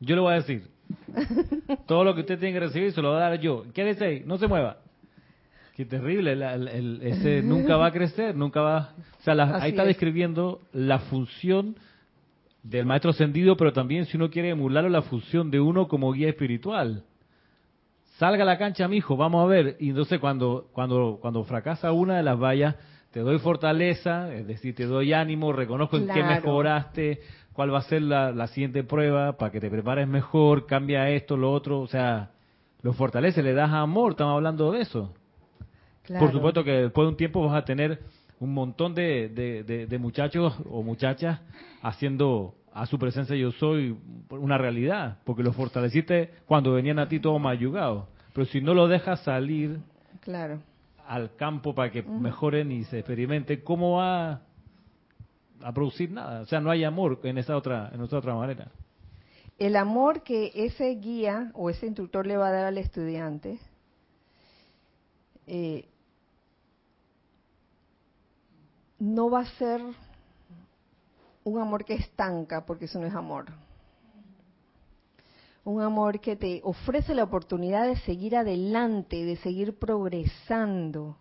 Yo 0.00 0.14
le 0.14 0.22
voy 0.22 0.32
a 0.32 0.36
decir. 0.36 0.70
Todo 1.86 2.04
lo 2.04 2.14
que 2.14 2.22
usted 2.22 2.38
tiene 2.38 2.54
que 2.54 2.66
recibir 2.66 2.92
se 2.92 3.02
lo 3.02 3.10
va 3.10 3.18
a 3.18 3.30
dar 3.30 3.40
yo. 3.40 3.64
Quédese 3.74 4.04
ahí, 4.04 4.22
no 4.24 4.38
se 4.38 4.46
mueva. 4.46 4.78
Qué 5.78 5.84
terrible, 5.84 6.36
ese 7.02 7.40
nunca 7.40 7.76
va 7.76 7.86
a 7.86 7.92
crecer, 7.92 8.34
nunca 8.34 8.60
va... 8.60 8.94
O 9.20 9.22
sea, 9.22 9.34
ahí 9.62 9.70
está 9.70 9.84
describiendo 9.84 10.60
la 10.72 10.98
función 10.98 11.76
del 12.64 12.84
maestro 12.84 13.12
ascendido, 13.12 13.56
pero 13.56 13.72
también 13.72 14.04
si 14.06 14.16
uno 14.16 14.28
quiere 14.28 14.48
emularlo, 14.48 14.90
la 14.90 15.02
función 15.02 15.52
de 15.52 15.60
uno 15.60 15.86
como 15.86 16.10
guía 16.12 16.30
espiritual. 16.30 17.04
Salga 18.16 18.42
a 18.42 18.46
la 18.46 18.58
cancha, 18.58 18.88
mi 18.88 18.96
hijo, 18.96 19.16
vamos 19.16 19.44
a 19.44 19.46
ver. 19.46 19.76
Y 19.78 19.90
entonces 19.90 20.18
cuando, 20.18 20.66
cuando, 20.72 21.18
cuando 21.20 21.44
fracasa 21.44 21.92
una 21.92 22.16
de 22.16 22.24
las 22.24 22.40
vallas, 22.40 22.74
te 23.12 23.20
doy 23.20 23.38
fortaleza, 23.38 24.34
es 24.34 24.48
decir, 24.48 24.74
te 24.74 24.84
doy 24.84 25.12
ánimo, 25.12 25.52
reconozco 25.52 25.96
en 25.96 26.08
qué 26.08 26.24
mejoraste, 26.24 27.20
cuál 27.52 27.72
va 27.72 27.78
a 27.78 27.82
ser 27.82 28.02
la, 28.02 28.32
la, 28.32 28.48
siguiente 28.48 28.82
prueba 28.82 29.36
para 29.36 29.52
que 29.52 29.60
te 29.60 29.70
prepares 29.70 30.08
mejor, 30.08 30.66
cambia 30.66 31.08
esto, 31.10 31.36
lo 31.36 31.52
otro, 31.52 31.78
o 31.78 31.86
sea, 31.86 32.32
lo 32.82 32.94
fortalece, 32.94 33.44
le 33.44 33.54
das 33.54 33.70
amor, 33.70 34.10
estamos 34.10 34.34
hablando 34.34 34.72
de 34.72 34.80
eso. 34.80 35.14
Por 36.18 36.32
supuesto 36.32 36.64
que 36.64 36.72
después 36.72 37.04
de 37.04 37.10
un 37.10 37.16
tiempo 37.16 37.46
vas 37.46 37.56
a 37.56 37.64
tener 37.64 38.00
un 38.40 38.54
montón 38.54 38.94
de, 38.94 39.28
de, 39.88 39.98
muchachos 39.98 40.56
o 40.70 40.82
muchachas 40.82 41.40
haciendo 41.82 42.54
a 42.72 42.86
su 42.86 42.98
presencia 42.98 43.34
yo 43.34 43.50
soy 43.52 43.96
una 44.30 44.56
realidad, 44.56 45.18
porque 45.24 45.42
lo 45.42 45.52
fortaleciste 45.52 46.30
cuando 46.46 46.72
venían 46.72 46.98
a 46.98 47.08
ti 47.08 47.18
todos 47.18 47.40
mayugados. 47.40 48.06
Pero 48.32 48.46
si 48.46 48.60
no 48.60 48.74
lo 48.74 48.86
dejas 48.86 49.20
salir 49.20 49.80
claro. 50.20 50.60
al 51.06 51.34
campo 51.34 51.74
para 51.74 51.90
que 51.90 52.02
mejoren 52.02 52.70
y 52.70 52.84
se 52.84 53.00
experimenten, 53.00 53.62
¿cómo 53.62 53.96
va 53.96 54.42
a 55.60 55.72
producir 55.72 56.12
nada? 56.12 56.42
O 56.42 56.46
sea, 56.46 56.60
no 56.60 56.70
hay 56.70 56.84
amor 56.84 57.18
en 57.24 57.38
esa 57.38 57.56
otra, 57.56 57.90
en 57.92 58.02
esa 58.02 58.18
otra 58.18 58.34
manera. 58.34 58.70
El 59.58 59.74
amor 59.74 60.22
que 60.22 60.52
ese 60.54 60.88
guía 60.90 61.50
o 61.54 61.68
ese 61.68 61.86
instructor 61.86 62.26
le 62.26 62.36
va 62.36 62.48
a 62.48 62.52
dar 62.52 62.66
al 62.66 62.78
estudiante 62.78 63.58
eh, 65.48 65.88
no 68.98 69.30
va 69.30 69.40
a 69.40 69.56
ser 69.56 69.80
un 71.44 71.60
amor 71.60 71.84
que 71.84 71.94
estanca, 71.94 72.66
porque 72.66 72.86
eso 72.86 72.98
no 72.98 73.06
es 73.06 73.14
amor. 73.14 73.46
Un 75.64 75.82
amor 75.82 76.20
que 76.20 76.36
te 76.36 76.60
ofrece 76.64 77.14
la 77.14 77.24
oportunidad 77.24 77.86
de 77.86 77.96
seguir 77.96 78.36
adelante, 78.36 79.24
de 79.24 79.36
seguir 79.36 79.78
progresando. 79.78 81.16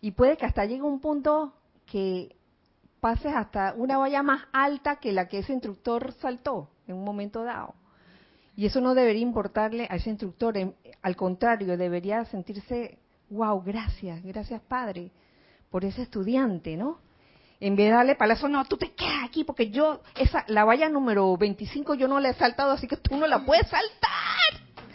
Y 0.00 0.12
puede 0.12 0.36
que 0.36 0.46
hasta 0.46 0.64
llegue 0.64 0.82
un 0.82 1.00
punto 1.00 1.52
que 1.86 2.36
pases 3.00 3.34
hasta 3.34 3.74
una 3.76 3.98
valla 3.98 4.22
más 4.22 4.42
alta 4.52 4.96
que 4.96 5.12
la 5.12 5.28
que 5.28 5.38
ese 5.38 5.52
instructor 5.52 6.12
saltó 6.20 6.70
en 6.86 6.96
un 6.96 7.04
momento 7.04 7.44
dado. 7.44 7.74
Y 8.56 8.66
eso 8.66 8.80
no 8.80 8.94
debería 8.94 9.22
importarle 9.22 9.86
a 9.88 9.96
ese 9.96 10.10
instructor, 10.10 10.54
al 11.02 11.16
contrario, 11.16 11.76
debería 11.76 12.24
sentirse, 12.24 12.98
wow, 13.30 13.62
gracias, 13.62 14.22
gracias 14.24 14.60
Padre, 14.62 15.12
por 15.70 15.84
ese 15.84 16.02
estudiante, 16.02 16.76
¿no? 16.76 16.98
En 17.60 17.74
vez 17.74 17.86
de 17.86 17.92
darle 17.92 18.14
palazo, 18.14 18.48
no, 18.48 18.64
tú 18.66 18.76
te 18.76 18.92
quedas 18.92 19.24
aquí 19.24 19.42
porque 19.42 19.70
yo, 19.70 20.00
esa, 20.16 20.44
la 20.46 20.64
valla 20.64 20.88
número 20.88 21.36
25 21.36 21.94
yo 21.94 22.06
no 22.06 22.20
la 22.20 22.30
he 22.30 22.34
saltado, 22.34 22.70
así 22.70 22.86
que 22.86 22.96
tú 22.96 23.16
no 23.16 23.26
la 23.26 23.44
puedes 23.44 23.66
saltar. 23.66 24.86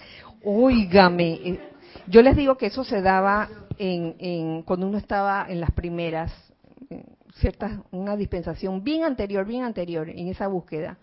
Óigame, 0.44 1.34
eh, 1.34 1.70
yo 2.08 2.22
les 2.22 2.36
digo 2.38 2.58
que 2.58 2.68
eso 2.68 2.84
se 2.86 3.02
daba 3.02 3.50
en, 3.78 4.16
en 4.20 4.64
cuando 4.64 4.88
uno 4.88 4.98
estaba 4.98 5.46
en 5.50 5.60
las 5.60 5.72
primeras, 5.72 6.32
cierta, 7.36 7.84
una 7.92 8.16
dispensación 8.16 8.84
bien 8.84 9.04
anterior, 9.04 9.46
bien 9.46 9.64
anterior 9.64 10.10
en 10.10 10.30
esa 10.30 10.48
búsqueda, 10.48 10.98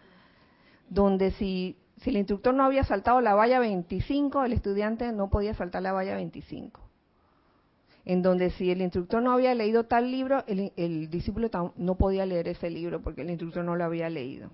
donde 0.89 1.33
si, 1.33 1.77
si 1.99 2.09
el 2.09 2.17
instructor 2.17 2.55
no 2.55 2.65
había 2.65 2.85
saltado 2.85 3.21
la 3.21 3.35
valla 3.35 3.59
25, 3.59 4.45
el 4.45 4.55
estudiante 4.55 5.13
no 5.13 5.29
podía 5.29 5.53
saltar 5.53 5.83
la 5.83 5.93
valla 5.93 6.15
25 6.15 6.90
en 8.05 8.23
donde 8.23 8.51
si 8.51 8.71
el 8.71 8.81
instructor 8.81 9.23
no 9.23 9.33
había 9.33 9.55
leído 9.55 9.85
tal 9.85 10.11
libro, 10.11 10.45
el, 10.47 11.11
discípulo 11.11 11.51
no 11.77 11.95
podía 11.97 12.27
leer 12.27 12.49
ese 12.49 12.71
libro 12.71 13.01
porque 13.03 13.23
el 13.23 13.31
instructor 13.31 13.65
no 13.65 13.77
lo 13.77 13.85
había 13.85 14.09
leído. 14.09 14.51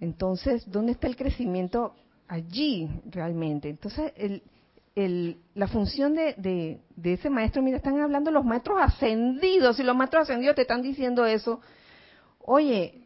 Entonces, 0.00 0.64
¿dónde 0.70 0.92
está 0.92 1.06
el 1.06 1.16
crecimiento 1.16 1.94
allí 2.28 2.88
realmente? 3.10 3.68
Entonces, 3.68 4.12
la 5.54 5.68
función 5.68 6.14
de, 6.14 6.80
ese 7.02 7.30
maestro, 7.30 7.62
mira, 7.62 7.76
están 7.76 8.00
hablando 8.00 8.30
los 8.30 8.44
maestros 8.44 8.78
ascendidos, 8.80 9.78
y 9.78 9.82
los 9.82 9.96
maestros 9.96 10.22
ascendidos 10.22 10.56
te 10.56 10.62
están 10.62 10.82
diciendo 10.82 11.24
eso, 11.24 11.60
oye, 12.40 13.02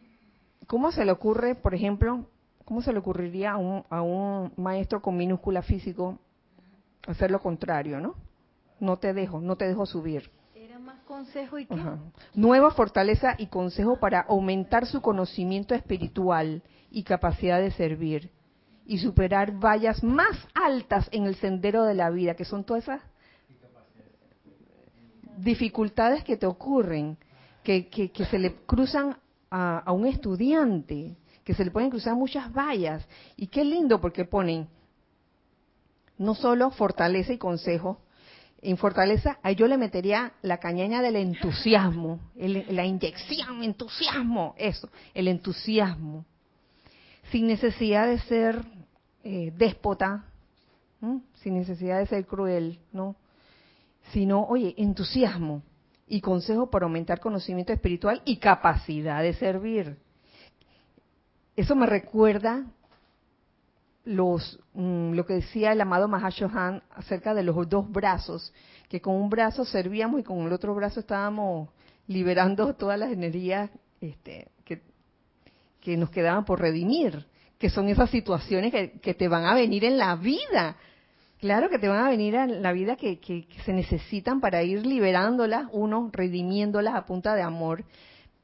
¿cómo 0.67 0.93
se 0.93 1.05
le 1.05 1.13
ocurre, 1.13 1.55
por 1.55 1.75
ejemplo, 1.75 2.27
cómo 2.65 2.81
se 2.83 2.93
le 2.93 2.99
ocurriría 2.99 3.53
a 3.53 3.57
un, 3.57 3.85
a 3.91 4.03
un 4.03 4.53
maestro 4.57 5.03
con 5.03 5.17
minúscula 5.17 5.63
físico 5.63 6.19
hacer 7.07 7.31
lo 7.31 7.41
contrario, 7.41 8.01
¿no? 8.01 8.15
No 8.85 8.99
te 8.99 9.13
dejo, 9.13 9.41
no 9.41 9.57
te 9.57 9.67
dejo 9.67 9.87
subir. 9.87 10.31
Era 10.55 10.79
más 10.79 11.01
consejo 11.05 11.59
y 11.59 11.67
Nueva 12.35 12.71
fortaleza 12.71 13.35
y 13.39 13.47
consejo 13.47 13.99
para 13.99 14.21
aumentar 14.21 14.87
su 14.87 15.01
conocimiento 15.01 15.75
espiritual 15.75 16.63
y 16.91 17.03
capacidad 17.03 17.61
de 17.61 17.73
servir 17.73 18.31
y 18.87 18.99
superar 18.99 19.53
vallas 19.53 20.03
más 20.05 20.37
altas 20.55 21.09
en 21.11 21.25
el 21.25 21.37
sendero 21.37 21.85
de 21.85 21.95
la 21.95 22.11
vida, 22.11 22.35
que 22.35 22.45
son 22.45 22.65
todas 22.65 22.85
esas 22.85 23.01
dificultades 25.39 26.23
que 26.23 26.37
te 26.37 26.47
ocurren, 26.47 27.17
que, 27.63 27.89
que, 27.89 28.25
se 28.27 28.39
le 28.39 28.55
cruzan 28.67 29.17
a, 29.51 29.79
a 29.79 29.93
un 29.93 30.07
estudiante, 30.07 31.17
que 31.43 31.55
se 31.55 31.65
le 31.65 31.71
pueden 31.71 31.91
cruzar 31.91 32.15
muchas 32.15 32.53
vallas. 32.53 33.07
Y 33.37 33.47
qué 33.47 33.65
lindo 33.65 34.01
porque 34.01 34.25
ponen 34.25 34.69
no 36.19 36.35
solo 36.35 36.71
fortaleza 36.71 37.33
y 37.33 37.39
consejo, 37.39 37.99
en 38.65 38.79
fortaleza, 38.79 39.39
ahí 39.43 39.55
yo 39.55 39.69
le 39.69 39.77
metería 39.77 40.33
la 40.43 40.59
cañaña 40.59 41.03
del 41.03 41.17
entusiasmo, 41.17 42.19
la 42.35 42.85
inyección, 42.85 43.63
entusiasmo, 43.63 44.55
eso, 44.57 44.89
el 45.13 45.29
entusiasmo, 45.29 46.25
sin 47.31 47.47
necesidad 47.47 48.07
de 48.07 48.19
ser 48.21 48.65
eh, 49.23 49.53
déspota, 49.57 50.25
sin 51.35 51.55
necesidad 51.55 51.99
de 51.99 52.07
ser 52.07 52.27
cruel, 52.27 52.79
¿no? 52.93 53.17
Sino, 54.13 54.45
oye, 54.45 54.75
entusiasmo 54.79 55.63
y 56.09 56.23
consejo 56.23 56.71
para 56.71 56.87
aumentar 56.87 57.21
conocimiento 57.21 57.73
espiritual 57.73 58.23
y 58.25 58.39
capacidad 58.39 59.23
de 59.23 59.35
servir. 59.35 59.99
Eso 61.57 61.77
me 61.77 61.87
recuerda 61.87 62.65
los, 64.05 64.61
mm, 64.75 65.13
lo 65.13 65.27
que 65.27 65.35
decía 65.35 65.73
el 65.73 65.81
amado 65.81 66.09
Mahashohan 66.09 66.83
acerca 66.95 67.35
de 67.35 67.43
los 67.43 67.69
dos 67.69 67.91
brazos, 67.91 68.53
que 68.89 69.01
con 69.01 69.15
un 69.17 69.31
brazo 69.31 69.65
servíamos 69.65 70.21
y 70.21 70.25
con 70.25 70.41
el 70.41 70.53
otro 70.53 70.75
brazo 70.75 71.01
estábamos 71.01 71.71
liberando 72.07 72.75
todas 72.75 72.99
las 72.99 73.11
energías 73.11 73.71
este, 74.01 74.49
que, 74.65 74.83
que 75.81 75.97
nos 75.97 76.11
quedaban 76.11 76.45
por 76.45 76.61
redimir, 76.61 77.27
que 77.59 77.71
son 77.71 77.89
esas 77.89 78.11
situaciones 78.11 78.73
que, 78.73 79.15
te 79.15 79.29
van 79.29 79.47
a 79.47 79.55
venir 79.55 79.85
en 79.85 79.97
la 79.97 80.17
vida. 80.17 80.77
Claro 81.41 81.71
que 81.71 81.79
te 81.79 81.89
van 81.89 82.05
a 82.05 82.11
venir 82.11 82.35
en 82.35 82.63
la 82.63 82.73
vida 82.73 82.97
que, 82.97 83.19
que 83.19 83.47
se 83.65 83.73
necesitan 83.73 84.41
para 84.41 84.63
ir 84.63 84.85
liberándolas, 84.85 85.69
uno, 85.73 86.11
redimiéndolas 86.13 86.95
a 86.95 87.07
punta 87.07 87.35
de 87.35 87.43
amor, 87.43 87.85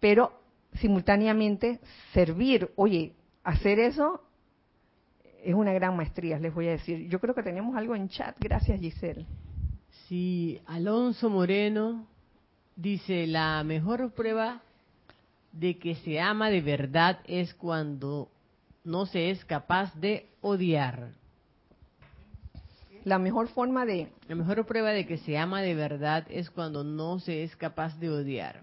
pero 0.00 0.32
simultáneamente 0.74 1.80
servir. 2.12 2.70
Oye, 2.76 3.14
hacer 3.44 3.78
eso 3.78 4.22
es 5.45 5.55
una 5.55 5.72
gran 5.72 5.97
maestría, 5.97 6.38
les 6.38 6.55
voy 6.55 6.68
a 6.68 6.72
decir. 6.72 7.09
Yo 7.09 7.20
creo 7.20 7.34
que 7.34 7.43
tenemos 7.43 7.76
algo 7.76 7.95
en 7.95 8.09
chat. 8.09 8.36
Gracias, 8.38 8.80
Giselle. 8.80 9.26
Sí, 10.09 10.61
Alonso 10.66 11.30
Moreno 11.30 12.07
dice, 12.76 13.26
la 13.26 13.62
mejor 13.64 14.11
prueba 14.12 14.61
de 15.53 15.78
que 15.78 15.97
se 15.97 16.20
ama 16.20 16.51
de 16.51 16.61
verdad 16.61 17.20
es 17.26 17.55
cuando 17.55 18.28
no 18.84 19.07
se 19.07 19.30
es 19.30 19.45
capaz 19.45 19.95
de 19.95 20.26
odiar. 20.41 21.11
La 23.05 23.18
mejor 23.18 23.49
forma 23.49 23.86
de... 23.86 24.09
La 24.28 24.34
mejor 24.34 24.64
prueba 24.66 24.91
de 24.91 25.07
que 25.07 25.18
se 25.18 25.38
ama 25.38 25.62
de 25.62 25.74
verdad 25.74 26.26
es 26.28 26.51
cuando 26.51 26.84
no 26.84 27.18
se 27.18 27.43
es 27.45 27.57
capaz 27.57 27.99
de 27.99 28.11
odiar. 28.11 28.62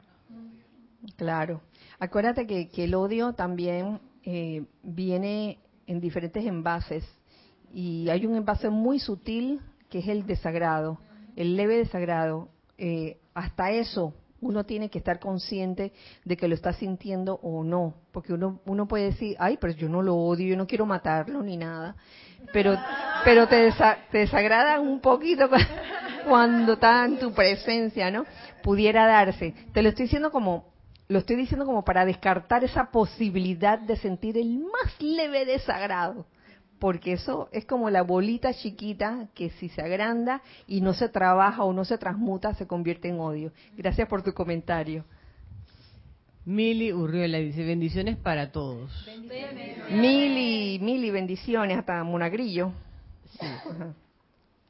Claro. 1.16 1.62
Acuérdate 2.00 2.46
que, 2.46 2.70
que 2.70 2.84
el 2.84 2.94
odio 2.94 3.34
también 3.34 4.00
eh, 4.24 4.66
viene 4.84 5.58
en 5.88 6.00
diferentes 6.00 6.46
envases 6.46 7.04
y 7.74 8.10
hay 8.10 8.26
un 8.26 8.36
envase 8.36 8.70
muy 8.70 9.00
sutil 9.00 9.62
que 9.90 10.00
es 10.00 10.08
el 10.08 10.26
desagrado, 10.26 11.00
el 11.36 11.56
leve 11.56 11.78
desagrado. 11.78 12.50
Eh, 12.78 13.18
hasta 13.34 13.72
eso 13.72 14.14
uno 14.40 14.66
tiene 14.66 14.90
que 14.90 15.00
estar 15.00 15.20
consciente 15.20 15.94
de 16.24 16.38
que 16.38 16.48
lo 16.48 16.54
está 16.54 16.74
sintiendo 16.74 17.40
o 17.42 17.64
no, 17.64 17.96
porque 18.12 18.34
uno 18.34 18.62
uno 18.66 18.88
puede 18.88 19.06
decir, 19.06 19.36
ay, 19.40 19.58
pero 19.60 19.74
yo 19.74 19.90
no 19.90 20.02
lo 20.02 20.16
odio, 20.16 20.48
yo 20.48 20.58
no 20.58 20.68
quiero 20.68 20.86
matarlo 20.86 21.42
ni 21.42 21.58
nada, 21.58 21.96
pero 22.54 22.78
pero 23.24 23.48
te, 23.48 23.74
te 24.12 24.18
desagrada 24.20 24.80
un 24.80 25.00
poquito 25.00 25.50
cuando 26.28 26.74
está 26.74 27.06
en 27.06 27.18
tu 27.18 27.32
presencia, 27.32 28.12
¿no? 28.12 28.26
Pudiera 28.62 29.08
darse. 29.08 29.56
Te 29.74 29.82
lo 29.82 29.90
estoy 29.90 30.04
diciendo 30.04 30.32
como 30.32 30.77
lo 31.08 31.20
estoy 31.20 31.38
diciendo 31.38 31.66
como 31.66 31.84
para 31.84 32.06
descartar 32.06 32.64
esa 32.64 32.92
posibilidad 32.92 33.80
de 33.80 33.96
sentir 33.98 34.38
el 34.38 34.60
más 34.60 35.00
leve 35.00 35.46
desagrado, 35.46 36.26
porque 36.80 37.14
eso 37.14 37.50
es 37.52 37.66
como 37.66 37.90
la 37.90 38.04
bolita 38.04 38.54
chiquita 38.54 39.30
que 39.34 39.50
si 39.52 39.70
se 39.70 39.82
agranda 39.82 40.42
y 40.68 40.82
no 40.82 40.94
se 40.94 41.10
trabaja 41.10 41.64
o 41.64 41.74
no 41.74 41.86
se 41.86 41.98
transmuta, 41.98 42.54
se 42.56 42.68
convierte 42.68 43.08
en 43.08 43.20
odio. 43.20 43.52
Gracias 43.78 44.08
por 44.08 44.22
tu 44.22 44.34
comentario. 44.34 45.06
Mili 46.46 46.94
Urriola 46.94 47.40
dice, 47.40 47.66
bendiciones 47.66 48.16
para 48.18 48.52
todos. 48.52 49.06
Mili, 49.90 50.80
Mili, 50.80 51.12
bendiciones, 51.12 51.78
hasta 51.78 52.04
Monagrillo. 52.06 52.72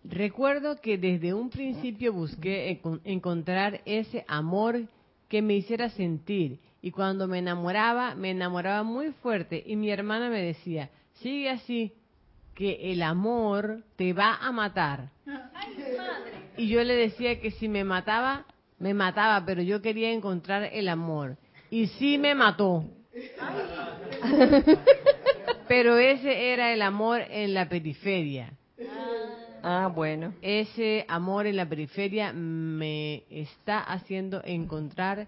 Recuerdo 0.03 0.81
que 0.81 0.97
desde 0.97 1.33
un 1.33 1.49
principio 1.49 2.13
busqué 2.13 2.81
encontrar 3.03 3.81
ese 3.85 4.25
amor 4.27 4.87
que 5.27 5.41
me 5.41 5.55
hiciera 5.55 5.89
sentir. 5.89 6.59
Y 6.81 6.91
cuando 6.91 7.27
me 7.27 7.39
enamoraba, 7.39 8.15
me 8.15 8.31
enamoraba 8.31 8.83
muy 8.83 9.11
fuerte. 9.11 9.63
Y 9.65 9.75
mi 9.75 9.89
hermana 9.89 10.29
me 10.29 10.41
decía, 10.41 10.89
sigue 11.15 11.49
así, 11.49 11.93
que 12.55 12.91
el 12.91 13.03
amor 13.03 13.83
te 13.95 14.13
va 14.13 14.35
a 14.35 14.51
matar. 14.51 15.09
Y 16.57 16.69
yo 16.69 16.83
le 16.83 16.95
decía 16.95 17.39
que 17.39 17.51
si 17.51 17.67
me 17.67 17.83
mataba, 17.83 18.45
me 18.79 18.93
mataba, 18.93 19.45
pero 19.45 19.61
yo 19.61 19.81
quería 19.81 20.11
encontrar 20.11 20.69
el 20.71 20.89
amor. 20.89 21.37
Y 21.69 21.87
sí 21.87 22.17
me 22.17 22.33
mató. 22.33 22.85
Pero 25.67 25.97
ese 25.97 26.53
era 26.53 26.73
el 26.73 26.81
amor 26.81 27.21
en 27.29 27.53
la 27.53 27.67
periferia. 27.67 28.53
Ah, 28.79 29.26
bueno. 29.93 30.33
Ese 30.41 31.05
amor 31.07 31.47
en 31.47 31.55
la 31.55 31.67
periferia 31.67 32.33
me 32.33 33.23
está 33.29 33.79
haciendo 33.79 34.41
encontrar 34.43 35.27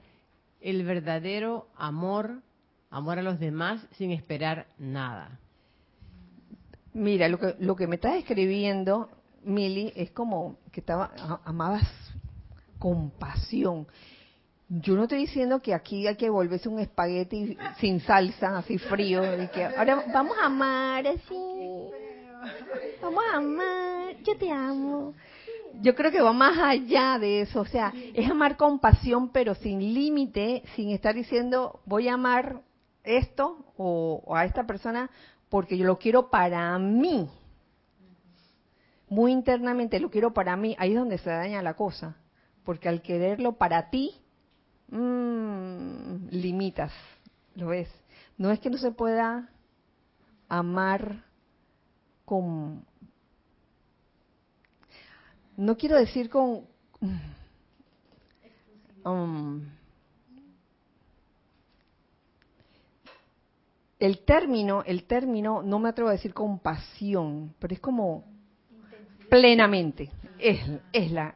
el 0.61 0.83
verdadero 0.83 1.67
amor, 1.75 2.41
amor 2.89 3.19
a 3.19 3.23
los 3.23 3.39
demás 3.39 3.85
sin 3.97 4.11
esperar 4.11 4.67
nada. 4.77 5.39
Mira, 6.93 7.27
lo 7.27 7.39
que, 7.39 7.55
lo 7.59 7.75
que 7.75 7.87
me 7.87 7.95
estás 7.95 8.15
escribiendo, 8.15 9.09
Mili, 9.43 9.93
es 9.95 10.11
como 10.11 10.57
que 10.71 10.81
estaba, 10.81 11.11
amabas 11.45 11.87
compasión. 12.77 13.87
Yo 14.69 14.95
no 14.95 15.03
estoy 15.03 15.19
diciendo 15.19 15.61
que 15.61 15.73
aquí 15.73 16.07
hay 16.07 16.15
que 16.15 16.29
volverse 16.29 16.69
un 16.69 16.79
espagueti 16.79 17.57
sin 17.79 17.99
salsa, 18.01 18.57
así 18.57 18.77
frío, 18.77 19.23
y 19.41 19.47
que 19.47 19.65
ahora 19.65 20.03
vamos 20.13 20.37
a 20.41 20.45
amar 20.45 21.07
así 21.07 22.08
Vamos 23.01 23.23
amar, 23.33 24.15
yo 24.23 24.37
te 24.37 24.51
amo. 24.51 25.13
Yo 25.81 25.95
creo 25.95 26.11
que 26.11 26.21
va 26.21 26.33
más 26.33 26.57
allá 26.57 27.17
de 27.19 27.41
eso, 27.41 27.61
o 27.61 27.65
sea, 27.65 27.93
es 28.13 28.29
amar 28.29 28.57
con 28.57 28.79
pasión, 28.79 29.29
pero 29.29 29.55
sin 29.55 29.79
límite, 29.93 30.63
sin 30.75 30.89
estar 30.89 31.15
diciendo 31.15 31.81
voy 31.85 32.07
a 32.07 32.15
amar 32.15 32.61
esto 33.03 33.65
o, 33.77 34.35
a 34.35 34.45
esta 34.45 34.65
persona 34.65 35.09
porque 35.49 35.77
yo 35.77 35.85
lo 35.85 35.97
quiero 35.97 36.29
para 36.29 36.77
mí. 36.79 37.29
Muy 39.09 39.31
internamente 39.31 39.99
lo 39.99 40.09
quiero 40.09 40.33
para 40.33 40.55
mí, 40.55 40.75
ahí 40.79 40.91
es 40.91 40.97
donde 40.97 41.17
se 41.17 41.29
daña 41.29 41.61
la 41.61 41.75
cosa, 41.75 42.17
porque 42.63 42.89
al 42.89 43.01
quererlo 43.01 43.53
para 43.53 43.89
ti, 43.89 44.15
mmm, 44.89 46.27
limitas, 46.31 46.91
¿lo 47.55 47.67
ves? 47.67 47.89
No 48.37 48.51
es 48.51 48.59
que 48.59 48.69
no 48.69 48.77
se 48.77 48.91
pueda 48.91 49.49
amar 50.47 51.28
con, 52.29 52.85
no 55.57 55.75
quiero 55.75 55.97
decir 55.97 56.29
con, 56.29 56.67
um, 59.03 59.65
el 63.97 64.19
término, 64.19 64.83
el 64.85 65.05
término, 65.05 65.63
no 65.63 65.79
me 65.79 65.89
atrevo 65.89 66.09
a 66.09 66.13
decir 66.13 66.35
compasión, 66.35 67.55
pero 67.57 67.73
es 67.73 67.79
como 67.79 68.23
plenamente, 69.27 70.11
es, 70.37 70.59
es 70.93 71.11
la, 71.11 71.35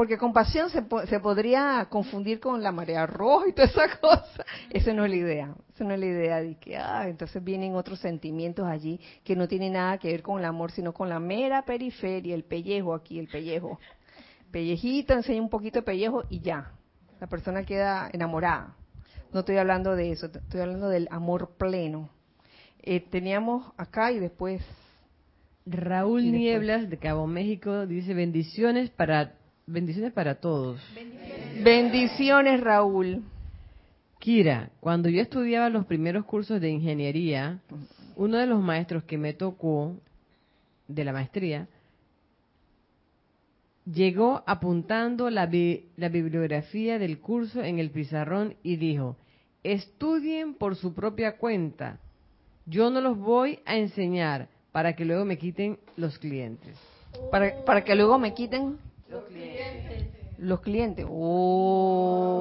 porque 0.00 0.16
compasión 0.16 0.70
se, 0.70 0.82
se 1.08 1.20
podría 1.20 1.86
confundir 1.90 2.40
con 2.40 2.62
la 2.62 2.72
marea 2.72 3.04
roja 3.06 3.48
y 3.48 3.52
toda 3.52 3.68
esa 3.68 3.98
cosa. 4.00 4.46
Esa 4.70 4.94
no 4.94 5.04
es 5.04 5.10
la 5.10 5.16
idea. 5.16 5.54
Esa 5.74 5.84
no 5.84 5.92
es 5.92 6.00
la 6.00 6.06
idea 6.06 6.40
de 6.40 6.54
que, 6.54 6.78
ah, 6.78 7.06
entonces 7.06 7.44
vienen 7.44 7.74
otros 7.74 7.98
sentimientos 7.98 8.66
allí 8.66 8.98
que 9.22 9.36
no 9.36 9.46
tienen 9.46 9.74
nada 9.74 9.98
que 9.98 10.10
ver 10.10 10.22
con 10.22 10.38
el 10.38 10.46
amor, 10.46 10.70
sino 10.70 10.94
con 10.94 11.10
la 11.10 11.20
mera 11.20 11.66
periferia, 11.66 12.34
el 12.34 12.44
pellejo 12.44 12.94
aquí, 12.94 13.18
el 13.18 13.28
pellejo. 13.28 13.78
Pellejito, 14.50 15.12
enseña 15.12 15.42
un 15.42 15.50
poquito 15.50 15.80
de 15.80 15.82
pellejo 15.82 16.24
y 16.30 16.40
ya. 16.40 16.72
La 17.20 17.26
persona 17.26 17.66
queda 17.66 18.08
enamorada. 18.10 18.74
No 19.34 19.40
estoy 19.40 19.58
hablando 19.58 19.96
de 19.96 20.12
eso, 20.12 20.30
estoy 20.34 20.62
hablando 20.62 20.88
del 20.88 21.08
amor 21.10 21.58
pleno. 21.58 22.08
Eh, 22.80 23.00
teníamos 23.00 23.70
acá 23.76 24.12
y 24.12 24.18
después 24.18 24.62
Raúl 25.66 26.32
Nieblas 26.32 26.88
de 26.88 26.96
Cabo 26.96 27.26
México 27.26 27.86
dice 27.86 28.14
bendiciones 28.14 28.88
para 28.88 29.34
Bendiciones 29.70 30.12
para 30.12 30.34
todos. 30.34 30.80
Bendiciones. 31.62 32.60
Raúl. 32.60 33.22
Kira, 34.18 34.70
cuando 34.80 35.08
yo 35.08 35.22
estudiaba 35.22 35.70
los 35.70 35.86
primeros 35.86 36.24
cursos 36.24 36.60
de 36.60 36.70
ingeniería, 36.70 37.60
uno 38.16 38.38
de 38.38 38.46
los 38.48 38.60
maestros 38.60 39.04
que 39.04 39.16
me 39.16 39.32
tocó 39.32 39.96
de 40.88 41.04
la 41.04 41.12
maestría 41.12 41.68
llegó 43.84 44.42
apuntando 44.44 45.30
la, 45.30 45.48
la 45.96 46.08
bibliografía 46.08 46.98
del 46.98 47.20
curso 47.20 47.62
en 47.62 47.78
el 47.78 47.90
pizarrón 47.90 48.56
y 48.64 48.74
dijo, 48.74 49.16
estudien 49.62 50.54
por 50.54 50.74
su 50.74 50.94
propia 50.94 51.36
cuenta. 51.36 52.00
Yo 52.66 52.90
no 52.90 53.00
los 53.00 53.16
voy 53.16 53.60
a 53.66 53.76
enseñar 53.76 54.48
para 54.72 54.96
que 54.96 55.04
luego 55.04 55.24
me 55.24 55.38
quiten 55.38 55.78
los 55.96 56.18
clientes. 56.18 56.76
Para, 57.30 57.64
para 57.64 57.84
que 57.84 57.94
luego 57.94 58.18
me 58.18 58.34
quiten 58.34 58.78
Los 59.10 59.24
clientes. 59.24 60.06
Los 60.38 60.60
clientes. 60.60 61.06
Oh. 61.08 62.38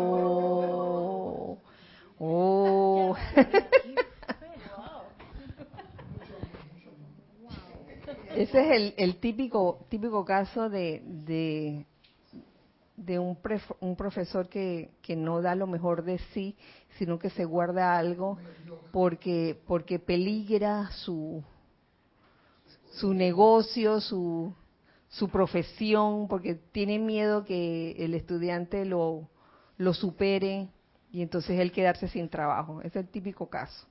Oh. 2.20 3.15
Ese 8.36 8.59
es 8.61 8.72
el, 8.72 8.93
el 8.97 9.15
típico 9.17 9.86
típico 9.89 10.24
caso 10.24 10.70
de, 10.70 11.01
de, 11.05 11.86
de 12.95 13.20
un, 13.20 13.36
pref- 13.41 13.76
un 13.82 13.95
profesor 13.95 14.47
que, 14.47 14.91
que 15.01 15.15
no 15.15 15.41
da 15.41 15.55
lo 15.55 15.65
mejor 15.67 16.03
de 16.03 16.20
sí, 16.34 16.55
sino 16.97 17.17
que 17.20 17.30
se 17.32 17.43
guarda 17.45 17.97
algo 17.97 18.38
porque 18.91 19.59
porque 19.67 19.99
peligra 19.99 20.89
su 20.91 21.43
su 22.91 23.13
negocio, 23.13 23.99
su 24.01 24.53
su 25.10 25.30
profesión, 25.30 26.28
porque 26.28 26.55
tiene 26.55 26.99
miedo 26.99 27.43
que 27.43 27.91
el 27.99 28.14
estudiante 28.14 28.86
lo 28.86 29.28
lo 29.80 29.93
supere 29.93 30.68
y 31.12 31.24
entonces 31.24 31.60
él 31.60 31.72
quedarse 31.72 32.07
sin 32.07 32.30
trabajo. 32.30 32.82
Es 32.84 32.95
el 32.95 33.07
típico 33.07 33.49
caso. 33.49 33.88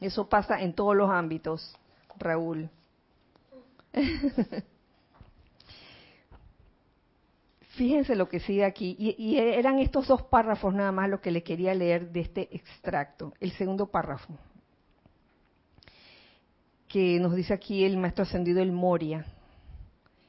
Eso 0.00 0.26
pasa 0.28 0.62
en 0.62 0.72
todos 0.72 0.96
los 0.96 1.10
ámbitos, 1.10 1.76
Raúl. 2.18 2.70
Fíjense 7.76 8.14
lo 8.14 8.28
que 8.28 8.40
sigue 8.40 8.64
aquí. 8.64 8.96
Y, 8.98 9.16
y 9.18 9.38
eran 9.38 9.80
estos 9.80 10.06
dos 10.06 10.22
párrafos 10.22 10.72
nada 10.72 10.92
más 10.92 11.10
lo 11.10 11.20
que 11.20 11.32
le 11.32 11.42
quería 11.42 11.74
leer 11.74 12.10
de 12.12 12.20
este 12.20 12.48
extracto. 12.56 13.34
El 13.40 13.50
segundo 13.52 13.86
párrafo, 13.86 14.32
que 16.88 17.20
nos 17.20 17.34
dice 17.34 17.52
aquí 17.52 17.84
el 17.84 17.96
maestro 17.96 18.24
ascendido 18.24 18.62
el 18.62 18.72
Moria, 18.72 19.26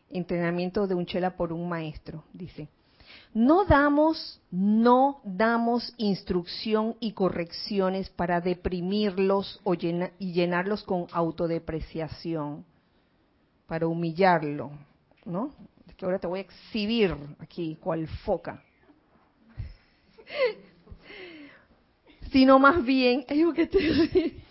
entrenamiento 0.10 0.88
de 0.88 0.96
un 0.96 1.06
chela 1.06 1.36
por 1.36 1.54
un 1.54 1.68
maestro, 1.68 2.24
dice. 2.34 2.68
No 3.34 3.66
damos, 3.66 4.42
no 4.52 5.22
damos 5.24 5.94
instrucción 5.98 6.96
y 7.00 7.14
correcciones 7.14 8.10
para 8.10 8.42
deprimirlos 8.42 9.60
o 9.64 9.74
y 9.74 10.34
llenarlos 10.34 10.84
con 10.84 11.08
autodepreciación, 11.12 12.66
para 13.68 13.88
humillarlo, 13.88 14.72
¿no? 15.26 15.54
Es 15.88 15.96
que 15.96 16.06
ahora 16.06 16.20
te 16.20 16.28
voy 16.28 16.40
a 16.40 16.44
exhibir 16.44 17.16
aquí, 17.40 17.78
cual 17.82 18.08
foca. 18.08 18.64
Sino 22.32 22.60
más 22.60 22.84
bien, 22.84 23.26
ay, 23.28 23.44
¿por 23.44 23.56
qué 23.56 23.68
te? 23.68 24.44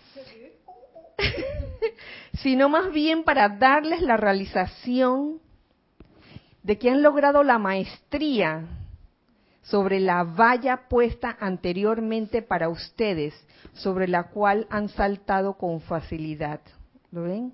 sino 2.43 2.69
más 2.69 2.93
bien 2.93 3.25
para 3.25 3.49
darles 3.49 4.03
la 4.03 4.17
realización 4.17 5.41
de 6.63 6.79
que 6.79 6.91
han 6.91 7.03
logrado 7.03 7.43
la 7.43 7.59
maestría 7.59 8.67
sobre 9.63 10.01
la 10.01 10.25
valla 10.25 10.89
puesta 10.89 11.37
anteriormente 11.41 12.43
para 12.43 12.69
ustedes, 12.69 13.35
sobre 13.75 14.09
la 14.09 14.25
cual 14.25 14.67
han 14.71 14.89
saltado 14.89 15.55
con 15.55 15.81
facilidad. 15.81 16.61
¿Lo 17.11 17.25
ven? 17.25 17.53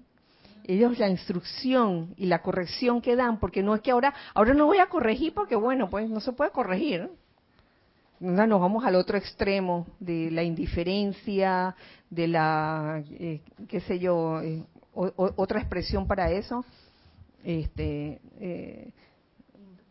Ellos 0.66 0.98
la 0.98 1.08
instrucción 1.08 2.14
y 2.16 2.26
la 2.26 2.40
corrección 2.40 3.02
que 3.02 3.16
dan, 3.16 3.38
porque 3.38 3.62
no 3.62 3.74
es 3.74 3.82
que 3.82 3.90
ahora, 3.90 4.14
ahora 4.32 4.54
no 4.54 4.66
voy 4.66 4.78
a 4.78 4.86
corregir 4.86 5.34
porque 5.34 5.56
bueno, 5.56 5.90
pues 5.90 6.08
no 6.08 6.20
se 6.20 6.32
puede 6.32 6.52
corregir. 6.52 7.10
¿No? 8.20 8.46
Nos 8.46 8.60
vamos 8.60 8.84
al 8.84 8.94
otro 8.94 9.18
extremo 9.18 9.86
de 9.98 10.30
la 10.30 10.42
indiferencia, 10.42 11.74
de 12.10 12.28
la, 12.28 13.02
eh, 13.10 13.40
qué 13.68 13.80
sé 13.80 13.98
yo, 13.98 14.40
eh, 14.40 14.64
otra 14.94 15.60
expresión 15.60 16.06
para 16.06 16.30
eso, 16.30 16.64
este, 17.42 18.20
eh, 18.38 18.92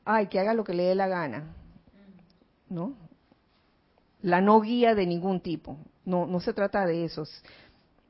ay, 0.05 0.28
que 0.28 0.39
haga 0.39 0.53
lo 0.53 0.63
que 0.63 0.74
le 0.74 0.84
dé 0.84 0.95
la 0.95 1.07
gana, 1.07 1.53
¿no? 2.69 2.93
La 4.21 4.39
no 4.39 4.61
guía 4.61 4.95
de 4.95 5.05
ningún 5.05 5.41
tipo, 5.41 5.78
no, 6.05 6.26
no 6.26 6.39
se 6.39 6.53
trata 6.53 6.86
de 6.86 7.05
eso. 7.05 7.26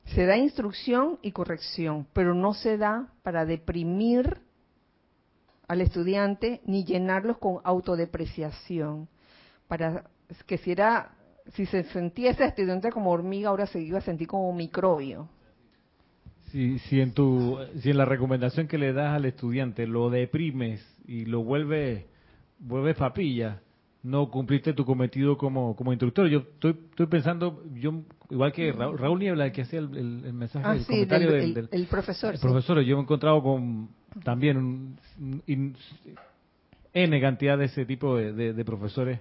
Se 0.05 0.25
da 0.25 0.37
instrucción 0.37 1.17
y 1.21 1.31
corrección, 1.31 2.07
pero 2.13 2.35
no 2.35 2.53
se 2.53 2.77
da 2.77 3.07
para 3.23 3.45
deprimir 3.45 4.41
al 5.67 5.81
estudiante 5.81 6.61
ni 6.65 6.83
llenarlos 6.83 7.37
con 7.37 7.59
autodepreciación. 7.63 9.07
Para 9.73 10.03
que 10.45 10.59
si 10.59 10.71
era, 10.71 11.09
si 11.55 11.65
se 11.65 11.81
sentía 11.85 12.29
ese 12.29 12.45
estudiante 12.45 12.91
como 12.91 13.09
hormiga, 13.09 13.49
ahora 13.49 13.65
se 13.65 13.81
iba 13.81 13.97
a 13.97 14.01
sentir 14.01 14.27
como 14.27 14.53
microbio. 14.53 15.27
Si, 16.51 16.77
si, 16.77 17.01
en 17.01 17.11
tu, 17.11 17.57
si 17.81 17.89
en 17.89 17.97
la 17.97 18.05
recomendación 18.05 18.67
que 18.67 18.77
le 18.77 18.93
das 18.93 19.15
al 19.15 19.25
estudiante 19.25 19.87
lo 19.87 20.11
deprimes 20.11 20.85
y 21.07 21.25
lo 21.25 21.43
vuelves 21.43 22.05
vuelves 22.59 22.95
papilla, 22.95 23.61
no 24.03 24.29
cumpliste 24.29 24.73
tu 24.73 24.85
cometido 24.85 25.39
como, 25.39 25.75
como 25.75 25.91
instructor. 25.91 26.27
Yo 26.27 26.41
estoy, 26.41 26.77
estoy 26.91 27.07
pensando, 27.07 27.63
yo 27.73 27.95
igual 28.29 28.51
que 28.51 28.71
Raúl, 28.73 28.99
Raúl 28.99 29.17
Niebla, 29.21 29.47
el 29.47 29.51
que 29.53 29.63
hacía 29.63 29.79
el, 29.79 29.97
el- 29.97 30.25
el 30.25 30.33
mensaje, 30.33 30.67
Ah, 30.69 30.73
el 30.75 30.81
sí, 30.81 30.85
comentario 30.85 31.31
del- 31.31 31.39
del, 31.39 31.49
el, 31.49 31.53
del- 31.55 31.69
el 31.71 31.87
profesor. 31.87 32.33
el 32.33 32.37
sí. 32.39 32.45
profesor, 32.45 32.79
yo 32.81 32.95
me 32.95 33.01
he 33.01 33.03
encontrado 33.05 33.41
con 33.41 33.89
también 34.23 34.55
un, 34.57 35.75
N 36.95 37.19
cantidad 37.19 37.57
de 37.57 37.65
ese 37.65 37.87
tipo 37.87 38.15
de, 38.17 38.33
de- 38.33 38.53
de 38.53 38.63
profesores 38.65 39.19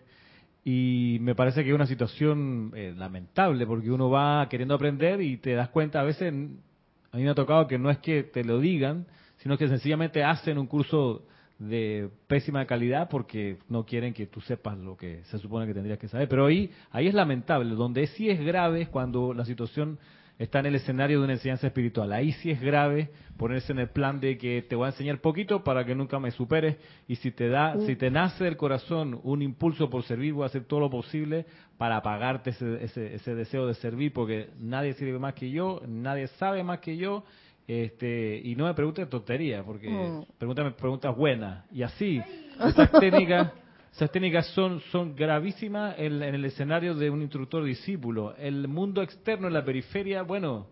y 0.65 1.19
me 1.21 1.35
parece 1.35 1.65
que 1.65 1.71
es 1.71 1.75
una 1.75 1.87
situación 1.87 2.73
eh, 2.75 2.95
lamentable 2.97 3.67
porque 3.67 3.91
uno 3.91 4.11
va 4.11 4.49
queriendo 4.49 4.75
aprender 4.75 5.21
y 5.21 5.37
te 5.39 5.55
das 5.55 5.71
cuenta 5.71 6.01
a 6.01 6.05
veces, 6.05 6.33
a 6.33 7.17
mí 7.17 7.23
me 7.23 7.31
ha 7.31 7.35
tocado 7.35 7.67
que 7.67 7.79
no 7.79 7.91
es 7.91 7.99
que 7.99 8.23
te 8.23 8.45
lo 8.45 8.61
digan, 8.61 9.07
sino 9.39 9.59
que 9.59 9.69
sencillamente 9.69 10.23
hacen 10.23 10.59
un 10.59 10.67
curso 10.67 11.27
de 11.59 12.11
pésima 12.27 12.65
calidad 12.67 13.09
porque 13.09 13.59
no 13.69 13.85
quieren 13.85 14.15
que 14.15 14.27
tú 14.27 14.41
sepas 14.41 14.79
lo 14.79 14.97
que 14.97 15.23
se 15.25 15.39
supone 15.39 15.67
que 15.67 15.75
tendrías 15.75 15.99
que 15.99 16.09
saber. 16.09 16.29
Pero 16.29 16.47
ahí, 16.47 16.71
ahí 16.91 17.09
es 17.09 17.15
lamentable, 17.15 17.75
donde 17.75 18.07
sí 18.09 18.31
es 18.31 18.41
grave 18.41 18.83
es 18.83 18.89
cuando 18.89 19.35
la 19.35 19.45
situación 19.45 19.99
está 20.39 20.61
en 20.61 20.67
el 20.67 20.75
escenario 20.75 21.19
de 21.19 21.25
una 21.25 21.35
enseñanza 21.35 21.67
espiritual. 21.67 22.13
Ahí 22.13 22.33
sí 22.33 22.51
es 22.51 22.61
grave 22.61 23.11
ponerse 23.37 23.73
en 23.73 23.79
el 23.79 23.89
plan 23.89 24.21
de 24.21 24.39
que 24.39 24.63
te 24.63 24.75
voy 24.77 24.87
a 24.87 24.91
enseñar 24.91 25.21
poquito 25.21 25.63
para 25.63 25.85
que 25.85 25.95
nunca 25.95 26.19
me 26.19 26.31
superes 26.31 26.77
y 27.09 27.17
si 27.17 27.31
te 27.31 27.49
da, 27.49 27.77
si 27.87 27.97
te 27.97 28.11
nace 28.11 28.45
del 28.45 28.57
corazón 28.57 29.21
un 29.23 29.43
impulso 29.43 29.89
por 29.91 30.03
servir, 30.05 30.33
voy 30.33 30.45
a 30.45 30.47
hacer 30.47 30.65
todo 30.65 30.81
lo 30.81 30.91
posible 30.91 31.47
para 31.79 32.03
pagarte 32.03 32.51
ese, 32.51 32.85
ese, 32.85 33.15
ese 33.15 33.35
deseo 33.35 33.67
de 33.67 33.75
servir 33.75 34.13
porque 34.13 34.51
nadie 34.59 34.95
sirve 34.95 35.19
más 35.19 35.35
que 35.35 35.51
yo, 35.51 35.81
nadie 35.87 36.27
sabe 36.39 36.63
más 36.63 36.81
que 36.81 36.97
yo. 36.97 37.25
Este, 37.67 38.41
y 38.43 38.57
no 38.57 38.65
me 38.67 38.75
preguntes 38.75 39.09
tonterías, 39.09 39.65
porque 39.65 39.89
Mm. 39.89 40.25
pregúntame 40.37 40.73
preguntas 40.73 41.17
buenas. 41.17 41.65
Y 41.73 41.83
así, 41.83 42.21
esas 42.61 42.91
técnicas, 42.91 43.53
esas 43.93 44.11
técnicas 44.11 44.47
son, 44.55 44.81
son 44.91 45.15
gravísimas 45.15 45.95
en, 45.99 46.23
en 46.23 46.35
el 46.35 46.45
escenario 46.47 46.95
de 46.95 47.11
un 47.11 47.21
instructor 47.21 47.63
discípulo. 47.63 48.35
El 48.37 48.67
mundo 48.67 49.03
externo, 49.03 49.49
en 49.49 49.53
la 49.53 49.65
periferia, 49.65 50.23
bueno, 50.23 50.67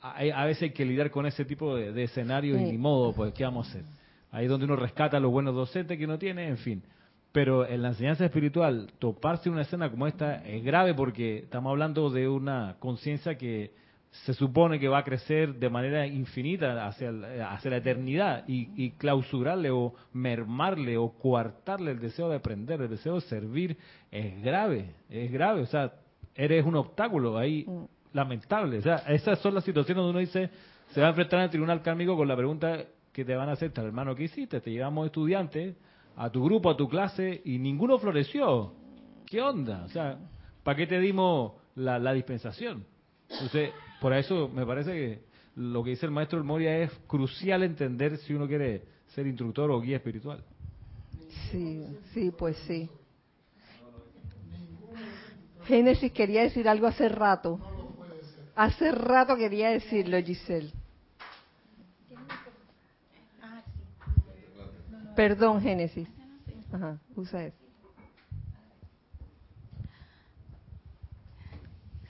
hay- 0.00 0.30
a, 0.30 0.44
veces 0.46 0.62
hay 0.64 0.70
que 0.70 0.84
lidiar 0.86 1.10
con 1.10 1.26
ese 1.26 1.44
tipo 1.44 1.76
de, 1.76 1.92
de 1.92 2.04
escenarios 2.04 2.58
y 2.58 2.64
ni 2.64 2.78
modo, 2.78 3.12
pues, 3.12 3.34
¿qué 3.34 3.44
vamos 3.44 3.66
a 3.66 3.70
hacer? 3.70 3.84
Ahí 4.30 4.44
es 4.44 4.50
donde 4.50 4.64
uno 4.64 4.76
rescata 4.76 5.18
a 5.18 5.20
los 5.20 5.30
buenos 5.30 5.54
docentes 5.54 5.98
que 5.98 6.04
uno 6.04 6.18
tiene, 6.18 6.48
en 6.48 6.58
fin. 6.58 6.82
Pero 7.32 7.66
en 7.66 7.82
la 7.82 7.88
enseñanza 7.88 8.24
espiritual, 8.24 8.90
toparse 8.98 9.50
una 9.50 9.62
escena 9.62 9.90
como 9.90 10.06
esta 10.06 10.36
es 10.46 10.64
grave 10.64 10.94
porque 10.94 11.38
estamos 11.40 11.70
hablando 11.70 12.08
de 12.08 12.28
una 12.28 12.76
conciencia 12.78 13.36
que 13.36 13.72
se 14.10 14.34
supone 14.34 14.78
que 14.80 14.88
va 14.88 14.98
a 14.98 15.04
crecer 15.04 15.54
de 15.54 15.68
manera 15.70 16.06
infinita 16.06 16.86
hacia, 16.86 17.10
hacia 17.52 17.70
la 17.70 17.76
eternidad 17.76 18.44
y, 18.48 18.70
y 18.76 18.90
clausurarle 18.92 19.70
o 19.70 19.94
mermarle 20.12 20.96
o 20.96 21.10
coartarle 21.12 21.90
el 21.92 22.00
deseo 22.00 22.28
de 22.28 22.36
aprender, 22.36 22.80
el 22.80 22.88
deseo 22.88 23.16
de 23.16 23.20
servir, 23.22 23.76
es 24.10 24.42
grave, 24.42 24.94
es 25.10 25.30
grave. 25.30 25.60
O 25.62 25.66
sea, 25.66 25.92
eres 26.34 26.64
un 26.64 26.76
obstáculo 26.76 27.36
ahí 27.36 27.64
Mm. 27.66 27.84
lamentable. 28.14 28.78
O 28.78 28.82
sea, 28.82 28.96
esas 29.08 29.38
son 29.40 29.54
las 29.54 29.64
situaciones 29.64 29.96
donde 30.02 30.10
uno 30.10 30.20
dice, 30.20 30.50
se 30.92 31.00
va 31.00 31.06
a 31.08 31.10
enfrentar 31.10 31.40
al 31.40 31.50
tribunal 31.50 31.82
kármico 31.82 32.16
con 32.16 32.26
la 32.26 32.36
pregunta 32.36 32.84
que 33.12 33.24
te 33.24 33.34
van 33.34 33.48
a 33.48 33.52
hacer, 33.52 33.72
hermano, 33.76 34.14
¿qué 34.14 34.24
hiciste? 34.24 34.60
Te 34.60 34.70
llevamos 34.70 35.06
estudiantes 35.06 35.76
a 36.16 36.30
tu 36.30 36.42
grupo, 36.44 36.70
a 36.70 36.76
tu 36.76 36.88
clase, 36.88 37.42
y 37.44 37.58
ninguno 37.58 37.98
floreció. 37.98 38.72
¿Qué 39.26 39.42
onda? 39.42 39.84
O 39.84 39.88
sea, 39.88 40.18
¿para 40.62 40.76
qué 40.76 40.86
te 40.86 40.98
dimos 40.98 41.52
la, 41.74 41.98
la 41.98 42.12
dispensación? 42.12 42.84
Entonces, 43.28 43.70
por 44.00 44.12
eso 44.12 44.48
me 44.48 44.64
parece 44.64 44.92
que 44.92 45.22
lo 45.56 45.82
que 45.82 45.90
dice 45.90 46.06
el 46.06 46.12
maestro 46.12 46.42
Moria 46.44 46.78
es 46.78 46.92
crucial 47.06 47.62
entender 47.62 48.16
si 48.18 48.34
uno 48.34 48.46
quiere 48.46 48.82
ser 49.08 49.26
instructor 49.26 49.70
o 49.70 49.80
guía 49.80 49.96
espiritual. 49.96 50.42
Sí, 51.50 51.84
sí, 52.12 52.30
pues 52.30 52.56
sí. 52.66 52.88
Génesis 55.64 56.12
quería 56.12 56.42
decir 56.42 56.68
algo 56.68 56.86
hace 56.86 57.08
rato. 57.08 57.60
Hace 58.54 58.90
rato 58.92 59.36
quería 59.36 59.70
decirlo, 59.70 60.20
Giselle. 60.22 60.72
Perdón, 65.14 65.60
Génesis. 65.60 66.08
Ajá, 66.72 66.98
usa 67.16 67.46
eso. 67.46 67.67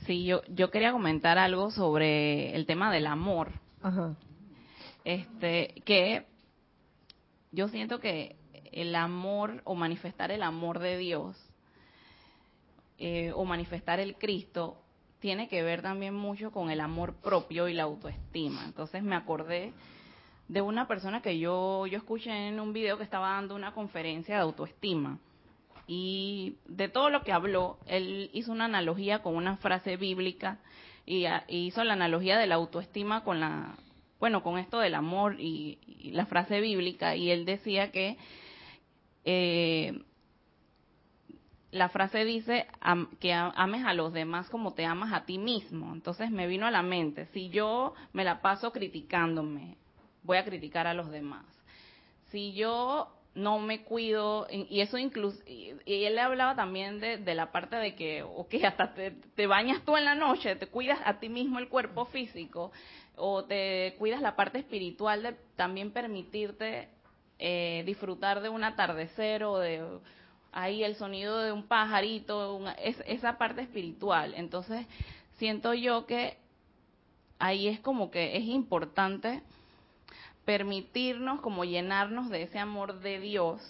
Sí, 0.09 0.25
yo, 0.25 0.41
yo 0.49 0.71
quería 0.71 0.91
comentar 0.93 1.37
algo 1.37 1.71
sobre 1.71 2.57
el 2.57 2.65
tema 2.65 2.91
del 2.91 3.07
amor. 3.07 3.53
Ajá. 3.83 4.17
Este, 5.05 5.83
que 5.85 6.25
yo 7.53 7.69
siento 7.69 8.01
que 8.01 8.37
el 8.73 8.95
amor 8.95 9.61
o 9.65 9.75
manifestar 9.75 10.31
el 10.31 10.43
amor 10.43 10.79
de 10.79 10.97
Dios 10.97 11.37
eh, 12.97 13.33
o 13.35 13.45
manifestar 13.45 14.01
el 14.01 14.17
Cristo 14.17 14.81
tiene 15.19 15.47
que 15.47 15.63
ver 15.63 15.83
también 15.83 16.15
mucho 16.15 16.53
con 16.53 16.71
el 16.71 16.81
amor 16.81 17.17
propio 17.17 17.69
y 17.69 17.75
la 17.75 17.83
autoestima. 17.83 18.65
Entonces 18.65 19.03
me 19.03 19.15
acordé 19.15 19.75
de 20.49 20.63
una 20.63 20.89
persona 20.89 21.21
que 21.21 21.39
yo, 21.39 21.87
yo 21.87 21.99
escuché 21.99 22.49
en 22.49 22.61
un 22.61 22.73
video 22.73 22.97
que 22.97 23.05
estaba 23.05 23.33
dando 23.33 23.55
una 23.55 23.75
conferencia 23.75 24.37
de 24.37 24.41
autoestima. 24.41 25.19
Y 25.91 26.57
de 26.67 26.91
todo 26.91 27.09
lo 27.09 27.23
que 27.23 27.33
habló, 27.33 27.79
él 27.87 28.31
hizo 28.35 28.53
una 28.53 28.67
analogía 28.67 29.23
con 29.23 29.35
una 29.35 29.57
frase 29.57 29.97
bíblica 29.97 30.59
y, 31.07 31.27
hizo 31.49 31.83
la 31.83 31.95
analogía 31.95 32.39
de 32.39 32.47
la 32.47 32.57
autoestima 32.57 33.25
con 33.25 33.41
la, 33.41 33.75
bueno, 34.21 34.43
con 34.43 34.59
esto 34.59 34.81
del 34.81 34.95
amor 34.95 35.41
y, 35.41 35.79
la 36.13 36.27
frase 36.27 36.61
bíblica. 36.61 37.17
Y 37.17 37.31
él 37.31 37.47
decía 37.47 37.91
que 37.91 38.19
eh, 39.25 40.03
la 41.71 41.89
frase 41.89 42.27
dice 42.27 42.67
que 43.19 43.33
ames 43.33 43.85
a 43.87 43.95
los 43.95 44.13
demás 44.13 44.51
como 44.51 44.75
te 44.75 44.85
amas 44.85 45.15
a 45.15 45.25
ti 45.25 45.39
mismo. 45.39 45.95
Entonces 45.95 46.31
me 46.31 46.47
vino 46.47 46.67
a 46.67 46.71
la 46.71 46.83
mente, 46.83 47.27
si 47.33 47.49
yo 47.49 47.95
me 48.13 48.25
la 48.25 48.43
paso 48.43 48.73
criticándome, 48.73 49.79
voy 50.23 50.37
a 50.37 50.45
criticar 50.45 50.87
a 50.87 50.93
los 50.93 51.11
demás. 51.11 51.47
Si 52.31 52.53
yo 52.53 53.18
no 53.39 53.59
me 53.61 53.83
cuido, 53.85 54.47
y 54.51 54.81
eso 54.81 54.99
incluso, 54.99 55.39
y, 55.47 55.71
él 55.87 56.15
le 56.15 56.21
hablaba 56.21 56.57
también 56.57 56.99
de, 56.99 57.35
la 57.35 57.53
parte 57.53 57.77
de 57.77 57.95
que, 57.95 58.23
ok, 58.23 58.55
hasta 58.65 58.95
te, 58.95 59.47
bañas 59.47 59.85
tú 59.85 59.97
en 59.97 60.05
la 60.05 60.15
noche, 60.15 60.57
te 60.57 60.67
cuidas 60.67 60.99
a 61.05 61.21
ti 61.21 61.29
mismo 61.29 61.59
el 61.59 61.69
cuerpo 61.69 62.07
físico, 62.07 62.73
o 63.17 63.45
te 63.45 63.95
cuidas 63.99 64.21
la 64.21 64.37
parte 64.37 64.59
espiritual 64.59 65.23
de 65.23 65.37
también 65.57 65.93
permitirte 65.93 66.89
eh, 67.39 67.83
disfrutar 67.87 68.41
de 68.41 68.49
un 68.49 68.65
atardecer 68.65 69.45
o 69.45 69.59
de 69.59 69.85
ahí 70.53 70.83
el 70.83 70.97
sonido 70.97 71.39
de 71.39 71.53
un 71.53 71.67
pajarito, 71.67 72.61
es, 72.79 72.97
esa 73.07 73.39
parte 73.39 73.63
espiritual. 73.63 74.35
Entonces, 74.35 74.87
siento 75.37 75.75
yo 75.75 76.07
que 76.07 76.39
ahí 77.39 77.69
es 77.69 77.79
como 77.81 78.11
que 78.11 78.37
es 78.37 78.45
importante 78.45 79.43
permitirnos 80.49 81.43
como 81.43 81.67
llenarnos 81.67 82.31
de 82.31 82.45
ese 82.45 82.59
amor 82.59 83.01
de 83.01 83.21
Dios 83.21 83.61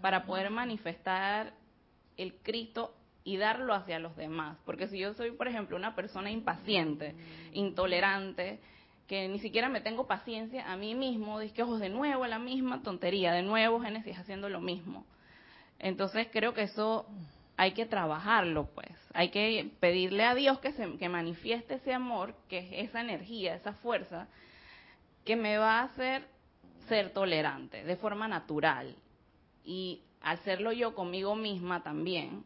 para 0.00 0.24
poder 0.26 0.50
manifestar 0.50 1.52
el 2.16 2.34
Cristo 2.42 2.92
y 3.22 3.36
darlo 3.36 3.74
hacia 3.74 4.00
los 4.00 4.16
demás. 4.16 4.58
Porque 4.66 4.88
si 4.88 4.98
yo 4.98 5.14
soy, 5.14 5.30
por 5.30 5.46
ejemplo, 5.46 5.76
una 5.76 5.94
persona 5.94 6.32
impaciente, 6.32 7.14
intolerante, 7.52 8.58
que 9.06 9.28
ni 9.28 9.38
siquiera 9.38 9.68
me 9.68 9.80
tengo 9.80 10.08
paciencia 10.08 10.68
a 10.68 10.76
mí 10.76 10.96
mismo, 10.96 11.38
que 11.54 11.62
ojos 11.62 11.78
de 11.78 11.90
nuevo 11.90 12.26
la 12.26 12.40
misma 12.40 12.82
tontería, 12.82 13.32
de 13.32 13.42
nuevo 13.42 13.78
Génesis 13.78 14.18
haciendo 14.18 14.48
lo 14.48 14.60
mismo. 14.60 15.06
Entonces 15.78 16.26
creo 16.32 16.54
que 16.54 16.62
eso 16.62 17.06
hay 17.56 17.70
que 17.70 17.86
trabajarlo, 17.86 18.66
pues. 18.74 18.90
Hay 19.12 19.28
que 19.28 19.70
pedirle 19.78 20.24
a 20.24 20.34
Dios 20.34 20.58
que, 20.58 20.72
se, 20.72 20.96
que 20.96 21.08
manifieste 21.08 21.74
ese 21.74 21.94
amor, 21.94 22.34
que 22.48 22.58
es 22.58 22.88
esa 22.88 23.00
energía, 23.00 23.54
esa 23.54 23.74
fuerza, 23.74 24.26
que 25.24 25.36
me 25.36 25.58
va 25.58 25.80
a 25.80 25.84
hacer 25.84 26.26
ser 26.88 27.10
tolerante 27.10 27.84
de 27.84 27.96
forma 27.96 28.28
natural. 28.28 28.94
Y 29.64 30.02
al 30.20 30.38
serlo 30.40 30.72
yo 30.72 30.94
conmigo 30.94 31.34
misma 31.34 31.82
también, 31.82 32.44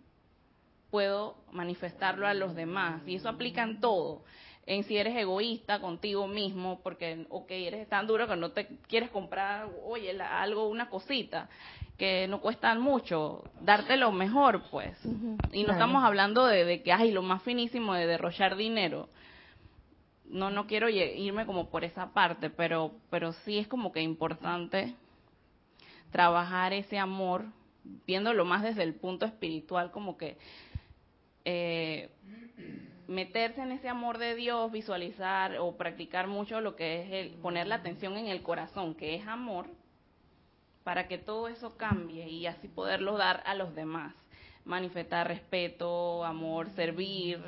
puedo 0.90 1.36
manifestarlo 1.52 2.26
a 2.26 2.34
los 2.34 2.54
demás. 2.54 3.02
Y 3.06 3.16
eso 3.16 3.28
aplica 3.28 3.62
en 3.62 3.80
todo. 3.80 4.22
En 4.66 4.84
si 4.84 4.96
eres 4.96 5.16
egoísta 5.16 5.80
contigo 5.80 6.26
mismo, 6.26 6.80
porque, 6.82 7.26
ok, 7.30 7.50
eres 7.50 7.88
tan 7.88 8.06
duro 8.06 8.28
que 8.28 8.36
no 8.36 8.50
te 8.50 8.66
quieres 8.86 9.10
comprar, 9.10 9.68
oye, 9.84 10.20
algo, 10.22 10.68
una 10.68 10.90
cosita 10.90 11.48
que 11.96 12.28
no 12.28 12.40
cuestan 12.40 12.80
mucho, 12.80 13.44
darte 13.60 13.96
lo 13.96 14.12
mejor, 14.12 14.62
pues. 14.70 14.96
Y 15.52 15.64
no 15.64 15.72
estamos 15.72 16.04
hablando 16.04 16.46
de, 16.46 16.64
de, 16.64 16.82
que, 16.82 16.92
ay, 16.92 17.10
lo 17.10 17.22
más 17.22 17.42
finísimo 17.42 17.94
de 17.94 18.06
derrochar 18.06 18.56
dinero, 18.56 19.08
no 20.30 20.50
no 20.50 20.66
quiero 20.66 20.88
irme 20.88 21.46
como 21.46 21.70
por 21.70 21.84
esa 21.84 22.12
parte, 22.12 22.50
pero 22.50 22.92
pero 23.10 23.32
sí 23.32 23.58
es 23.58 23.68
como 23.68 23.92
que 23.92 24.00
importante 24.02 24.94
trabajar 26.10 26.72
ese 26.72 26.98
amor, 26.98 27.44
viéndolo 28.06 28.44
más 28.44 28.62
desde 28.62 28.82
el 28.82 28.94
punto 28.94 29.26
espiritual, 29.26 29.90
como 29.90 30.16
que 30.16 30.38
eh, 31.44 32.10
meterse 33.06 33.62
en 33.62 33.72
ese 33.72 33.88
amor 33.88 34.18
de 34.18 34.34
Dios, 34.34 34.70
visualizar 34.70 35.56
o 35.58 35.76
practicar 35.76 36.26
mucho 36.26 36.60
lo 36.60 36.76
que 36.76 37.02
es 37.02 37.12
el 37.12 37.40
poner 37.40 37.66
la 37.66 37.76
atención 37.76 38.16
en 38.16 38.28
el 38.28 38.42
corazón, 38.42 38.94
que 38.94 39.14
es 39.14 39.26
amor, 39.26 39.66
para 40.84 41.08
que 41.08 41.18
todo 41.18 41.48
eso 41.48 41.76
cambie 41.76 42.28
y 42.28 42.46
así 42.46 42.68
poderlo 42.68 43.16
dar 43.16 43.42
a 43.46 43.54
los 43.54 43.74
demás, 43.74 44.14
manifestar 44.64 45.28
respeto, 45.28 46.24
amor, 46.24 46.70
servir, 46.74 47.38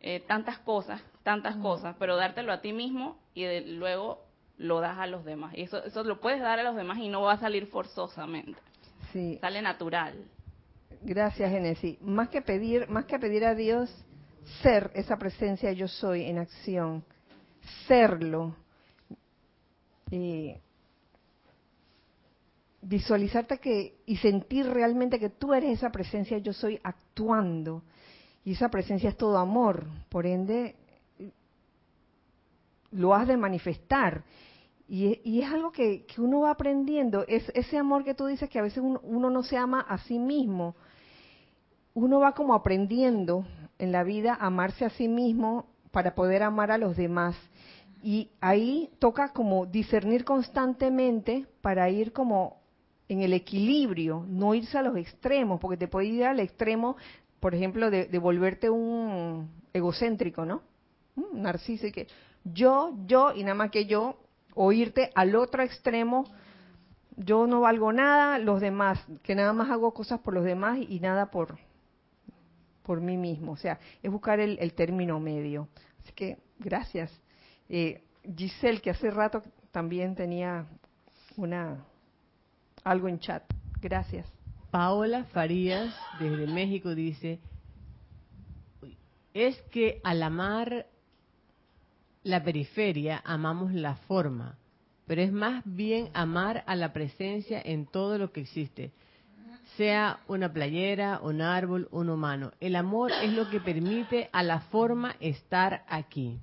eh, 0.00 0.20
tantas 0.20 0.58
cosas 0.60 1.02
tantas 1.22 1.56
cosas, 1.56 1.96
pero 1.98 2.16
dártelo 2.16 2.52
a 2.52 2.60
ti 2.60 2.72
mismo 2.72 3.18
y 3.34 3.60
luego 3.60 4.24
lo 4.58 4.80
das 4.80 4.98
a 4.98 5.06
los 5.06 5.24
demás. 5.24 5.54
Y 5.56 5.62
eso, 5.62 5.82
eso 5.84 6.04
lo 6.04 6.20
puedes 6.20 6.40
dar 6.40 6.58
a 6.58 6.62
los 6.62 6.76
demás 6.76 6.98
y 6.98 7.08
no 7.08 7.22
va 7.22 7.34
a 7.34 7.38
salir 7.38 7.66
forzosamente. 7.66 8.60
Sí. 9.12 9.38
Sale 9.40 9.62
natural. 9.62 10.14
Gracias, 11.02 11.50
Genesis. 11.50 12.00
Más 12.02 12.28
que 12.28 12.42
pedir, 12.42 12.88
más 12.88 13.06
que 13.06 13.18
pedir 13.18 13.44
a 13.44 13.54
Dios 13.54 13.90
ser 14.62 14.90
esa 14.94 15.16
presencia 15.16 15.72
yo 15.72 15.88
soy 15.88 16.24
en 16.24 16.38
acción, 16.38 17.04
serlo. 17.86 18.54
Y 20.10 20.54
visualizarte 22.82 23.58
que 23.58 24.00
y 24.06 24.16
sentir 24.16 24.66
realmente 24.66 25.18
que 25.18 25.30
tú 25.30 25.54
eres 25.54 25.78
esa 25.78 25.90
presencia 25.90 26.38
yo 26.38 26.52
soy 26.52 26.80
actuando 26.82 27.82
y 28.44 28.52
esa 28.52 28.70
presencia 28.70 29.10
es 29.10 29.16
todo 29.16 29.36
amor 29.36 29.86
por 30.08 30.26
ende 30.26 30.76
lo 32.90 33.14
has 33.14 33.28
de 33.28 33.36
manifestar. 33.36 34.24
Y, 34.92 35.40
es 35.40 35.48
algo 35.48 35.70
que, 35.70 36.04
uno 36.18 36.40
va 36.40 36.50
aprendiendo, 36.50 37.24
es 37.28 37.48
ese 37.54 37.78
amor 37.78 38.02
que 38.02 38.14
tú 38.14 38.26
dices 38.26 38.50
que 38.50 38.58
a 38.58 38.62
veces 38.62 38.82
uno, 38.82 39.30
no 39.30 39.42
se 39.44 39.56
ama 39.56 39.80
a 39.80 39.98
sí 39.98 40.18
mismo, 40.18 40.74
uno 41.94 42.18
va 42.18 42.32
como 42.32 42.54
aprendiendo 42.54 43.46
en 43.78 43.92
la 43.92 44.02
vida 44.02 44.34
a 44.34 44.46
amarse 44.46 44.84
a 44.84 44.90
sí 44.90 45.06
mismo 45.06 45.66
para 45.92 46.16
poder 46.16 46.42
amar 46.42 46.72
a 46.72 46.78
los 46.78 46.96
demás. 46.96 47.36
Y 48.02 48.30
ahí 48.40 48.90
toca 48.98 49.32
como 49.32 49.64
discernir 49.64 50.24
constantemente 50.24 51.46
para 51.60 51.88
ir 51.88 52.12
como 52.12 52.60
en 53.08 53.22
el 53.22 53.32
equilibrio, 53.32 54.24
no 54.28 54.54
irse 54.54 54.76
a 54.76 54.82
los 54.82 54.96
extremos, 54.96 55.60
porque 55.60 55.76
te 55.76 55.86
puede 55.86 56.08
ir 56.08 56.24
al 56.24 56.40
extremo, 56.40 56.96
por 57.38 57.54
ejemplo, 57.54 57.90
de, 57.90 58.06
de 58.06 58.18
volverte 58.18 58.70
un 58.70 59.50
egocéntrico, 59.72 60.44
¿no? 60.44 60.62
Un 61.14 61.42
narciso 61.42 61.86
y 61.86 61.92
que 61.92 62.08
yo, 62.44 62.96
yo 63.06 63.32
y 63.34 63.42
nada 63.42 63.54
más 63.54 63.70
que 63.70 63.86
yo, 63.86 64.18
o 64.54 64.72
irte 64.72 65.10
al 65.14 65.36
otro 65.36 65.62
extremo, 65.62 66.24
yo 67.16 67.46
no 67.46 67.60
valgo 67.60 67.92
nada, 67.92 68.38
los 68.38 68.60
demás, 68.60 68.98
que 69.22 69.34
nada 69.34 69.52
más 69.52 69.70
hago 69.70 69.92
cosas 69.92 70.20
por 70.20 70.34
los 70.34 70.44
demás 70.44 70.78
y 70.88 71.00
nada 71.00 71.30
por, 71.30 71.58
por 72.82 73.00
mí 73.00 73.16
mismo. 73.16 73.52
O 73.52 73.56
sea, 73.56 73.78
es 74.02 74.10
buscar 74.10 74.40
el, 74.40 74.72
término 74.74 75.20
medio. 75.20 75.68
Así 76.02 76.12
que, 76.12 76.38
gracias. 76.58 77.12
Eh, 77.68 78.02
Giselle, 78.36 78.80
que 78.80 78.90
hace 78.90 79.10
rato 79.10 79.42
también 79.70 80.14
tenía 80.14 80.66
una 81.36 81.84
algo 82.84 83.08
en 83.08 83.18
chat. 83.18 83.42
Gracias. 83.80 84.26
Paola 84.70 85.24
Farías, 85.24 85.94
desde 86.18 86.46
México, 86.46 86.94
dice, 86.94 87.40
es 89.34 89.60
que 89.70 90.00
al 90.04 90.22
amar 90.22 90.86
la 92.22 92.42
periferia 92.42 93.22
amamos 93.24 93.72
la 93.72 93.96
forma, 93.96 94.58
pero 95.06 95.22
es 95.22 95.32
más 95.32 95.62
bien 95.64 96.10
amar 96.12 96.62
a 96.66 96.76
la 96.76 96.92
presencia 96.92 97.60
en 97.64 97.86
todo 97.86 98.18
lo 98.18 98.32
que 98.32 98.40
existe, 98.40 98.92
sea 99.76 100.20
una 100.28 100.52
playera, 100.52 101.20
un 101.22 101.40
árbol, 101.40 101.88
un 101.90 102.10
humano. 102.10 102.52
El 102.60 102.76
amor 102.76 103.12
es 103.12 103.32
lo 103.32 103.48
que 103.48 103.60
permite 103.60 104.28
a 104.32 104.42
la 104.42 104.60
forma 104.60 105.16
estar 105.20 105.84
aquí. 105.88 106.38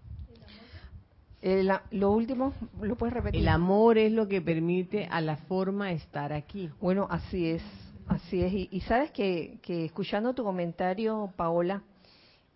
lo 1.91 2.11
último, 2.11 2.53
¿lo 2.81 2.95
puedes 2.95 3.13
repetir? 3.13 3.41
El 3.41 3.47
amor 3.47 3.97
es 3.97 4.11
lo 4.11 4.27
que 4.27 4.41
permite 4.41 5.07
a 5.11 5.21
la 5.21 5.37
forma 5.37 5.91
estar 5.91 6.33
aquí. 6.33 6.69
Bueno, 6.81 7.07
así 7.09 7.47
es, 7.47 7.63
así 8.07 8.41
es. 8.41 8.53
Y, 8.71 8.79
sabes 8.81 9.11
que, 9.11 9.59
escuchando 9.67 10.33
tu 10.33 10.43
comentario, 10.43 11.31
Paola, 11.35 11.83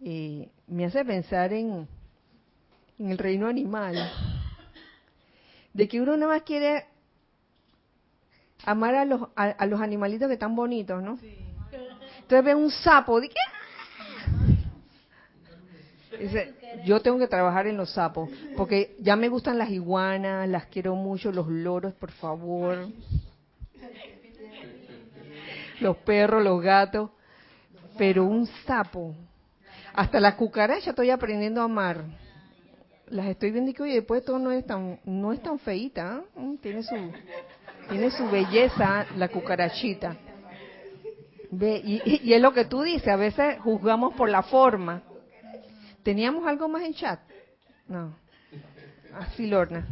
eh, 0.04 0.50
me 0.68 0.86
hace 0.86 1.06
pensar 1.06 1.54
en, 1.54 1.88
en 3.02 3.10
el 3.12 3.18
reino 3.18 3.48
animal, 3.48 3.96
de 5.74 5.88
que 5.88 6.00
uno 6.00 6.16
nada 6.16 6.34
más 6.34 6.44
quiere 6.44 6.86
amar 8.64 8.94
a 8.94 9.06
los, 9.06 9.30
a, 9.36 9.66
los 9.66 9.82
animalitos 9.82 10.28
que 10.28 10.36
están 10.36 10.56
bonitos, 10.56 11.02
¿no? 11.02 11.18
Entonces 11.22 12.46
ve 12.46 12.54
un 12.54 12.70
sapo, 12.70 13.20
¿de 13.20 13.30
Dice, 16.20 16.54
yo 16.86 17.02
tengo 17.02 17.18
que 17.18 17.28
trabajar 17.28 17.66
en 17.66 17.78
los 17.78 17.90
sapos, 17.92 18.30
porque 18.56 18.96
ya 19.00 19.16
me 19.16 19.30
gustan 19.30 19.58
las 19.58 19.72
iguanas, 19.72 20.48
las 20.48 20.68
quiero 20.68 20.94
mucho, 20.94 21.32
los 21.32 21.48
loros, 21.48 21.94
por 21.94 22.12
favor. 22.12 22.90
los 25.80 25.98
perros, 25.98 26.44
los 26.44 26.62
gatos, 26.62 27.10
pero 27.98 28.26
un 28.26 28.46
sapo, 28.68 29.16
hasta 29.94 30.20
la 30.20 30.36
cucaracha 30.36 30.92
estoy 30.92 31.10
aprendiendo 31.10 31.62
a 31.62 31.64
amar. 31.64 32.06
Las 33.12 33.28
estoy 33.28 33.52
viendo 33.52 33.86
y 33.86 33.94
después 33.94 34.24
todo 34.24 34.40
no 34.40 34.52
es 34.52 34.66
tan, 34.66 35.00
no 35.06 35.34
es 35.34 35.44
tan 35.44 35.60
feita, 35.60 36.24
¿eh? 36.24 36.40
Mm, 36.40 36.56
tiene 36.58 36.82
su, 36.82 36.96
tiene 37.90 38.10
su 38.10 38.30
belleza 38.30 39.06
la 39.18 39.28
cucarachita. 39.28 40.16
Ve, 41.52 41.82
y, 41.84 42.22
y 42.30 42.34
es 42.34 42.42
lo 42.42 42.54
que 42.54 42.64
tú 42.66 42.82
dices, 42.82 43.10
a 43.10 43.18
veces 43.18 43.60
juzgamos 43.60 44.14
por 44.14 44.30
la 44.30 44.42
forma. 44.44 45.04
¿Teníamos 46.04 46.48
algo 46.48 46.70
más 46.70 46.84
en 46.84 46.94
chat? 46.94 47.20
No. 47.88 48.16
Así, 49.14 49.48
Lorna. 49.48 49.86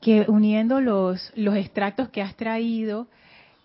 Que 0.00 0.26
uniendo 0.26 0.80
los, 0.80 1.32
los 1.36 1.54
extractos 1.56 2.08
que 2.08 2.20
has 2.20 2.34
traído, 2.34 3.06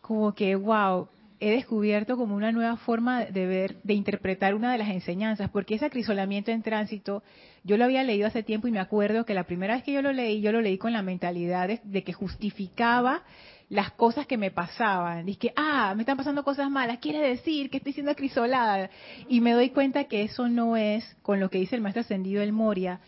como 0.02 0.36
que, 0.36 0.56
wow, 0.56 1.08
he 1.40 1.52
descubierto 1.52 2.18
como 2.18 2.36
una 2.36 2.52
nueva 2.52 2.78
forma 2.78 3.26
de 3.26 3.46
ver, 3.46 3.82
de 3.84 3.94
interpretar 3.94 4.56
una 4.56 4.72
de 4.72 4.80
las 4.80 4.90
enseñanzas, 4.90 5.50
porque 5.50 5.76
ese 5.76 5.86
acrisolamiento 5.86 6.52
en 6.52 6.64
tránsito, 6.64 7.24
yo 7.64 7.78
lo 7.78 7.86
había 7.86 8.04
leído 8.04 8.28
hace 8.28 8.44
tiempo 8.44 8.68
y 8.68 8.72
me 8.72 8.80
acuerdo 8.80 9.26
que 9.26 9.34
la 9.34 9.44
primera 9.44 9.76
vez 9.76 9.84
que 9.84 9.94
yo 9.94 10.02
lo 10.02 10.12
leí, 10.14 10.42
yo 10.42 10.52
lo 10.52 10.62
leí 10.62 10.78
con 10.78 10.94
la 10.94 11.04
mentalidad 11.04 11.70
de, 11.84 12.04
que 12.04 12.14
justificaba 12.14 13.24
las 13.70 13.92
cosas 13.92 14.26
que 14.26 14.38
me 14.38 14.50
pasaban. 14.50 15.26
Dije, 15.26 15.54
ah, 15.56 15.94
me 15.96 16.04
están 16.04 16.18
pasando 16.18 16.44
cosas 16.44 16.72
malas, 16.72 17.00
quiere 17.00 17.20
decir 17.20 17.70
que 17.70 17.78
estoy 17.78 17.94
siendo 17.94 18.12
acrisolada. 18.12 18.90
Y 19.28 19.42
me 19.42 19.54
doy 19.54 19.70
cuenta 19.70 20.06
que 20.06 20.24
eso 20.24 20.48
no 20.48 20.76
es 20.76 21.04
con 21.22 21.40
lo 21.40 21.50
que 21.50 21.60
dice 21.60 21.76
el 21.76 21.82
maestro 21.82 22.02
ascendido 22.02 22.42
El 22.42 22.54
Moria. 22.54 23.00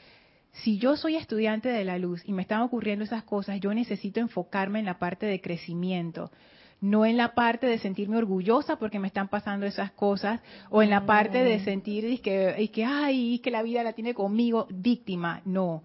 Si 0.51 0.77
yo 0.77 0.97
soy 0.97 1.15
estudiante 1.15 1.69
de 1.69 1.85
la 1.85 1.97
luz 1.97 2.21
y 2.25 2.33
me 2.33 2.41
están 2.41 2.61
ocurriendo 2.61 3.05
esas 3.05 3.23
cosas, 3.23 3.59
yo 3.59 3.73
necesito 3.73 4.19
enfocarme 4.19 4.79
en 4.79 4.85
la 4.85 4.99
parte 4.99 5.25
de 5.25 5.41
crecimiento 5.41 6.31
no 6.81 7.05
en 7.05 7.17
la 7.17 7.33
parte 7.33 7.67
de 7.67 7.77
sentirme 7.77 8.17
orgullosa 8.17 8.77
porque 8.77 8.99
me 8.99 9.07
están 9.07 9.27
pasando 9.27 9.65
esas 9.65 9.91
cosas, 9.91 10.41
o 10.69 10.81
en 10.81 10.89
la 10.89 11.05
parte 11.05 11.43
de 11.43 11.59
sentir 11.63 12.05
y 12.05 12.19
que, 12.19 12.55
y 12.57 12.69
que, 12.69 12.85
ay, 12.85 13.39
que 13.39 13.51
la 13.51 13.63
vida 13.63 13.83
la 13.83 13.93
tiene 13.93 14.13
conmigo, 14.13 14.67
víctima, 14.69 15.41
no. 15.45 15.83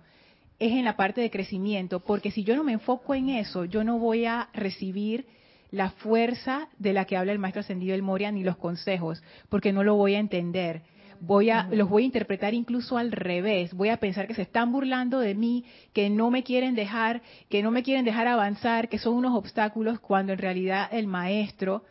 Es 0.58 0.72
en 0.72 0.84
la 0.84 0.96
parte 0.96 1.20
de 1.20 1.30
crecimiento, 1.30 2.00
porque 2.00 2.30
si 2.30 2.44
yo 2.44 2.54
no 2.54 2.64
me 2.64 2.72
enfoco 2.72 3.14
en 3.14 3.28
eso, 3.30 3.64
yo 3.64 3.82
no 3.82 3.98
voy 3.98 4.24
a 4.24 4.48
recibir 4.54 5.26
la 5.72 5.90
fuerza 5.90 6.68
de 6.78 6.92
la 6.92 7.04
que 7.04 7.16
habla 7.16 7.32
el 7.32 7.40
maestro 7.40 7.60
ascendido 7.60 7.96
el 7.96 8.02
Moria 8.02 8.30
ni 8.30 8.44
los 8.44 8.56
consejos, 8.56 9.22
porque 9.48 9.72
no 9.72 9.82
lo 9.82 9.96
voy 9.96 10.14
a 10.14 10.20
entender 10.20 10.82
voy 11.26 11.50
a, 11.50 11.68
los 11.70 11.88
voy 11.88 12.02
a 12.02 12.06
interpretar 12.06 12.54
incluso 12.54 12.98
al 12.98 13.12
revés. 13.12 13.72
Voy 13.74 13.88
a 13.88 13.98
pensar 13.98 14.26
que 14.26 14.34
se 14.34 14.42
están 14.42 14.72
burlando 14.72 15.20
de 15.20 15.34
mí, 15.34 15.64
que 15.92 16.10
no 16.10 16.30
me 16.30 16.42
quieren 16.42 16.74
dejar, 16.74 17.22
que 17.48 17.62
no 17.62 17.70
me 17.70 17.82
quieren 17.82 18.04
dejar 18.04 18.26
avanzar, 18.26 18.88
que 18.88 18.98
son 18.98 19.14
unos 19.14 19.34
obstáculos, 19.34 20.00
cuando 20.00 20.32
en 20.32 20.38
realidad 20.38 20.88
el 20.92 21.06
maestro 21.06 21.84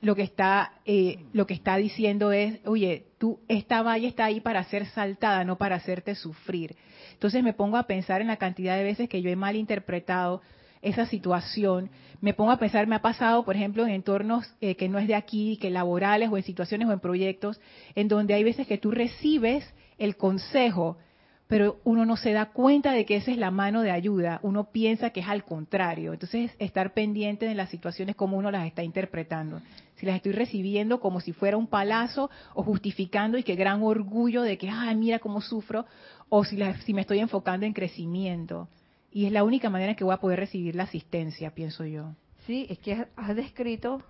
lo 0.00 0.16
que 0.16 0.22
está, 0.22 0.72
eh, 0.84 1.26
lo 1.32 1.46
que 1.46 1.54
está 1.54 1.76
diciendo 1.76 2.32
es, 2.32 2.58
oye, 2.66 3.06
tú, 3.18 3.38
esta 3.46 3.82
valla 3.82 4.08
está 4.08 4.24
ahí 4.24 4.40
para 4.40 4.64
ser 4.64 4.86
saltada, 4.86 5.44
no 5.44 5.56
para 5.56 5.76
hacerte 5.76 6.16
sufrir. 6.16 6.76
Entonces 7.12 7.44
me 7.44 7.52
pongo 7.52 7.76
a 7.76 7.84
pensar 7.84 8.20
en 8.20 8.26
la 8.26 8.36
cantidad 8.36 8.76
de 8.76 8.82
veces 8.82 9.08
que 9.08 9.22
yo 9.22 9.30
he 9.30 9.36
malinterpretado 9.36 10.42
esa 10.82 11.06
situación, 11.06 11.90
me 12.20 12.34
pongo 12.34 12.50
a 12.50 12.58
pensar, 12.58 12.86
me 12.86 12.96
ha 12.96 13.02
pasado, 13.02 13.44
por 13.44 13.56
ejemplo, 13.56 13.84
en 13.84 13.92
entornos 13.92 14.52
eh, 14.60 14.74
que 14.74 14.88
no 14.88 14.98
es 14.98 15.06
de 15.08 15.14
aquí, 15.14 15.58
que 15.60 15.70
laborales 15.70 16.28
o 16.30 16.36
en 16.36 16.42
situaciones 16.42 16.88
o 16.88 16.92
en 16.92 17.00
proyectos, 17.00 17.60
en 17.94 18.08
donde 18.08 18.34
hay 18.34 18.44
veces 18.44 18.66
que 18.66 18.78
tú 18.78 18.90
recibes 18.90 19.64
el 19.98 20.16
consejo, 20.16 20.98
pero 21.46 21.80
uno 21.84 22.06
no 22.06 22.16
se 22.16 22.32
da 22.32 22.46
cuenta 22.46 22.92
de 22.92 23.04
que 23.04 23.16
esa 23.16 23.30
es 23.30 23.38
la 23.38 23.50
mano 23.50 23.82
de 23.82 23.90
ayuda, 23.90 24.40
uno 24.42 24.70
piensa 24.70 25.10
que 25.10 25.20
es 25.20 25.28
al 25.28 25.44
contrario. 25.44 26.12
Entonces, 26.12 26.50
estar 26.58 26.94
pendiente 26.94 27.46
de 27.46 27.54
las 27.54 27.70
situaciones 27.70 28.16
como 28.16 28.36
uno 28.38 28.50
las 28.50 28.66
está 28.66 28.82
interpretando. 28.82 29.60
Si 29.96 30.06
las 30.06 30.16
estoy 30.16 30.32
recibiendo 30.32 30.98
como 30.98 31.20
si 31.20 31.32
fuera 31.32 31.56
un 31.56 31.66
palazo 31.66 32.30
o 32.54 32.62
justificando 32.62 33.36
y 33.38 33.42
que 33.42 33.54
gran 33.54 33.82
orgullo 33.82 34.42
de 34.42 34.58
que, 34.58 34.68
ay, 34.68 34.96
mira 34.96 35.18
cómo 35.18 35.40
sufro, 35.40 35.86
o 36.28 36.44
si, 36.44 36.58
si 36.84 36.94
me 36.94 37.02
estoy 37.02 37.18
enfocando 37.18 37.66
en 37.66 37.72
crecimiento. 37.72 38.68
Y 39.12 39.26
es 39.26 39.32
la 39.32 39.44
única 39.44 39.68
manera 39.68 39.92
en 39.92 39.96
que 39.96 40.04
voy 40.04 40.14
a 40.14 40.20
poder 40.20 40.40
recibir 40.40 40.74
la 40.74 40.84
asistencia, 40.84 41.54
pienso 41.54 41.84
yo. 41.84 42.14
Sí, 42.46 42.66
es 42.70 42.78
que 42.78 43.06
has 43.14 43.36
descrito, 43.36 44.02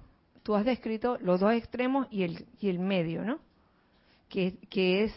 tú 0.42 0.54
has 0.54 0.64
descrito 0.64 1.18
los 1.20 1.40
dos 1.40 1.52
extremos 1.52 2.06
y 2.10 2.22
el, 2.22 2.46
y 2.60 2.68
el 2.68 2.78
medio, 2.78 3.24
¿no? 3.24 3.40
Que, 4.28 4.56
que 4.70 5.04
es 5.04 5.12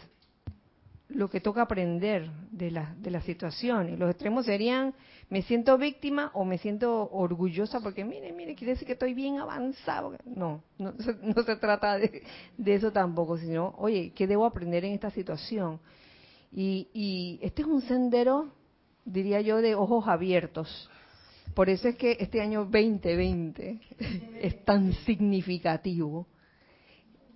lo 1.08 1.30
que 1.30 1.40
toca 1.40 1.62
aprender 1.62 2.28
de 2.50 2.72
la, 2.72 2.94
de 2.98 3.10
la 3.10 3.20
situación. 3.22 3.88
Y 3.88 3.96
los 3.96 4.10
extremos 4.10 4.44
serían, 4.44 4.92
me 5.30 5.42
siento 5.42 5.78
víctima 5.78 6.32
o 6.34 6.44
me 6.44 6.58
siento 6.58 7.08
orgullosa 7.10 7.80
porque, 7.80 8.04
mire, 8.04 8.32
mire, 8.32 8.56
quiere 8.56 8.72
decir 8.72 8.86
que 8.86 8.94
estoy 8.94 9.14
bien 9.14 9.38
avanzado. 9.38 10.16
No, 10.24 10.62
no, 10.78 10.94
se 11.46 11.56
trata 11.56 11.96
de, 11.96 12.24
de 12.58 12.74
eso 12.74 12.90
tampoco, 12.90 13.38
sino, 13.38 13.74
oye, 13.78 14.12
¿qué 14.14 14.26
debo 14.26 14.44
aprender 14.44 14.84
en 14.84 14.94
esta 14.94 15.10
situación? 15.10 15.78
Y, 16.52 16.88
y 16.92 17.38
este 17.40 17.62
es 17.62 17.68
un 17.68 17.82
sendero 17.82 18.52
diría 19.06 19.40
yo, 19.40 19.62
de 19.62 19.74
ojos 19.74 20.06
abiertos. 20.06 20.90
Por 21.54 21.70
eso 21.70 21.88
es 21.88 21.96
que 21.96 22.18
este 22.20 22.42
año 22.42 22.66
2020 22.66 23.80
es 24.42 24.64
tan 24.64 24.92
significativo. 24.92 26.26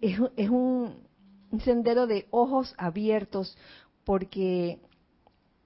Es, 0.02 0.50
un, 0.50 1.08
sendero 1.64 2.06
de 2.06 2.26
ojos 2.30 2.74
abiertos 2.76 3.56
porque 4.04 4.78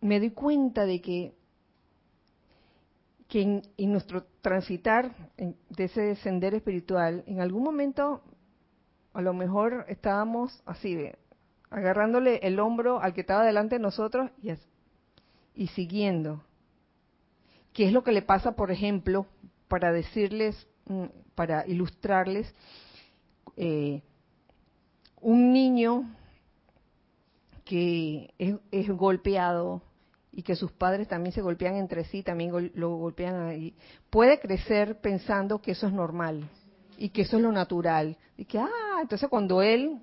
me 0.01 0.21
doy 0.21 0.31
cuenta 0.31 0.87
de 0.87 1.01
que, 1.01 1.35
que 3.29 3.43
en, 3.43 3.93
nuestro 3.93 4.25
transitar 4.41 5.15
de 5.37 5.85
ese 5.85 6.17
sendero 6.17 6.57
espiritual, 6.57 7.25
en 7.27 7.41
algún 7.41 7.65
momento 7.65 8.23
a 9.13 9.23
lo 9.23 9.33
mejor 9.33 9.85
estábamos 9.89 10.63
así 10.67 10.95
de 10.95 11.17
agarrándole 11.71 12.41
el 12.43 12.61
hombro 12.61 13.01
al 13.01 13.15
que 13.15 13.23
estaba 13.23 13.45
delante 13.45 13.77
de 13.77 13.81
nosotros 13.81 14.31
y, 14.43 14.51
y 15.55 15.69
siguiendo. 15.69 16.43
¿Qué 17.73 17.87
es 17.87 17.93
lo 17.93 18.05
que 18.05 18.13
le 18.13 18.23
pasa, 18.23 18.53
por 18.53 18.71
ejemplo, 18.71 19.27
para 19.69 19.93
decirles, 19.93 20.67
mm, 20.87 21.05
para 21.35 21.67
ilustrarles, 21.67 22.53
eh, 23.57 24.03
un 25.21 25.53
niño 25.53 26.05
que 27.65 28.33
es, 28.39 28.89
golpeado 28.91 29.83
y 30.31 30.43
que 30.43 30.55
sus 30.55 30.71
padres 30.73 31.09
también 31.09 31.33
se 31.33 31.41
golpean 31.41 31.77
entre 31.77 32.05
sí, 32.05 32.23
también 32.23 32.73
lo 32.75 32.97
golpean 32.97 33.47
ahí, 33.47 33.75
puede 34.11 34.39
crecer 34.39 35.01
pensando 35.01 35.63
que 35.63 35.73
eso 35.73 35.87
es 35.87 35.93
normal 35.93 36.49
y 36.99 37.09
que 37.09 37.23
eso 37.23 37.39
es 37.39 37.43
lo 37.43 37.53
natural. 37.53 38.17
Y 38.37 38.45
que, 38.45 38.59
ah, 38.59 38.99
entonces 39.01 39.29
cuando 39.29 39.63
él 39.63 40.01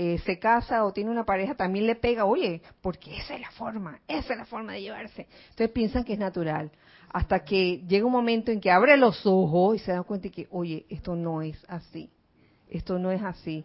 eh, 0.00 0.20
se 0.24 0.38
casa 0.38 0.84
o 0.84 0.92
tiene 0.92 1.10
una 1.10 1.24
pareja, 1.24 1.56
también 1.56 1.88
le 1.88 1.96
pega, 1.96 2.24
oye, 2.24 2.62
porque 2.80 3.16
esa 3.16 3.34
es 3.34 3.40
la 3.40 3.50
forma, 3.50 3.98
esa 4.06 4.32
es 4.32 4.38
la 4.38 4.44
forma 4.44 4.74
de 4.74 4.82
llevarse. 4.82 5.26
Entonces 5.50 5.70
piensan 5.70 6.04
que 6.04 6.12
es 6.12 6.20
natural. 6.20 6.70
Hasta 7.12 7.42
que 7.42 7.78
llega 7.78 8.06
un 8.06 8.12
momento 8.12 8.52
en 8.52 8.60
que 8.60 8.70
abre 8.70 8.96
los 8.96 9.26
ojos 9.26 9.74
y 9.74 9.80
se 9.80 9.90
da 9.90 10.04
cuenta 10.04 10.28
de 10.28 10.30
que, 10.30 10.46
oye, 10.52 10.86
esto 10.88 11.16
no 11.16 11.42
es 11.42 11.60
así. 11.66 12.12
Esto 12.70 13.00
no 13.00 13.10
es 13.10 13.20
así. 13.24 13.64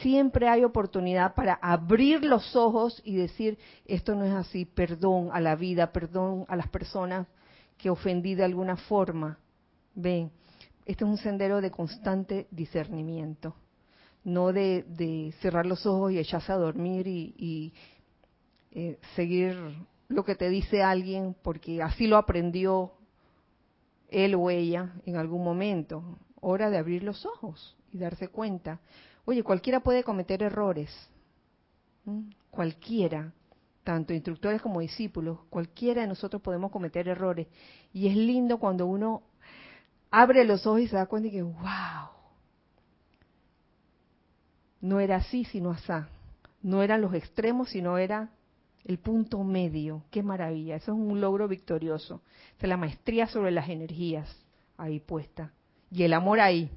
Siempre 0.00 0.48
hay 0.48 0.64
oportunidad 0.64 1.34
para 1.34 1.58
abrir 1.60 2.24
los 2.24 2.56
ojos 2.56 3.02
y 3.04 3.16
decir, 3.16 3.58
esto 3.84 4.14
no 4.14 4.24
es 4.24 4.32
así, 4.32 4.64
perdón 4.64 5.28
a 5.30 5.40
la 5.40 5.56
vida, 5.56 5.92
perdón 5.92 6.46
a 6.48 6.56
las 6.56 6.68
personas 6.68 7.26
que 7.76 7.90
ofendí 7.90 8.34
de 8.34 8.44
alguna 8.44 8.78
forma. 8.78 9.40
Ven, 9.94 10.30
este 10.86 11.04
es 11.04 11.10
un 11.10 11.18
sendero 11.18 11.60
de 11.60 11.70
constante 11.70 12.46
discernimiento 12.50 13.54
no 14.26 14.52
de, 14.52 15.32
cerrar 15.40 15.66
los 15.66 15.86
ojos 15.86 16.10
y 16.10 16.18
echarse 16.18 16.50
a 16.50 16.56
dormir 16.56 17.06
y, 17.06 17.72
eh, 18.72 18.98
seguir 19.14 19.56
lo 20.08 20.24
que 20.24 20.34
te 20.34 20.50
dice 20.50 20.82
alguien 20.82 21.36
porque 21.42 21.80
así 21.80 22.08
lo 22.08 22.16
aprendió 22.16 22.92
él 24.08 24.34
o 24.34 24.50
ella 24.50 24.94
en 25.06 25.16
algún 25.16 25.44
momento. 25.44 26.18
Hora 26.40 26.70
de 26.70 26.76
abrir 26.76 27.04
los 27.04 27.24
ojos 27.24 27.76
y 27.92 27.98
darse 27.98 28.26
cuenta. 28.26 28.80
Oye, 29.26 29.44
cualquiera 29.44 29.78
puede 29.78 30.02
cometer 30.02 30.42
errores. 30.42 30.90
Cualquiera, 32.50 33.32
tanto 33.84 34.12
instructores 34.12 34.60
como 34.60 34.80
discípulos, 34.80 35.38
cualquiera 35.50 36.02
de 36.02 36.08
nosotros 36.08 36.42
podemos 36.42 36.72
cometer 36.72 37.06
errores. 37.06 37.46
Y 37.92 38.08
es 38.08 38.16
lindo 38.16 38.58
cuando 38.58 38.86
uno 38.86 39.22
abre 40.10 40.44
los 40.44 40.66
ojos 40.66 40.80
y 40.80 40.88
se 40.88 40.96
da 40.96 41.06
cuenta 41.06 41.28
y 41.28 41.30
que, 41.30 41.42
wow, 41.42 42.15
no 44.86 45.00
era 45.00 45.16
así, 45.16 45.44
sino 45.44 45.70
asá. 45.70 46.08
No 46.62 46.82
eran 46.82 47.00
los 47.00 47.12
extremos, 47.14 47.70
sino 47.70 47.98
era 47.98 48.30
el 48.84 48.98
punto 48.98 49.42
medio. 49.42 50.04
Qué 50.10 50.22
maravilla. 50.22 50.76
Eso 50.76 50.92
es 50.92 50.98
un 50.98 51.20
logro 51.20 51.48
victorioso. 51.48 52.22
Es 52.60 52.68
la 52.68 52.76
maestría 52.76 53.26
sobre 53.26 53.50
las 53.50 53.68
energías 53.68 54.28
ahí 54.76 55.00
puesta. 55.00 55.52
Y 55.90 56.04
el 56.04 56.12
amor 56.12 56.40
ahí. 56.40 56.70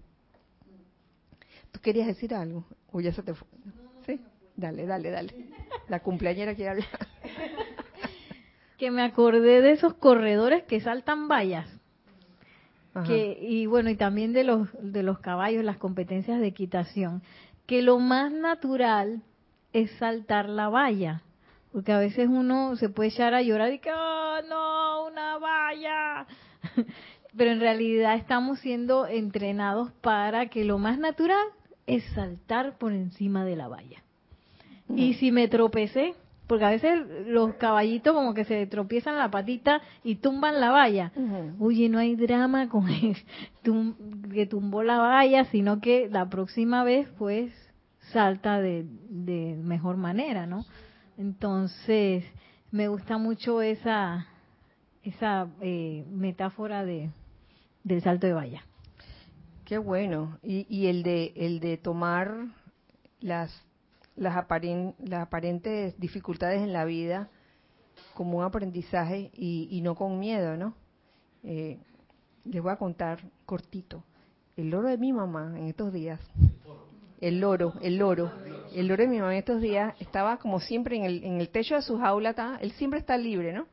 ¿Tú 1.72 1.80
querías 1.81 2.07
decir 2.07 2.34
algo? 2.34 2.65
¿O 2.91 2.99
ya 2.99 3.14
se 3.14 3.22
te 3.22 3.34
fue? 3.34 3.48
¿Sí? 4.06 4.19
Dale, 4.56 4.86
dale, 4.88 5.11
dale. 5.11 5.34
La 5.88 5.99
cumpleañera 5.99 6.56
quiere 6.56 6.72
hablar. 6.72 6.88
que 8.80 8.90
me 8.90 9.03
acordé 9.03 9.61
de 9.61 9.72
esos 9.72 9.94
corredores 9.94 10.64
que 10.64 10.81
saltan 10.81 11.27
vallas. 11.27 11.68
Ajá. 12.91 13.07
que 13.07 13.38
y 13.40 13.68
bueno 13.68 13.91
y 13.91 13.95
también 13.95 14.34
de 14.34 14.44
los 14.44 14.68
de 14.81 15.03
los 15.03 15.19
caballos 15.19 15.64
las 15.64 15.77
competencias 15.77 16.40
de 16.40 16.48
equitación 16.48 17.22
que 17.70 17.84
lo 17.84 18.00
más 18.00 18.32
natural 18.32 19.22
es 19.74 19.91
saltar 20.00 20.50
la 20.50 20.70
valla 20.70 21.22
porque 21.72 21.91
a 21.91 22.00
veces 22.00 22.28
uno 22.28 22.76
se 22.78 22.90
puede 22.90 23.10
echar 23.10 23.36
a 23.36 23.44
llorar 23.44 23.72
y 23.72 23.78
que 23.78 23.91
"Ah, 23.94 24.41
no 24.50 25.06
una 25.06 25.38
valla 25.38 26.26
pero 27.38 27.52
en 27.52 27.60
realidad 27.60 28.16
estamos 28.16 28.58
siendo 28.62 29.06
entrenados 29.06 29.91
para 30.02 30.48
que 30.48 30.64
lo 30.66 30.80
más 30.80 30.98
natural 30.98 31.46
es 31.86 32.04
saltar 32.16 32.80
por 32.80 32.91
encima 32.91 33.46
de 33.46 33.56
la 33.56 33.68
valla. 33.68 34.02
Y 34.96 35.14
si 35.14 35.32
me 35.32 35.48
tropecé 35.48 36.16
porque 36.49 36.65
a 36.65 36.69
veces 36.71 36.99
los 37.27 37.53
caballitos 37.53 38.13
como 38.13 38.34
que 38.34 38.43
se 38.43 38.65
tropiezan 38.65 39.15
la 39.17 39.30
patita 39.30 39.81
y 40.03 40.15
tumban 40.15 40.59
la 40.59 40.71
valla 40.71 41.11
Ujú. 41.15 41.67
Oye, 41.67 41.88
no 41.89 41.99
hay 41.99 42.15
drama 42.15 42.67
con 42.67 42.88
tum- 43.63 43.95
que 44.34 44.47
tumbó 44.47 44.81
la 44.84 44.97
valla, 44.97 45.45
sino 45.45 45.80
que 45.80 46.09
la 46.09 46.27
próxima 46.27 46.84
vez, 46.84 47.07
pues, 47.19 47.53
salta 48.11 48.59
de, 48.59 48.85
de 49.09 49.55
mejor 49.63 49.95
manera, 49.97 50.47
¿no? 50.47 50.65
Entonces, 51.19 52.26
me 52.71 52.88
gusta 52.88 53.17
mucho 53.17 53.61
esa 53.61 54.26
esa 55.03 55.47
eh, 55.61 56.03
metáfora 56.09 56.84
de 56.84 57.11
del 57.84 58.01
salto 58.01 58.26
de 58.26 58.34
valla. 58.34 58.63
Qué 59.65 59.77
bueno. 59.77 60.39
Y, 60.41 60.65
y 60.67 60.88
el 60.88 61.03
de 61.03 61.31
el 61.35 61.59
de 61.59 61.77
tomar 61.77 62.34
las 63.21 63.51
las, 64.20 64.36
aparen- 64.36 64.94
las 65.00 65.24
aparentes 65.24 65.98
dificultades 66.00 66.62
en 66.62 66.74
la 66.74 66.86
vida 66.86 67.30
como 68.14 68.40
un 68.40 68.44
aprendizaje 68.44 69.32
y, 69.34 69.68
y 69.72 69.82
no 69.82 69.96
con 69.96 70.20
miedo, 70.20 70.58
¿no? 70.58 70.74
Eh, 71.44 71.80
les 72.46 72.62
voy 72.62 72.72
a 72.72 72.76
contar 72.76 73.20
cortito. 73.46 74.04
El 74.58 74.70
loro 74.72 74.90
de 74.90 74.98
mi 74.98 75.14
mamá 75.14 75.54
en 75.58 75.68
estos 75.68 75.94
días, 75.94 76.20
el 77.22 77.40
loro, 77.40 77.74
el 77.82 77.98
loro, 77.98 78.32
el 78.74 78.88
loro 78.88 79.04
de 79.04 79.10
mi 79.10 79.20
mamá 79.20 79.32
en 79.34 79.40
estos 79.40 79.62
días 79.62 79.94
estaba 80.02 80.38
como 80.38 80.60
siempre 80.60 80.98
en 80.98 81.04
el, 81.06 81.24
en 81.24 81.40
el 81.40 81.50
techo 81.50 81.76
de 81.76 81.82
su 81.82 81.98
jaula, 81.98 82.32
está- 82.32 82.58
él 82.62 82.72
siempre 82.74 83.00
está 83.00 83.18
libre, 83.18 83.54
¿no? 83.54 83.68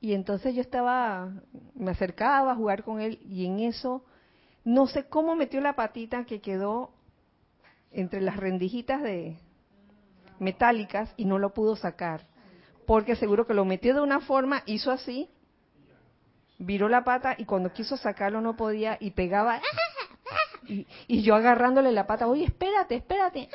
Y 0.00 0.12
entonces 0.14 0.54
yo 0.54 0.60
estaba, 0.60 1.32
me 1.74 1.90
acercaba 1.90 2.52
a 2.52 2.56
jugar 2.56 2.84
con 2.84 3.00
él 3.00 3.18
y 3.28 3.44
en 3.44 3.58
eso, 3.60 4.04
no 4.64 4.86
sé 4.86 5.06
cómo 5.08 5.34
metió 5.34 5.60
la 5.60 5.74
patita 5.74 6.24
que 6.24 6.40
quedó 6.40 6.90
entre 7.90 8.20
las 8.20 8.36
rendijitas 8.36 9.02
de 9.02 9.36
metálicas 10.40 11.12
y 11.16 11.24
no 11.24 11.38
lo 11.38 11.54
pudo 11.54 11.76
sacar. 11.76 12.26
Porque 12.86 13.14
seguro 13.14 13.46
que 13.46 13.54
lo 13.54 13.64
metió 13.64 13.94
de 13.94 14.00
una 14.00 14.20
forma, 14.20 14.62
hizo 14.66 14.90
así, 14.90 15.28
viró 16.58 16.88
la 16.88 17.04
pata 17.04 17.34
y 17.38 17.44
cuando 17.44 17.72
quiso 17.72 17.96
sacarlo 17.96 18.40
no 18.40 18.56
podía 18.56 18.96
y 19.00 19.12
pegaba. 19.12 19.60
Y, 20.66 20.86
y 21.06 21.22
yo 21.22 21.34
agarrándole 21.34 21.92
la 21.92 22.06
pata, 22.06 22.26
oye, 22.26 22.44
espérate, 22.44 22.96
espérate. 22.96 23.48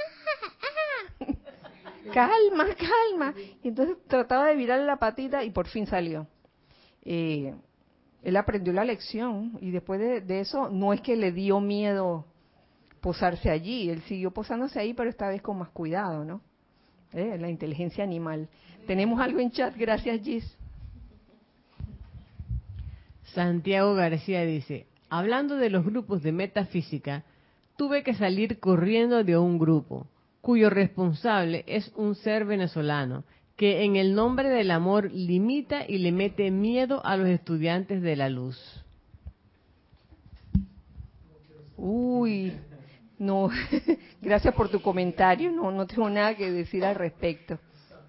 calma, 2.13 2.65
calma. 2.75 3.33
Y 3.63 3.69
entonces 3.69 3.97
trataba 4.07 4.47
de 4.47 4.55
virarle 4.55 4.85
la 4.85 4.97
patita 4.97 5.43
y 5.43 5.51
por 5.51 5.67
fin 5.67 5.87
salió. 5.87 6.27
Eh, 7.03 7.53
él 8.23 8.37
aprendió 8.37 8.73
la 8.73 8.83
lección 8.83 9.57
y 9.61 9.69
después 9.71 9.99
de, 9.99 10.21
de 10.21 10.39
eso 10.39 10.69
no 10.69 10.93
es 10.93 11.01
que 11.01 11.15
le 11.15 11.31
dio 11.31 11.59
miedo 11.59 12.25
posarse 12.99 13.51
allí, 13.51 13.91
él 13.91 14.01
siguió 14.03 14.31
posándose 14.31 14.79
ahí, 14.79 14.95
pero 14.95 15.11
esta 15.11 15.27
vez 15.27 15.39
con 15.43 15.59
más 15.59 15.69
cuidado, 15.69 16.25
¿no? 16.25 16.41
Eh, 17.15 17.37
La 17.39 17.49
inteligencia 17.49 18.03
animal. 18.03 18.49
Tenemos 18.87 19.19
algo 19.21 19.39
en 19.39 19.51
chat, 19.51 19.75
gracias 19.77 20.21
Gis. 20.21 20.57
Santiago 23.33 23.95
García 23.95 24.45
dice, 24.45 24.85
hablando 25.09 25.55
de 25.55 25.69
los 25.69 25.85
grupos 25.85 26.21
de 26.23 26.31
metafísica, 26.31 27.23
tuve 27.77 28.03
que 28.03 28.13
salir 28.13 28.59
corriendo 28.59 29.23
de 29.23 29.37
un 29.37 29.57
grupo 29.57 30.07
cuyo 30.41 30.69
responsable 30.69 31.63
es 31.67 31.91
un 31.95 32.15
ser 32.15 32.45
venezolano 32.45 33.23
que 33.55 33.83
en 33.83 33.95
el 33.95 34.13
nombre 34.13 34.49
del 34.49 34.69
amor 34.69 35.11
limita 35.11 35.85
y 35.87 35.97
le 35.97 36.11
mete 36.11 36.51
miedo 36.51 37.03
a 37.05 37.17
los 37.17 37.29
estudiantes 37.29 38.01
de 38.01 38.15
la 38.15 38.29
luz. 38.29 38.57
Uy, 41.77 42.53
no, 43.17 43.49
gracias 44.21 44.53
por 44.53 44.69
tu 44.69 44.81
comentario, 44.81 45.51
no, 45.51 45.71
no 45.71 45.87
tengo 45.87 46.09
nada 46.09 46.35
que 46.35 46.51
decir 46.51 46.83
al 46.85 46.95
respecto, 46.95 47.59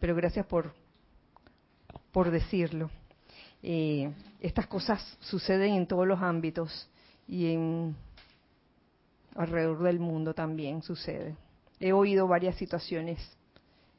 pero 0.00 0.14
gracias 0.14 0.46
por, 0.46 0.72
por 2.12 2.30
decirlo. 2.30 2.90
Eh, 3.62 4.12
estas 4.40 4.66
cosas 4.66 5.18
suceden 5.20 5.74
en 5.74 5.86
todos 5.86 6.06
los 6.06 6.20
ámbitos 6.20 6.88
y 7.26 7.52
en 7.52 7.96
alrededor 9.34 9.82
del 9.82 9.98
mundo 9.98 10.34
también 10.34 10.82
sucede. 10.82 11.36
He 11.80 11.92
oído 11.92 12.26
varias 12.26 12.56
situaciones 12.56 13.18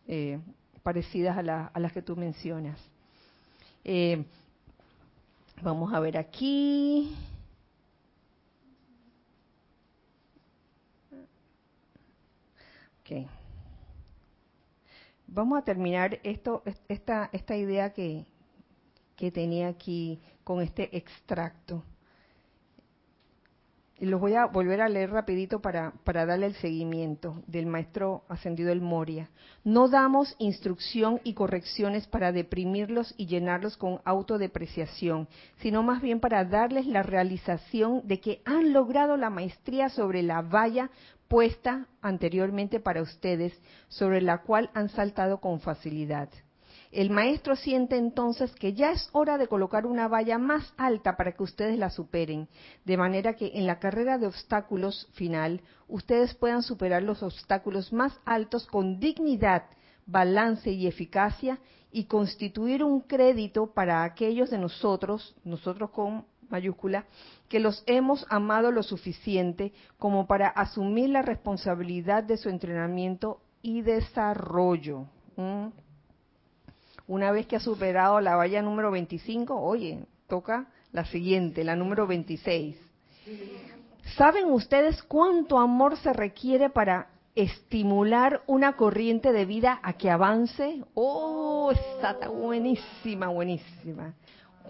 eh, 0.07 0.39
parecidas 0.84 1.38
a, 1.38 1.67
a 1.67 1.79
las 1.79 1.91
que 1.91 2.01
tú 2.01 2.15
mencionas. 2.15 2.79
Eh, 3.84 4.23
vamos 5.61 5.93
a 5.93 5.99
ver 5.99 6.17
aquí. 6.17 7.15
Vamos 15.27 15.59
a 15.59 15.61
terminar 15.63 16.19
esto, 16.23 16.63
esta, 16.88 17.29
idea 17.57 17.91
que, 17.91 18.25
tenía 19.31 19.67
aquí 19.67 20.19
con 20.43 20.61
este 20.61 20.95
extracto. 20.95 21.84
Los 23.99 24.21
voy 24.21 24.35
a 24.35 24.45
volver 24.45 24.81
a 24.81 24.89
leer 24.89 25.09
rapidito 25.09 25.59
para, 25.59 25.91
para 26.03 26.27
darle 26.27 26.45
el 26.45 26.55
seguimiento 26.55 27.41
del 27.47 27.65
maestro 27.65 28.23
ascendido 28.29 28.71
el 28.71 28.79
Moria. 28.79 29.31
No 29.63 29.89
damos 29.89 30.35
instrucción 30.38 31.19
y 31.23 31.34
correcciones 31.34 32.05
para 32.05 32.31
deprimirlos 32.31 33.15
y 33.17 33.25
llenarlos 33.25 33.75
con 33.75 33.99
autodepreciación, 34.05 35.27
sino 35.61 35.81
más 35.81 36.03
bien 36.03 36.19
para 36.19 36.45
darles 36.45 36.85
la 36.85 37.01
realización 37.01 38.07
de 38.07 38.19
que 38.19 38.41
han 38.45 38.71
logrado 38.71 39.17
la 39.17 39.31
maestría 39.31 39.89
sobre 39.89 40.21
la 40.21 40.43
valla 40.43 40.91
puesta 41.28 41.88
anteriormente 42.02 42.80
para 42.80 43.02
ustedes, 43.02 43.54
sobre 43.88 44.22
la 44.22 44.44
cual 44.44 44.70
han 44.74 44.90
saltado 44.90 45.40
con 45.40 45.60
facilidad. 45.60 46.30
El 46.91 47.10
maestro 47.10 47.56
siente 47.56 47.98
entonces 47.98 48.54
que 48.56 48.74
ya 48.74 48.91
es 48.91 49.10
hora 49.12 49.38
de 49.38 49.48
colocar 49.48 49.86
una 49.86 50.08
valla 50.08 50.38
más 50.38 50.74
alta 50.78 51.18
para 51.18 51.34
que 51.34 51.44
ustedes 51.44 51.78
la 51.78 51.90
superen, 51.90 52.48
de 52.86 52.98
manera 52.98 53.36
que 53.36 53.52
en 53.56 53.68
la 53.68 53.80
carrera 53.80 54.18
de 54.18 54.28
obstáculos 54.28 55.10
final 55.14 55.62
ustedes 55.88 56.34
puedan 56.34 56.64
superar 56.64 57.04
los 57.04 57.24
obstáculos 57.24 57.91
más 57.91 58.18
altos 58.26 58.66
con 58.68 58.99
dignidad, 58.99 59.64
balance 60.06 60.72
y 60.72 60.88
eficacia 60.88 61.60
y 61.91 62.06
constituir 62.06 62.84
un 62.84 63.02
crédito 63.02 63.74
para 63.74 64.04
aquellos 64.04 64.49
de 64.49 64.58
nosotros, 64.58 65.36
nosotros 65.44 65.90
con 65.91 66.26
mayúscula, 66.49 67.06
que 67.49 67.60
los 67.60 67.84
hemos 67.86 68.26
amado 68.30 68.72
lo 68.72 68.84
suficiente 68.84 69.74
como 69.98 70.28
para 70.28 70.48
asumir 70.48 71.10
la 71.10 71.22
responsabilidad 71.22 72.24
de 72.24 72.38
su 72.38 72.49
entrenamiento 72.49 73.40
y 73.61 73.82
desarrollo. 73.82 75.06
¿Mm? 75.36 75.68
Una 77.07 77.32
vez 77.32 77.48
que 77.48 77.56
ha 77.56 77.60
superado 77.61 78.19
la 78.19 78.36
valla 78.36 78.61
número 78.61 78.91
25, 78.91 79.56
oye, 79.56 80.06
toca 80.28 80.68
la 80.91 81.06
siguiente, 81.06 81.64
la 81.64 81.76
número 81.76 82.06
26. 82.06 82.78
¿Saben 84.15 84.52
ustedes 84.52 85.02
cuánto 85.03 85.57
amor 85.57 85.98
se 85.98 86.11
requiere 86.11 86.69
para 86.69 87.07
estimular 87.36 88.41
una 88.48 88.76
corriente 88.76 89.32
de 89.32 89.45
vida 89.45 89.80
a 89.84 89.94
que 89.94 90.10
avance? 90.10 90.84
Oh, 90.95 91.72
está 91.72 92.28
buenísima, 92.28 93.28
buenísima. 93.28 94.14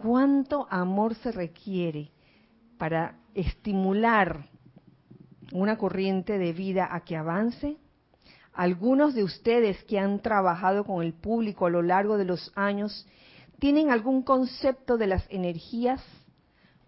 ¿Cuánto 0.01 0.67
amor 0.69 1.15
se 1.15 1.31
requiere 1.31 2.11
para 2.77 3.17
estimular 3.33 4.45
una 5.51 5.77
corriente 5.77 6.37
de 6.37 6.53
vida 6.53 6.87
a 6.91 7.01
que 7.01 7.15
avance? 7.15 7.77
Algunos 8.53 9.13
de 9.15 9.23
ustedes 9.23 9.83
que 9.85 9.99
han 9.99 10.19
trabajado 10.21 10.83
con 10.83 11.03
el 11.03 11.13
público 11.13 11.65
a 11.65 11.69
lo 11.69 11.81
largo 11.81 12.17
de 12.17 12.25
los 12.25 12.51
años 12.55 13.05
tienen 13.59 13.89
algún 13.91 14.21
concepto 14.23 14.97
de 14.97 15.07
las 15.07 15.25
energías 15.29 16.01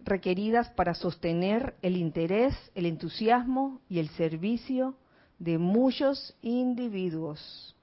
requeridas 0.04 0.68
para 0.70 0.94
sostener 0.94 1.74
el 1.82 1.96
interés, 1.96 2.54
el 2.74 2.86
entusiasmo 2.86 3.80
y 3.88 3.98
el 3.98 4.08
servicio 4.10 4.96
de 5.38 5.58
muchos 5.58 6.36
individuos. 6.42 7.74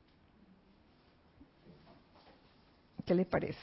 ¿Qué 3.06 3.16
les 3.16 3.26
parece? 3.28 3.60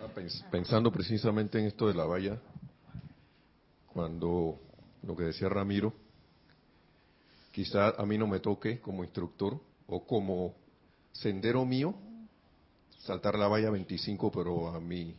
Ah, 0.00 0.06
pens- 0.06 0.07
Pensando 0.50 0.90
precisamente 0.90 1.58
en 1.58 1.66
esto 1.66 1.86
de 1.86 1.94
la 1.94 2.04
valla, 2.04 2.40
cuando 3.92 4.58
lo 5.02 5.16
que 5.16 5.24
decía 5.24 5.48
Ramiro, 5.48 5.92
quizá 7.52 7.90
a 7.90 8.04
mí 8.04 8.18
no 8.18 8.26
me 8.26 8.40
toque 8.40 8.80
como 8.80 9.04
instructor 9.04 9.60
o 9.86 10.06
como 10.06 10.54
sendero 11.12 11.64
mío 11.64 11.94
saltar 12.98 13.38
la 13.38 13.48
valla 13.48 13.70
25, 13.70 14.32
pero 14.32 14.68
a 14.68 14.80
mí, 14.80 15.14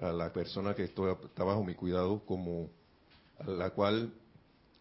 a 0.00 0.12
la 0.12 0.32
persona 0.32 0.74
que 0.74 0.84
estoy, 0.84 1.14
está 1.24 1.44
bajo 1.44 1.62
mi 1.62 1.74
cuidado, 1.74 2.24
como 2.24 2.70
a 3.38 3.50
la 3.50 3.70
cual 3.70 4.12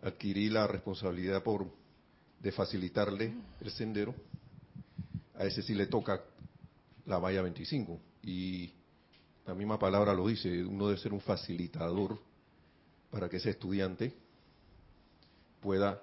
adquirí 0.01 0.49
la 0.49 0.67
responsabilidad 0.67 1.43
por 1.43 1.67
de 2.39 2.51
facilitarle 2.51 3.33
el 3.61 3.71
sendero, 3.71 4.15
a 5.35 5.45
ese 5.45 5.61
sí 5.61 5.73
le 5.73 5.87
toca 5.87 6.21
la 7.05 7.17
valla 7.17 7.41
25. 7.41 7.99
Y 8.23 8.73
la 9.45 9.53
misma 9.53 9.77
palabra 9.77 10.13
lo 10.13 10.27
dice, 10.27 10.63
uno 10.63 10.87
debe 10.87 10.99
ser 10.99 11.13
un 11.13 11.21
facilitador 11.21 12.19
para 13.11 13.29
que 13.29 13.37
ese 13.37 13.51
estudiante 13.51 14.13
pueda 15.61 16.01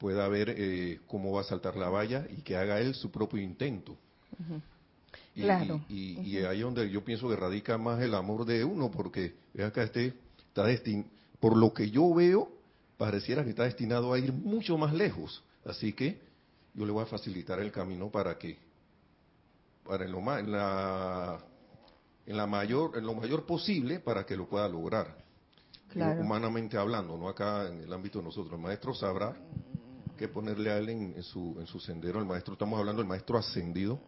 pueda 0.00 0.26
ver 0.28 0.54
eh, 0.56 0.98
cómo 1.06 1.32
va 1.32 1.42
a 1.42 1.44
saltar 1.44 1.76
la 1.76 1.90
valla 1.90 2.26
y 2.30 2.40
que 2.40 2.56
haga 2.56 2.80
él 2.80 2.94
su 2.94 3.10
propio 3.10 3.40
intento. 3.40 3.98
y, 5.34 5.42
claro. 5.42 5.84
Y, 5.90 6.38
ahí 6.38 6.58
es 6.58 6.62
donde 6.64 6.90
yo 6.90 7.04
pienso 7.04 7.28
que 7.28 7.36
radica 7.36 7.76
más 7.76 8.00
el 8.00 8.14
amor 8.14 8.46
de 8.46 8.64
uno, 8.64 8.90
porque 8.90 9.34
acá 9.62 9.82
este 9.82 10.14
está 10.48 10.64
destin 10.64 11.04
por 11.38 11.54
lo 11.54 11.74
que 11.74 11.90
yo 11.90 12.14
veo, 12.14 12.50
pareciera 12.96 13.44
que 13.44 13.50
está 13.50 13.64
destinado 13.64 14.14
a 14.14 14.18
ir 14.18 14.32
mucho 14.32 14.78
más 14.78 14.94
lejos. 14.94 15.42
Así 15.66 15.92
que 15.92 16.18
yo 16.72 16.86
le 16.86 16.92
voy 16.92 17.02
a 17.02 17.06
facilitar 17.06 17.60
el 17.60 17.70
camino 17.70 18.08
para 18.08 18.38
que, 18.38 18.56
para 19.84 20.06
en 20.06 20.12
lo, 20.12 20.38
en 20.38 20.50
la, 20.50 21.44
en 22.26 22.36
la 22.36 22.46
mayor, 22.46 22.96
en 22.96 23.06
lo 23.06 23.14
mayor 23.14 23.44
posible, 23.44 24.00
para 24.00 24.24
que 24.24 24.36
lo 24.36 24.48
pueda 24.48 24.68
lograr. 24.68 25.16
Claro. 25.88 26.20
Humanamente 26.20 26.76
hablando, 26.76 27.16
no 27.16 27.28
acá 27.28 27.66
en 27.68 27.80
el 27.80 27.92
ámbito 27.92 28.18
de 28.18 28.24
nosotros. 28.24 28.54
El 28.54 28.60
maestro 28.60 28.94
sabrá 28.94 29.36
que 30.16 30.28
ponerle 30.28 30.70
a 30.70 30.78
él 30.78 30.88
en, 30.90 31.22
su, 31.22 31.56
en 31.58 31.66
su 31.66 31.80
sendero. 31.80 32.20
El 32.20 32.26
maestro, 32.26 32.52
estamos 32.52 32.78
hablando 32.78 33.02
del 33.02 33.08
maestro 33.08 33.38
ascendido, 33.38 33.98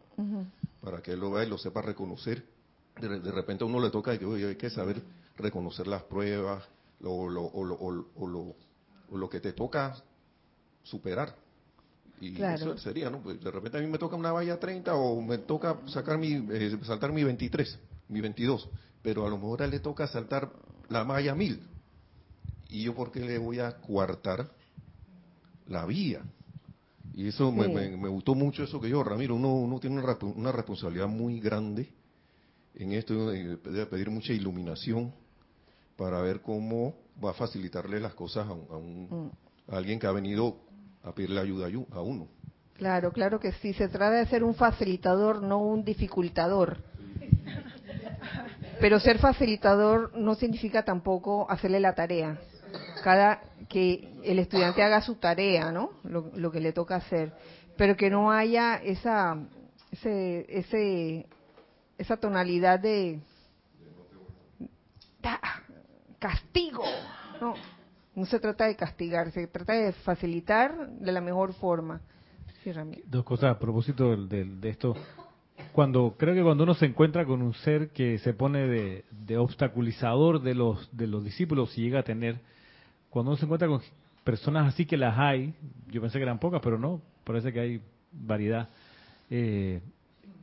para 0.80 1.02
que 1.02 1.12
él 1.12 1.20
lo 1.20 1.32
vea 1.32 1.44
y 1.44 1.48
lo 1.48 1.58
sepa 1.58 1.82
reconocer. 1.82 2.44
De, 3.00 3.32
repente 3.32 3.64
a 3.64 3.66
uno 3.66 3.80
le 3.80 3.90
toca 3.90 4.16
que 4.18 4.26
hay 4.26 4.56
que 4.56 4.70
saber 4.70 5.02
reconocer 5.36 5.86
las 5.86 6.02
pruebas 6.02 6.62
lo, 7.00 7.28
lo, 7.28 7.42
o, 7.42 7.64
lo, 7.64 7.74
o, 7.74 8.26
lo, 8.26 8.54
o 9.10 9.16
lo 9.16 9.28
que 9.28 9.40
te 9.40 9.52
toca 9.52 9.94
superar. 10.82 11.34
Y 12.20 12.40
eso 12.40 12.78
sería, 12.78 13.10
¿no? 13.10 13.20
Pues 13.20 13.42
de 13.42 13.50
repente 13.50 13.78
a 13.78 13.80
mí 13.80 13.88
me 13.88 13.98
toca 13.98 14.14
una 14.14 14.30
valla 14.30 14.58
30 14.58 14.94
o 14.94 15.20
me 15.20 15.38
toca 15.38 15.78
sacar 15.86 16.18
mi, 16.18 16.34
eh, 16.52 16.78
saltar 16.84 17.12
mi 17.12 17.24
23, 17.24 17.78
mi 18.12 18.20
22, 18.20 18.68
pero 19.02 19.26
a 19.26 19.30
lo 19.30 19.36
mejor 19.36 19.62
a 19.62 19.64
él 19.64 19.72
le 19.72 19.80
toca 19.80 20.06
saltar 20.06 20.52
la 20.88 21.02
valla 21.02 21.34
1000. 21.34 21.60
¿Y 22.68 22.84
yo 22.84 22.94
por 22.94 23.10
qué 23.10 23.20
le 23.20 23.38
voy 23.38 23.58
a 23.58 23.78
coartar 23.80 24.50
la 25.66 25.86
vía. 25.86 26.22
Y 27.14 27.28
eso 27.28 27.52
me, 27.52 28.08
gustó 28.08 28.34
mucho 28.34 28.62
eso 28.62 28.80
que 28.80 28.88
yo, 28.88 29.02
Ramiro, 29.02 29.34
uno, 29.34 29.54
uno 29.54 29.78
tiene 29.78 30.00
una, 30.00 30.52
responsabilidad 30.52 31.08
muy 31.08 31.40
grande 31.40 31.90
en 32.74 32.92
esto, 32.92 33.30
debe 33.30 33.86
pedir 33.86 34.10
mucha 34.10 34.32
iluminación 34.32 35.12
para 35.96 36.22
ver 36.22 36.40
cómo 36.40 36.94
va 37.22 37.30
a 37.30 37.34
facilitarle 37.34 38.00
las 38.00 38.14
cosas 38.14 38.48
a, 38.48 38.52
un, 38.52 39.08
mm. 39.10 39.74
alguien 39.74 39.98
que 39.98 40.06
ha 40.06 40.12
venido 40.12 40.56
a 41.02 41.14
pedirle 41.14 41.40
ayuda 41.40 41.68
a 41.90 42.00
uno. 42.00 42.28
Claro, 42.74 43.12
claro 43.12 43.38
que 43.38 43.52
sí. 43.52 43.74
Se 43.74 43.88
trata 43.88 44.16
de 44.16 44.26
ser 44.26 44.42
un 44.42 44.54
facilitador, 44.54 45.42
no 45.42 45.58
un 45.58 45.84
dificultador. 45.84 46.78
Pero 48.82 48.98
ser 48.98 49.20
facilitador 49.20 50.10
no 50.16 50.34
significa 50.34 50.84
tampoco 50.84 51.48
hacerle 51.48 51.78
la 51.78 51.94
tarea. 51.94 52.40
Cada 53.04 53.40
que 53.68 54.12
el 54.24 54.40
estudiante 54.40 54.82
haga 54.82 55.00
su 55.00 55.14
tarea, 55.14 55.70
¿no? 55.70 55.90
Lo, 56.02 56.50
que 56.50 56.58
le 56.58 56.72
toca 56.72 56.96
hacer, 56.96 57.32
pero 57.76 57.96
que 57.96 58.10
no 58.10 58.32
haya 58.32 58.74
esa 58.74 59.38
ese, 59.92 60.46
ese 60.48 61.28
esa 61.96 62.16
tonalidad 62.16 62.80
de 62.80 63.20
castigo, 66.18 66.82
no, 67.40 67.54
no 68.16 68.26
se 68.26 68.40
trata 68.40 68.66
de 68.66 68.74
castigar, 68.74 69.30
se 69.30 69.46
trata 69.46 69.74
de 69.74 69.92
facilitar 69.92 70.88
de 70.88 71.12
la 71.12 71.20
mejor 71.20 71.52
forma. 71.54 72.00
Dos 73.06 73.24
cosas 73.24 73.54
a 73.54 73.58
propósito 73.60 74.16
de, 74.16 74.44
de, 74.44 74.68
esto. 74.68 74.96
Cuando 75.72 76.14
creo 76.18 76.34
que 76.34 76.42
cuando 76.42 76.64
uno 76.64 76.74
se 76.74 76.86
encuentra 76.86 77.24
con 77.24 77.42
un 77.42 77.54
ser 77.54 77.90
que 77.90 78.18
se 78.18 78.34
pone 78.34 78.66
de, 78.66 79.04
de 79.10 79.38
obstaculizador 79.38 80.42
de 80.42 80.54
los 80.54 80.94
de 80.96 81.06
los 81.06 81.24
discípulos 81.24 81.76
y 81.78 81.82
llega 81.82 82.00
a 82.00 82.02
tener 82.02 82.36
cuando 83.12 83.30
uno 83.30 83.38
se 83.38 83.44
encuentra 83.44 83.68
con 83.68 83.80
personas 84.24 84.68
así 84.68 84.86
que 84.86 84.96
las 84.96 85.18
hay, 85.18 85.54
yo 85.90 86.00
pensé 86.00 86.18
que 86.18 86.22
eran 86.22 86.38
pocas, 86.38 86.60
pero 86.62 86.78
no, 86.78 87.02
parece 87.24 87.52
que 87.52 87.60
hay 87.60 87.80
variedad. 88.12 88.68
Eh, 89.28 89.80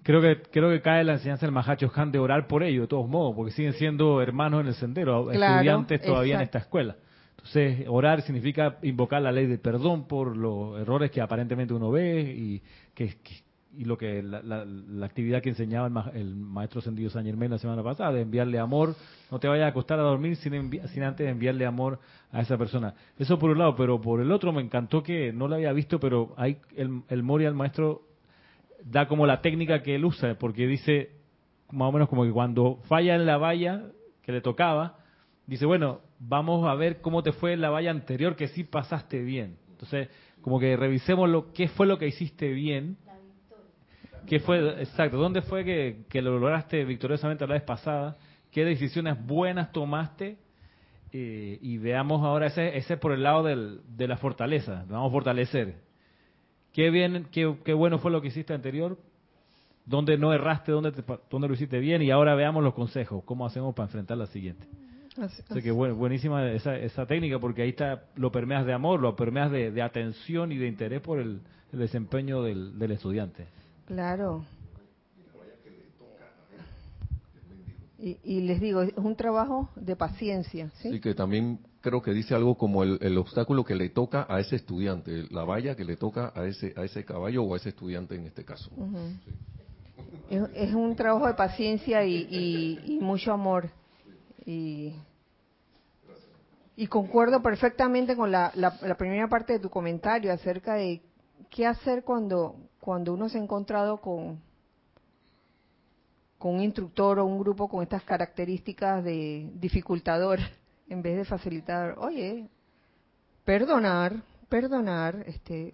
creo 0.03 0.21
que 0.21 0.41
creo 0.51 0.69
que 0.69 0.81
cae 0.81 1.03
la 1.03 1.13
enseñanza 1.13 1.45
del 1.45 1.53
Mahacho 1.53 1.91
Han 1.95 2.11
de 2.11 2.19
orar 2.19 2.47
por 2.47 2.61
ellos, 2.61 2.83
de 2.83 2.87
todos 2.87 3.09
modos, 3.09 3.35
porque 3.35 3.51
siguen 3.51 3.73
siendo 3.73 4.21
hermanos 4.21 4.61
en 4.61 4.67
el 4.67 4.75
sendero, 4.75 5.31
estudiantes 5.31 6.01
todavía 6.01 6.35
en 6.35 6.41
esta 6.41 6.59
escuela. 6.59 6.95
Entonces, 7.31 7.85
orar 7.87 8.21
significa 8.21 8.77
invocar 8.83 9.21
la 9.21 9.31
ley 9.31 9.47
de 9.47 9.57
perdón 9.57 10.07
por 10.07 10.35
los 10.35 10.79
errores 10.79 11.09
que 11.09 11.21
aparentemente 11.21 11.73
uno 11.73 11.89
ve 11.89 12.21
y 12.21 12.61
que, 12.93 13.15
y 13.75 13.85
lo 13.85 13.97
que 13.97 14.23
la, 14.23 14.65
actividad 15.05 15.41
que 15.41 15.49
enseñaba 15.49 16.11
el, 16.13 16.35
maestro 16.35 16.81
Sendido 16.81 17.09
San 17.09 17.25
Germán 17.25 17.51
la 17.51 17.59
semana 17.59 17.83
pasada, 17.83 18.13
de 18.13 18.21
enviarle 18.21 18.59
amor, 18.59 18.95
no 19.29 19.39
te 19.39 19.47
vayas 19.47 19.65
a 19.65 19.69
acostar 19.69 19.99
a 19.99 20.03
dormir 20.03 20.35
sin, 20.37 20.71
sin 20.87 21.03
antes 21.03 21.27
enviarle 21.27 21.65
amor 21.65 21.99
a 22.31 22.41
esa 22.41 22.57
persona. 22.57 22.95
Eso 23.17 23.37
por 23.37 23.51
un 23.51 23.59
lado, 23.59 23.75
pero 23.75 24.01
por 24.01 24.21
el 24.21 24.31
otro 24.31 24.51
me 24.51 24.61
encantó 24.61 25.03
que 25.03 25.31
no 25.31 25.47
lo 25.47 25.55
había 25.55 25.71
visto, 25.71 25.99
pero 25.99 26.33
hay 26.37 26.57
el, 26.75 27.03
el 27.09 27.23
Moria, 27.23 27.47
el 27.47 27.53
maestro, 27.53 28.01
da 28.83 29.07
como 29.07 29.27
la 29.27 29.41
técnica 29.41 29.83
que 29.83 29.95
él 29.95 30.05
usa, 30.05 30.35
porque 30.39 30.65
dice 30.65 31.11
más 31.71 31.89
o 31.89 31.91
menos 31.91 32.09
como 32.09 32.23
que 32.23 32.31
cuando 32.31 32.79
falla 32.87 33.15
en 33.15 33.25
la 33.25 33.37
valla 33.37 33.83
que 34.23 34.31
le 34.31 34.41
tocaba, 34.41 34.97
dice, 35.45 35.65
bueno, 35.65 36.01
vamos 36.19 36.67
a 36.67 36.73
ver 36.73 37.01
cómo 37.01 37.21
te 37.21 37.31
fue 37.31 37.53
en 37.53 37.61
la 37.61 37.69
valla 37.69 37.91
anterior, 37.91 38.35
que 38.35 38.47
sí 38.47 38.63
pasaste 38.63 39.21
bien. 39.21 39.57
Entonces, 39.71 40.09
como 40.41 40.59
que 40.59 40.75
revisemos 40.75 41.29
lo 41.29 41.53
qué 41.53 41.67
fue 41.67 41.85
lo 41.85 41.97
que 41.97 42.07
hiciste 42.07 42.51
bien 42.51 42.97
¿Qué 44.27 44.39
fue, 44.39 44.81
exacto, 44.81 45.17
dónde 45.17 45.41
fue 45.41 45.63
que, 45.63 46.21
lo 46.21 46.39
lograste 46.39 46.83
victoriosamente 46.85 47.45
la 47.47 47.53
vez 47.55 47.63
pasada? 47.63 48.17
¿Qué 48.51 48.65
decisiones 48.65 49.17
buenas 49.25 49.71
tomaste? 49.71 50.37
Eh, 51.11 51.57
y 51.61 51.77
veamos 51.77 52.23
ahora 52.23 52.47
ese, 52.47 52.77
ese 52.77 52.97
por 52.97 53.11
el 53.11 53.23
lado 53.23 53.43
de 53.43 54.07
la 54.07 54.17
fortaleza, 54.17 54.85
vamos 54.87 55.09
a 55.09 55.11
fortalecer. 55.11 55.75
¿Qué, 56.73 56.89
bien, 56.91 57.27
qué, 57.31 57.55
qué 57.65 57.73
bueno 57.73 57.97
fue 57.97 58.11
lo 58.11 58.21
que 58.21 58.27
hiciste 58.27 58.53
anterior? 58.53 58.97
¿Dónde 59.85 60.17
no 60.17 60.31
erraste? 60.33 60.71
¿Dónde, 60.71 60.93
dónde 61.31 61.47
lo 61.47 61.53
hiciste 61.55 61.79
bien? 61.79 62.01
Y 62.03 62.11
ahora 62.11 62.35
veamos 62.35 62.63
los 62.63 62.75
consejos, 62.75 63.23
cómo 63.25 63.45
hacemos 63.45 63.73
para 63.73 63.87
enfrentar 63.87 64.17
la 64.17 64.27
siguiente. 64.27 64.67
Así, 65.19 65.61
que 65.61 65.71
bueno, 65.71 65.95
buenísima 65.95 66.49
esa, 66.51 66.77
esa 66.77 67.05
técnica 67.05 67.39
porque 67.39 67.63
ahí 67.63 67.69
está, 67.69 68.03
lo 68.15 68.31
permeas 68.31 68.65
de 68.65 68.73
amor, 68.73 68.99
lo 69.01 69.15
permeas 69.15 69.51
de, 69.51 69.81
atención 69.81 70.51
y 70.51 70.57
de 70.57 70.67
interés 70.67 71.01
por 71.01 71.19
el, 71.19 71.41
desempeño 71.71 72.43
del, 72.43 72.77
del 72.79 72.91
estudiante. 72.91 73.47
Claro. 73.89 74.45
Y, 77.97 78.41
les 78.41 78.61
digo, 78.61 78.83
es 78.83 78.93
un 78.95 79.15
trabajo 79.17 79.69
de 79.75 79.95
paciencia. 79.95 80.71
¿sí? 80.75 81.01
que 81.01 81.13
también 81.13 81.59
creo 81.81 82.01
que 82.01 82.11
dice 82.11 82.33
algo 82.33 82.55
como 82.55 82.83
el, 82.83 83.17
obstáculo 83.17 83.65
que 83.65 83.75
le 83.75 83.89
toca 83.89 84.25
a 84.29 84.39
ese 84.39 84.55
estudiante, 84.55 85.25
la 85.31 85.43
valla 85.43 85.75
que 85.75 85.83
le 85.83 85.97
toca 85.97 86.31
a 86.33 86.45
ese, 86.45 86.73
a 86.77 86.85
ese 86.85 87.03
caballo 87.03 87.43
o 87.43 87.53
a 87.55 87.57
ese 87.57 87.69
estudiante 87.69 88.15
en 88.15 88.27
este 88.27 88.45
caso. 88.45 88.71
es, 90.29 90.73
un 90.73 90.95
trabajo 90.95 91.27
de 91.27 91.33
paciencia 91.33 92.05
y, 92.05 92.99
mucho 93.01 93.33
amor. 93.33 93.69
Y, 94.45 94.93
concuerdo 96.87 97.41
perfectamente 97.41 98.15
con 98.15 98.31
la, 98.31 98.53
la 98.55 98.95
primera 98.97 99.27
parte 99.27 99.53
de 99.53 99.59
tu 99.59 99.69
comentario 99.69 100.31
acerca 100.31 100.75
de 100.75 101.01
qué 101.49 101.65
hacer 101.65 102.03
cuando, 102.03 102.55
cuando 102.79 103.13
uno 103.13 103.29
se 103.29 103.37
ha 103.37 103.41
encontrado 103.41 103.97
con, 103.97 104.41
un 106.41 106.61
instructor 106.61 107.19
o 107.19 107.25
un 107.25 107.39
grupo 107.39 107.67
con 107.67 107.83
estas 107.83 108.03
características 108.03 109.03
de 109.03 109.49
dificultador 109.55 110.39
en 110.89 111.01
vez 111.01 111.17
de 111.17 111.25
facilitar, 111.25 111.95
oye, 111.99 112.47
perdonar, 113.45 114.23
perdonar, 114.47 115.23
este, 115.27 115.73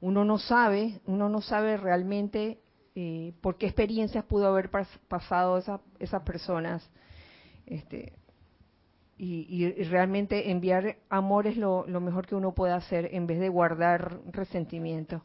uno 0.00 0.24
no 0.24 0.38
sabe, 0.38 1.00
uno 1.06 1.28
no 1.28 1.40
sabe 1.40 1.76
realmente 1.76 2.58
eh, 2.94 3.32
por 3.40 3.56
qué 3.56 3.66
experiencias 3.66 4.24
pudo 4.24 4.48
haber 4.48 4.70
pasado 5.08 5.58
esa, 5.58 5.80
esas 5.98 6.22
personas, 6.22 6.86
este, 7.66 8.12
y, 9.16 9.46
y, 9.48 9.84
realmente 9.84 10.50
enviar 10.50 10.96
amor 11.10 11.46
es 11.46 11.56
lo, 11.56 11.86
lo 11.86 12.00
mejor 12.00 12.26
que 12.26 12.34
uno 12.34 12.52
puede 12.52 12.72
hacer 12.72 13.10
en 13.12 13.26
vez 13.26 13.38
de 13.38 13.50
guardar 13.50 14.18
resentimiento 14.32 15.22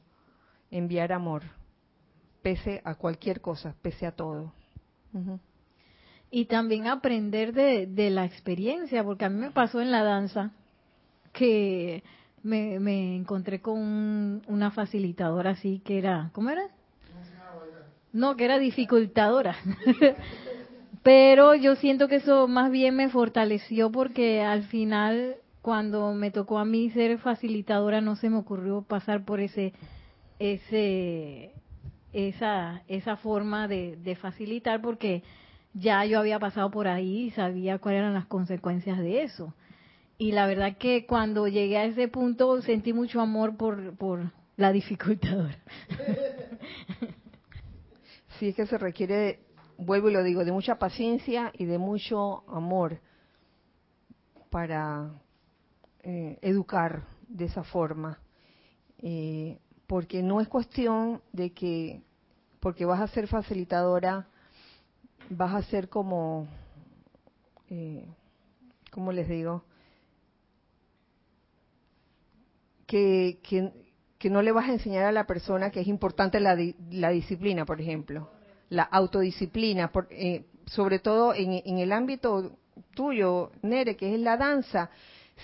enviar 0.78 1.14
amor, 1.14 1.44
pese 2.42 2.82
a 2.84 2.96
cualquier 2.96 3.42
cosa, 3.42 3.76
pese 3.82 4.06
a 4.06 4.12
todo. 4.12 4.54
Y 6.30 6.46
también 6.46 6.88
aprender 6.88 7.54
de, 7.54 8.10
la 8.10 8.26
experiencia, 8.26 9.04
porque 9.04 9.26
a 9.26 9.30
mí 9.30 9.40
me 9.40 9.52
pasó 9.52 9.82
en 9.82 9.92
la 9.92 10.04
danza 10.04 10.52
que 11.32 12.04
me, 12.44 13.16
encontré 13.16 13.62
con 13.62 14.42
una 14.48 14.72
facilitadora 14.72 15.52
así 15.52 15.82
que 15.84 15.98
era, 15.98 16.30
¿cómo 16.34 16.50
era? 16.50 16.64
No, 18.14 18.36
que 18.36 18.46
era 18.46 18.60
dificultadora. 18.60 19.56
Pero 21.04 21.54
yo 21.54 21.76
siento 21.76 22.08
que 22.08 22.16
eso 22.16 22.48
más 22.48 22.72
bien 22.72 22.96
me 22.96 23.10
fortaleció 23.10 23.92
porque 23.92 24.42
al 24.42 24.64
final, 24.64 25.36
cuando 25.62 26.14
me 26.14 26.32
tocó 26.32 26.58
a 26.58 26.66
mí 26.66 26.90
ser 26.92 27.20
facilitadora, 27.20 28.02
no 28.02 28.16
se 28.16 28.30
me 28.30 28.38
ocurrió 28.38 28.82
pasar 28.82 29.24
por 29.24 29.40
ese, 29.40 29.74
ese, 30.40 31.54
esa, 32.14 32.84
esa 32.88 33.18
forma 33.18 33.68
de, 33.68 34.18
facilitar 34.22 34.82
porque 34.82 35.24
ya 35.74 36.06
yo 36.06 36.20
había 36.20 36.40
pasado 36.40 36.72
por 36.72 36.88
ahí 36.88 37.26
y 37.26 37.32
sabía 37.32 37.80
cuáles 37.80 38.00
eran 38.00 38.14
las 38.14 38.26
consecuencias 38.26 38.98
de 39.00 39.24
eso. 39.24 39.54
Y 40.18 40.32
la 40.32 40.48
verdad 40.48 40.78
que 40.78 41.06
cuando 41.06 41.48
llegué 41.48 41.78
a 41.78 41.86
ese 41.86 42.08
punto 42.08 42.62
sentí 42.62 42.94
mucho 42.94 43.20
amor 43.20 43.58
por, 43.58 43.96
por 43.98 44.32
la 44.56 44.72
dificultadora. 44.72 45.58
Sí, 48.40 48.50
es 48.50 48.56
que 48.56 48.66
se 48.66 48.78
requiere, 48.78 49.40
vuelvo 49.78 50.10
y 50.10 50.14
lo 50.14 50.22
digo, 50.22 50.44
de 50.44 50.52
mucha 50.52 50.78
paciencia 50.78 51.54
y 51.58 51.64
de 51.64 51.78
mucho 51.78 52.44
amor 52.50 53.00
para 54.50 55.14
eh, 56.04 56.38
educar 56.42 57.04
de 57.30 57.46
esa 57.46 57.64
forma. 57.64 58.20
Eh, 59.00 59.58
porque 59.88 60.24
no 60.24 60.42
es 60.42 60.48
cuestión 60.48 61.22
de 61.32 61.52
que, 61.52 62.02
porque 62.60 62.86
vas 62.86 63.02
a 63.02 63.08
ser 63.08 63.28
facilitadora, 63.28 64.28
vas 65.30 65.54
a 65.54 65.64
ser 65.64 65.90
como, 65.90 66.48
eh, 67.70 68.06
¿cómo 68.92 69.12
les 69.12 69.28
digo? 69.28 69.64
Que, 72.88 73.40
que, 73.44 73.72
no 74.30 74.42
le 74.42 74.52
vas 74.52 74.68
a 74.68 74.74
enseñar 74.74 75.06
a 75.06 75.12
la 75.12 75.28
persona 75.28 75.70
que 75.70 75.82
es 75.82 75.88
importante 75.88 76.40
la, 76.40 76.58
la 76.90 77.10
disciplina, 77.10 77.64
por 77.64 77.80
ejemplo, 77.80 78.32
la 78.70 78.82
autodisciplina, 78.82 79.92
por, 79.92 80.08
eh, 80.10 80.46
sobre 80.66 81.00
todo 81.00 81.34
en, 81.34 81.78
el 81.78 81.92
ámbito 81.92 82.58
tuyo, 82.94 83.52
Nere, 83.62 83.96
que 83.96 84.14
es 84.14 84.20
la 84.20 84.38
danza. 84.38 84.90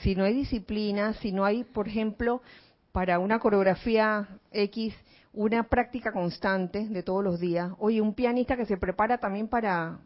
Si 0.02 0.16
no 0.16 0.24
hay 0.24 0.34
disciplina, 0.34 1.14
si 1.16 1.32
no 1.32 1.46
hay, 1.46 1.64
por 1.64 1.88
ejemplo, 1.88 2.42
para 2.92 3.20
una 3.20 3.40
coreografía 3.40 4.28
X, 4.52 4.94
una 5.34 5.64
práctica 5.64 6.12
constante 6.12 6.88
de 6.88 7.04
todos 7.04 7.24
los 7.24 7.40
días. 7.40 7.72
Oye, 7.80 8.02
un 8.02 8.14
pianista 8.14 8.58
que 8.58 8.66
se 8.66 8.78
prepara 8.78 9.18
también 9.18 9.48
para 9.48 10.00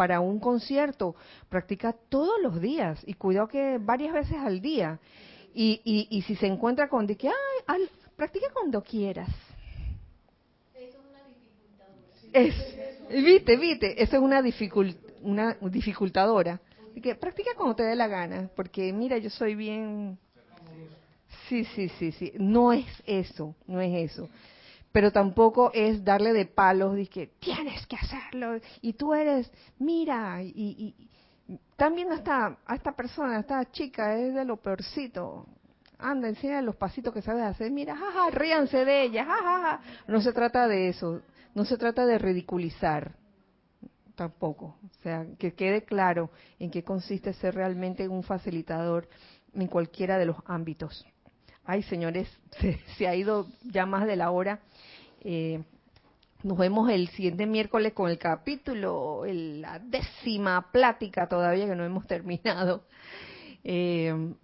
para 0.00 0.20
un 0.20 0.40
concierto, 0.40 1.14
practica 1.50 1.92
todos 2.08 2.40
los 2.42 2.58
días 2.58 2.98
y 3.06 3.12
cuidado 3.12 3.48
que 3.48 3.76
varias 3.78 4.14
veces 4.14 4.38
al 4.38 4.62
día. 4.62 4.98
Y, 5.52 5.82
y, 5.84 6.16
y 6.16 6.22
si 6.22 6.36
se 6.36 6.46
encuentra 6.46 6.88
con 6.88 7.06
de 7.06 7.18
que, 7.18 7.28
ay, 7.28 7.34
al, 7.66 7.90
practica 8.16 8.46
cuando 8.50 8.82
quieras. 8.82 9.28
Es, 12.32 12.54
viste, 13.10 13.58
viste, 13.58 14.02
eso 14.02 14.16
es 14.16 14.22
una, 14.22 14.40
dificult, 14.40 14.96
una 15.20 15.58
dificultadora. 15.60 16.62
Así 16.90 17.02
que 17.02 17.14
practica 17.14 17.50
cuando 17.54 17.76
te 17.76 17.82
dé 17.82 17.94
la 17.94 18.08
gana, 18.08 18.48
porque 18.56 18.92
mira, 18.94 19.18
yo 19.18 19.28
soy 19.28 19.54
bien... 19.54 20.18
Sí, 21.50 21.64
sí, 21.64 21.88
sí, 21.98 22.12
sí, 22.12 22.32
no 22.38 22.72
es 22.72 22.86
eso, 23.04 23.56
no 23.66 23.80
es 23.80 24.12
eso. 24.12 24.28
Pero 24.92 25.10
tampoco 25.10 25.72
es 25.74 26.04
darle 26.04 26.32
de 26.32 26.46
palos, 26.46 26.94
de 26.94 27.08
que 27.08 27.26
tienes 27.40 27.84
que 27.88 27.96
hacerlo, 27.96 28.60
y 28.80 28.92
tú 28.92 29.14
eres, 29.14 29.50
mira, 29.80 30.40
y, 30.44 30.52
y 30.54 31.58
también 31.74 32.12
hasta 32.12 32.56
a 32.64 32.74
esta 32.76 32.92
persona, 32.92 33.40
esta 33.40 33.68
chica, 33.72 34.16
es 34.16 34.32
de 34.32 34.44
lo 34.44 34.58
peorcito. 34.58 35.44
Anda, 35.98 36.28
enseña 36.28 36.62
los 36.62 36.76
pasitos 36.76 37.12
que 37.12 37.20
sabes 37.20 37.42
hacer. 37.42 37.72
Mira, 37.72 37.96
jaja, 37.96 38.30
ríanse 38.30 38.84
de 38.84 39.02
ella, 39.02 39.24
jajaja. 39.24 39.80
No 40.06 40.20
se 40.20 40.32
trata 40.32 40.68
de 40.68 40.88
eso. 40.88 41.20
No 41.52 41.64
se 41.64 41.76
trata 41.76 42.06
de 42.06 42.16
ridiculizar 42.16 43.16
tampoco. 44.14 44.76
O 44.84 45.02
sea, 45.02 45.26
que 45.36 45.52
quede 45.54 45.82
claro 45.82 46.30
en 46.60 46.70
qué 46.70 46.84
consiste 46.84 47.32
ser 47.32 47.56
realmente 47.56 48.06
un 48.06 48.22
facilitador 48.22 49.08
en 49.52 49.66
cualquiera 49.66 50.16
de 50.16 50.26
los 50.26 50.36
ámbitos. 50.46 51.04
Ay, 51.72 51.84
señores, 51.84 52.28
se, 52.98 53.06
ha 53.06 53.14
ido 53.14 53.46
ya 53.62 53.86
más 53.86 54.04
de 54.04 54.16
la 54.16 54.32
hora. 54.32 54.58
Eh, 55.20 55.62
nos 56.42 56.58
vemos 56.58 56.90
el 56.90 57.06
siguiente 57.10 57.46
miércoles 57.46 57.92
con 57.92 58.10
el 58.10 58.18
capítulo, 58.18 59.22
la 59.24 59.78
décima 59.78 60.72
plática 60.72 61.28
todavía 61.28 61.68
que 61.68 61.76
no 61.76 61.84
hemos 61.84 62.04
terminado. 62.08 62.82
Eh, 63.62 64.34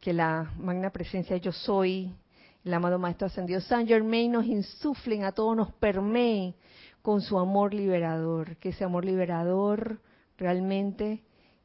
que 0.00 0.12
la 0.12 0.52
magna 0.58 0.90
presencia 0.90 1.38
yo 1.38 1.50
soy, 1.50 2.14
el 2.62 2.74
amado 2.74 2.98
Maestro 2.98 3.28
Ascendido 3.28 3.62
San 3.62 3.86
Germain 3.86 4.30
nos 4.30 4.44
insuflen 4.44 5.24
a 5.24 5.32
todos, 5.32 5.56
nos 5.56 5.72
permee 5.72 6.56
con 7.00 7.22
su 7.22 7.38
amor 7.38 7.72
liberador, 7.72 8.58
que 8.58 8.68
ese 8.68 8.84
amor 8.84 9.06
liberador 9.06 9.98
realmente 10.36 11.22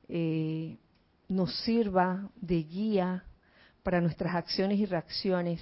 eh, 0.08 0.78
nos 1.28 1.54
sirva 1.66 2.30
de 2.38 2.64
guía 2.64 3.26
para 3.86 4.02
nuestras 4.02 4.34
acciones 4.34 4.80
y 4.80 4.88
reacciones 4.88 5.62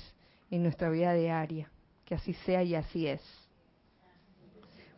en 0.49 0.63
nuestra 0.63 0.89
vida 0.89 1.13
diaria. 1.13 1.69
Que 2.05 2.15
así 2.15 2.33
sea 2.45 2.63
y 2.63 2.73
así 2.73 3.05
es. 3.05 3.21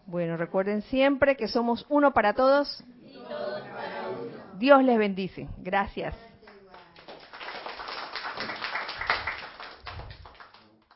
Bueno, 0.06 0.38
recuerden 0.38 0.84
siempre 0.84 1.35
que 1.35 1.47
somos 1.47 1.88
uno 1.89 2.14
para 2.14 2.34
todos. 2.34 2.84
Dios 4.60 4.84
les 4.84 4.97
bendice. 4.99 5.47
Gracias. 5.57 6.15